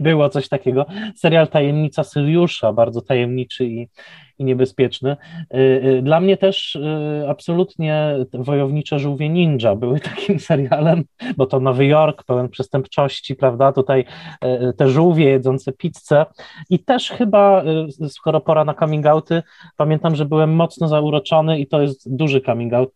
[0.00, 0.86] Było coś takiego.
[1.16, 3.88] Serial Tajemnica Syriusza, bardzo tajemniczy i,
[4.38, 5.16] i niebezpieczny.
[6.02, 6.78] Dla mnie też
[7.28, 11.04] absolutnie Wojownicze Żółwie Ninja były takim serialem,
[11.36, 13.72] bo to Nowy Jork pełen przestępczości, prawda?
[13.72, 14.04] Tutaj
[14.76, 16.26] te żółwie jedzące pizzę
[16.70, 17.62] i też chyba,
[18.08, 19.42] skoro pora na coming outy,
[19.76, 22.92] pamiętam, że byłem mocno zauroczony i to jest duży coming out,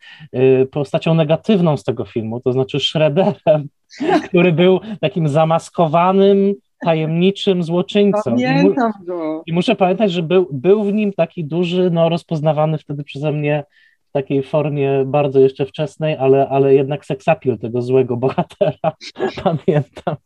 [0.71, 3.69] postacią negatywną z tego filmu, to znaczy Shredderem,
[4.29, 6.55] który był takim zamaskowanym,
[6.85, 8.21] tajemniczym złoczyńcą.
[8.25, 9.43] Pamiętam go.
[9.47, 13.65] I muszę pamiętać, że był, był w nim taki duży, no rozpoznawany wtedy przeze mnie
[14.09, 18.93] w takiej formie bardzo jeszcze wczesnej, ale, ale jednak seksapil tego złego bohatera,
[19.45, 20.17] pamiętam.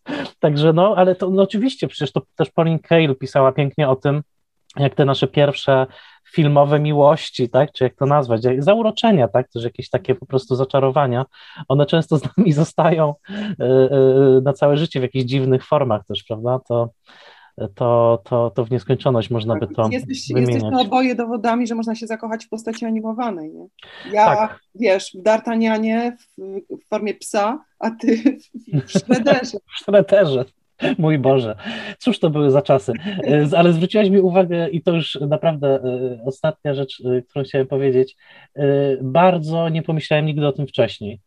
[0.40, 4.22] Także no, ale to no oczywiście, przecież to też Pauline Kael pisała pięknie o tym,
[4.76, 5.86] jak te nasze pierwsze
[6.34, 11.24] filmowe miłości, tak, czy jak to nazwać, zauroczenia, tak, też jakieś takie po prostu zaczarowania,
[11.68, 16.24] one często z nami zostają e, e, na całe życie w jakichś dziwnych formach też,
[16.28, 16.90] prawda, to,
[17.74, 20.54] to, to, to w nieskończoność można tak, by to jesteś, wymieniać.
[20.54, 23.66] Jesteśmy oboje dowodami, że można się zakochać w postaci animowanej, nie?
[24.12, 24.60] Ja, tak.
[24.74, 26.40] wiesz, w D'Artagnanie w,
[26.84, 28.38] w, formie psa, a ty
[28.86, 29.58] w Shredderze.
[29.74, 30.44] w Shredderze.
[30.98, 31.56] Mój Boże,
[31.98, 32.92] cóż to były za czasy.
[33.24, 35.80] E, ale zwróciłaś mi uwagę, i to już naprawdę e,
[36.26, 38.16] ostatnia rzecz, e, którą chciałem powiedzieć.
[39.02, 41.20] Bardzo nie pomyślałem nigdy o tym wcześniej.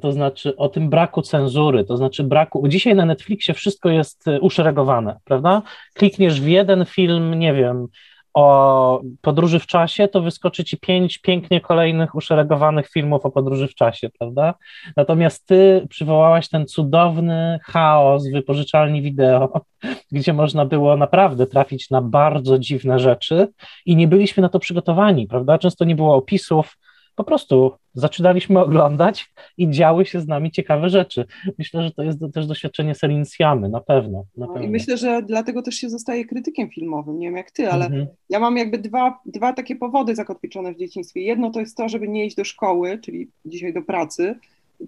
[0.00, 2.68] To znaczy o tym braku cenzury, to znaczy braku.
[2.68, 5.62] Dzisiaj na Netflixie wszystko jest uszeregowane, prawda?
[5.94, 7.86] Klikniesz w jeden film, nie wiem,
[8.34, 13.74] o podróży w czasie, to wyskoczy ci pięć pięknie kolejnych uszeregowanych filmów o podróży w
[13.74, 14.54] czasie, prawda?
[14.96, 19.60] Natomiast ty przywołałaś ten cudowny chaos wypożyczalni wideo,
[20.12, 23.48] gdzie można było naprawdę trafić na bardzo dziwne rzeczy
[23.86, 25.58] i nie byliśmy na to przygotowani, prawda?
[25.58, 26.76] Często nie było opisów,
[27.14, 31.24] po prostu zaczynaliśmy oglądać i działy się z nami ciekawe rzeczy.
[31.58, 34.24] Myślę, że to jest też doświadczenie Selin Siamy, na pewno.
[34.36, 34.68] Na no pewno.
[34.68, 37.18] I myślę, że dlatego też się zostaje krytykiem filmowym.
[37.18, 38.06] Nie wiem jak ty, ale Mhm.
[38.28, 41.20] ja mam jakby dwa, dwa takie powody zakotwiczone w dzieciństwie.
[41.20, 44.34] Jedno to jest to, żeby nie iść do szkoły, czyli dzisiaj do pracy,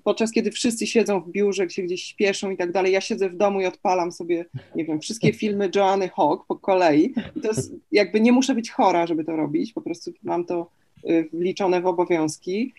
[0.04, 2.92] podczas kiedy wszyscy siedzą w biurze, się gdzieś śpieszą i tak dalej.
[2.92, 4.44] Ja siedzę w domu i odpalam sobie,
[4.74, 7.14] nie wiem, wszystkie filmy Joanny Hawk po kolei.
[7.36, 10.70] I to jest jakby nie muszę być chora, żeby to robić, po prostu mam to
[11.32, 12.72] wliczone w obowiązki.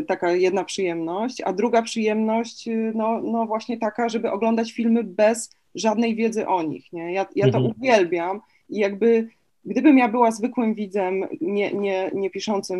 [0.00, 5.04] Y, Taka jedna przyjemność, a druga przyjemność, y, no, no właśnie taka, żeby oglądać filmy
[5.04, 6.92] bez żadnej wiedzy o nich.
[6.92, 7.12] Nie?
[7.12, 7.74] Ja, ja to Mhm.
[7.78, 9.28] uwielbiam i jakby
[9.66, 12.78] gdybym ja była zwykłym widzem, nie, nie, nie piszącym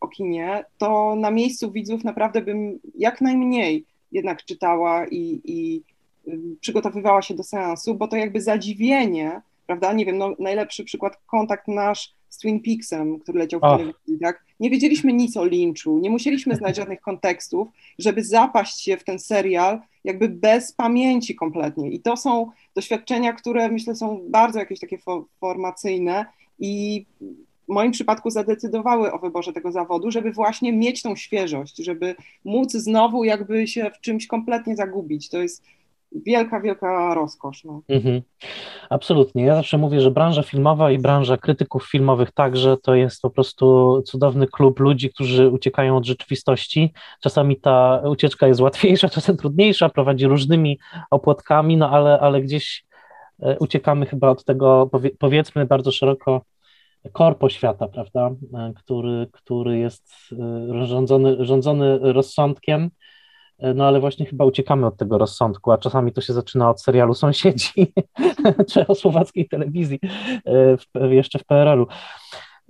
[0.00, 5.82] o kinie, to na miejscu widzów naprawdę bym jak najmniej jednak czytała i, i
[6.28, 9.92] y, przygotowywała się do seansu, bo to jakby zadziwienie, prawda?
[9.92, 14.44] Nie wiem, no, najlepszy przykład, kontakt nasz z Twin Peaksem, który leciał w telewizji, tak?
[14.60, 19.18] Nie wiedzieliśmy nic o Lynchu, nie musieliśmy znać żadnych kontekstów, żeby zapaść się w ten
[19.18, 21.90] serial jakby bez pamięci kompletnie.
[21.90, 26.26] I to są doświadczenia, które myślę są bardzo jakieś takie fo- formacyjne
[26.58, 27.04] i
[27.68, 32.72] w moim przypadku zadecydowały o wyborze tego zawodu, żeby właśnie mieć tą świeżość, żeby móc
[32.72, 35.28] znowu jakby się w czymś kompletnie zagubić.
[35.28, 35.62] To jest
[36.26, 37.64] wielka, wielka rozkosz.
[37.64, 37.82] No.
[37.88, 38.22] Mhm.
[38.90, 39.44] Absolutnie.
[39.44, 44.02] Ja zawsze mówię, że branża filmowa i branża krytyków filmowych także to jest po prostu
[44.06, 46.92] cudowny klub ludzi, którzy uciekają od rzeczywistości.
[47.20, 50.78] Czasami ta ucieczka jest łatwiejsza, czasem trudniejsza, prowadzi różnymi
[51.10, 52.84] opłatkami, no ale, ale gdzieś
[53.42, 56.42] e, uciekamy chyba od tego, powie, powiedzmy bardzo szeroko,
[57.12, 62.90] korpo świata, prawda, e, który, który jest e, rządzony, rządzony rozsądkiem,
[63.74, 67.14] no ale właśnie chyba uciekamy od tego rozsądku, a czasami to się zaczyna od serialu
[67.14, 67.92] Sąsiedzi
[68.72, 70.00] czechosłowackiej telewizji
[70.94, 71.86] e, jeszcze w PRL-u.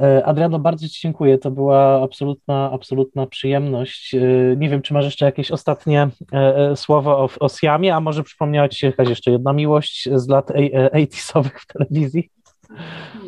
[0.00, 1.38] E, Adriano, bardzo Ci dziękuję.
[1.38, 4.14] To była absolutna, absolutna przyjemność.
[4.14, 4.20] E,
[4.56, 8.22] Nie wiem, czy masz jeszcze jakieś ostatnie e, e, słowo o, o Siamie, a może
[8.22, 12.30] przypomniała Ci się jakaś jeszcze jedna miłość z lat 80-owych w telewizji?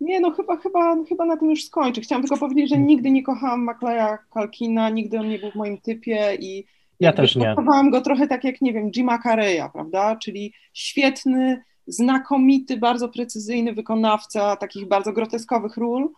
[0.00, 2.00] Nie, no chyba, chyba, chyba na tym już skończę.
[2.00, 5.78] Chciałam tylko powiedzieć, że nigdy nie kochałam Macleya Kalkina, nigdy on nie był w moim
[5.78, 6.64] typie i
[7.00, 7.42] Ja też nie.
[7.42, 10.16] traktowałam go trochę tak jak, nie wiem, Jima Carreya, prawda?
[10.16, 16.08] Czyli świetny, znakomity, bardzo precyzyjny wykonawca takich bardzo groteskowych ról.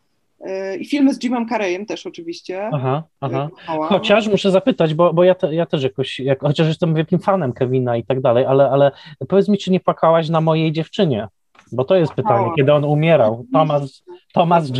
[0.41, 2.71] Yy, I filmy z Jimem Carreyem też oczywiście.
[2.73, 3.49] Aha, aha.
[3.51, 3.89] kochałam.
[3.89, 7.53] Chociaż muszę zapytać, bo, bo ja, te, ja też jakoś, jak, chociaż jestem wielkim fanem
[7.53, 8.91] Kevina i tak dalej, ale, ale
[9.29, 11.29] powiedz mi, czy nie płakałaś na mojej dziewczynie?
[11.73, 12.57] Bo to jest pytanie, Płakałam.
[12.57, 13.45] kiedy on umierał.
[13.53, 14.05] Thomas,
[14.35, 14.73] Thomas,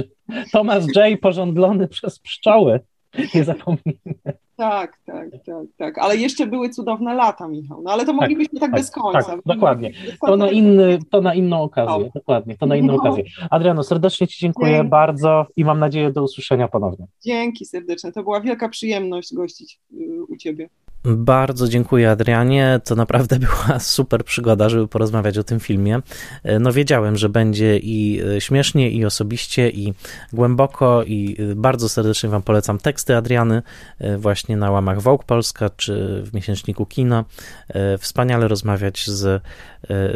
[0.53, 1.21] Thomas J.
[1.21, 2.81] porządlony przez pszczoły.
[3.35, 4.15] Nie zapomnijmy.
[4.57, 5.99] Tak, tak, tak, tak.
[5.99, 7.83] Ale jeszcze były cudowne lata, Michał.
[7.83, 9.23] No ale to moglibyśmy tak, tak, bez końca.
[9.23, 9.93] tak, dokładnie.
[10.27, 12.11] To na, inny, to na inną okazję, No.
[12.15, 12.99] dokładnie, to na inną No.
[13.03, 13.25] okazję.
[13.51, 14.89] Adriano, serdecznie Ci dziękuję Dzięki.
[14.89, 17.07] bardzo i mam nadzieję do usłyszenia ponownie.
[17.25, 18.13] Dzięki serdeczne.
[18.13, 20.69] To była wielka przyjemność gościć y, u Ciebie.
[21.05, 22.81] Bardzo dziękuję Adrianie.
[22.85, 26.01] To naprawdę była super przygoda, żeby porozmawiać o tym filmie.
[26.61, 29.95] No wiedziałem, że będzie i e, śmiesznie, i osobiście, i
[30.33, 33.63] głęboko, i e, bardzo serdecznie Wam polecam teksty Adriany
[33.99, 37.25] e, właśnie na łamach Vogue Polska czy w miesięczniku Kino.
[37.99, 39.43] Wspaniale rozmawiać z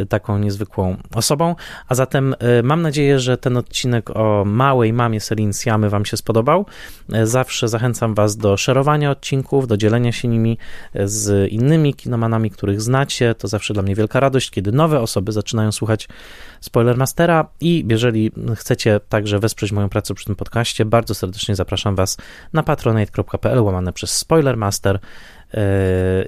[0.08, 1.54] taką niezwykłą osobą.
[1.88, 6.66] A zatem mam nadzieję, że ten odcinek o małej mamie Celine Siamy Wam się spodobał.
[7.22, 10.58] Zawsze zachęcam Was do szerowania odcinków, do dzielenia się nimi
[11.04, 13.34] z innymi kinomanami, których znacie.
[13.34, 16.08] To zawsze dla mnie wielka radość, kiedy nowe osoby zaczynają słuchać
[16.60, 22.16] Spoilermastera i jeżeli chcecie także wesprzeć moją pracę przy tym podcaście, bardzo serdecznie zapraszam Was
[22.52, 24.98] na patronate.pl łamane przez Spoilermaster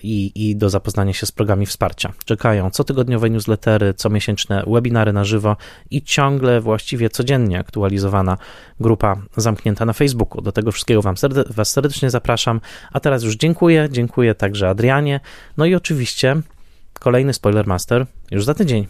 [0.03, 2.13] i, i do zapoznania się z programami wsparcia.
[2.25, 5.57] Czekają cotygodniowe newslettery, comiesięczne webinary na żywo
[5.91, 8.39] i ciągle, właściwie codziennie aktualizowana
[8.81, 10.43] grupa zamknięta na Facebooku.
[10.43, 12.61] Do tego wszystkiego wam serde Was serdecznie zapraszam.
[12.93, 15.21] A teraz już dziękuję, dziękuję także Adrianie.
[15.57, 16.37] No i oczywiście
[17.01, 18.87] kolejny Spoilermaster już za tydzień.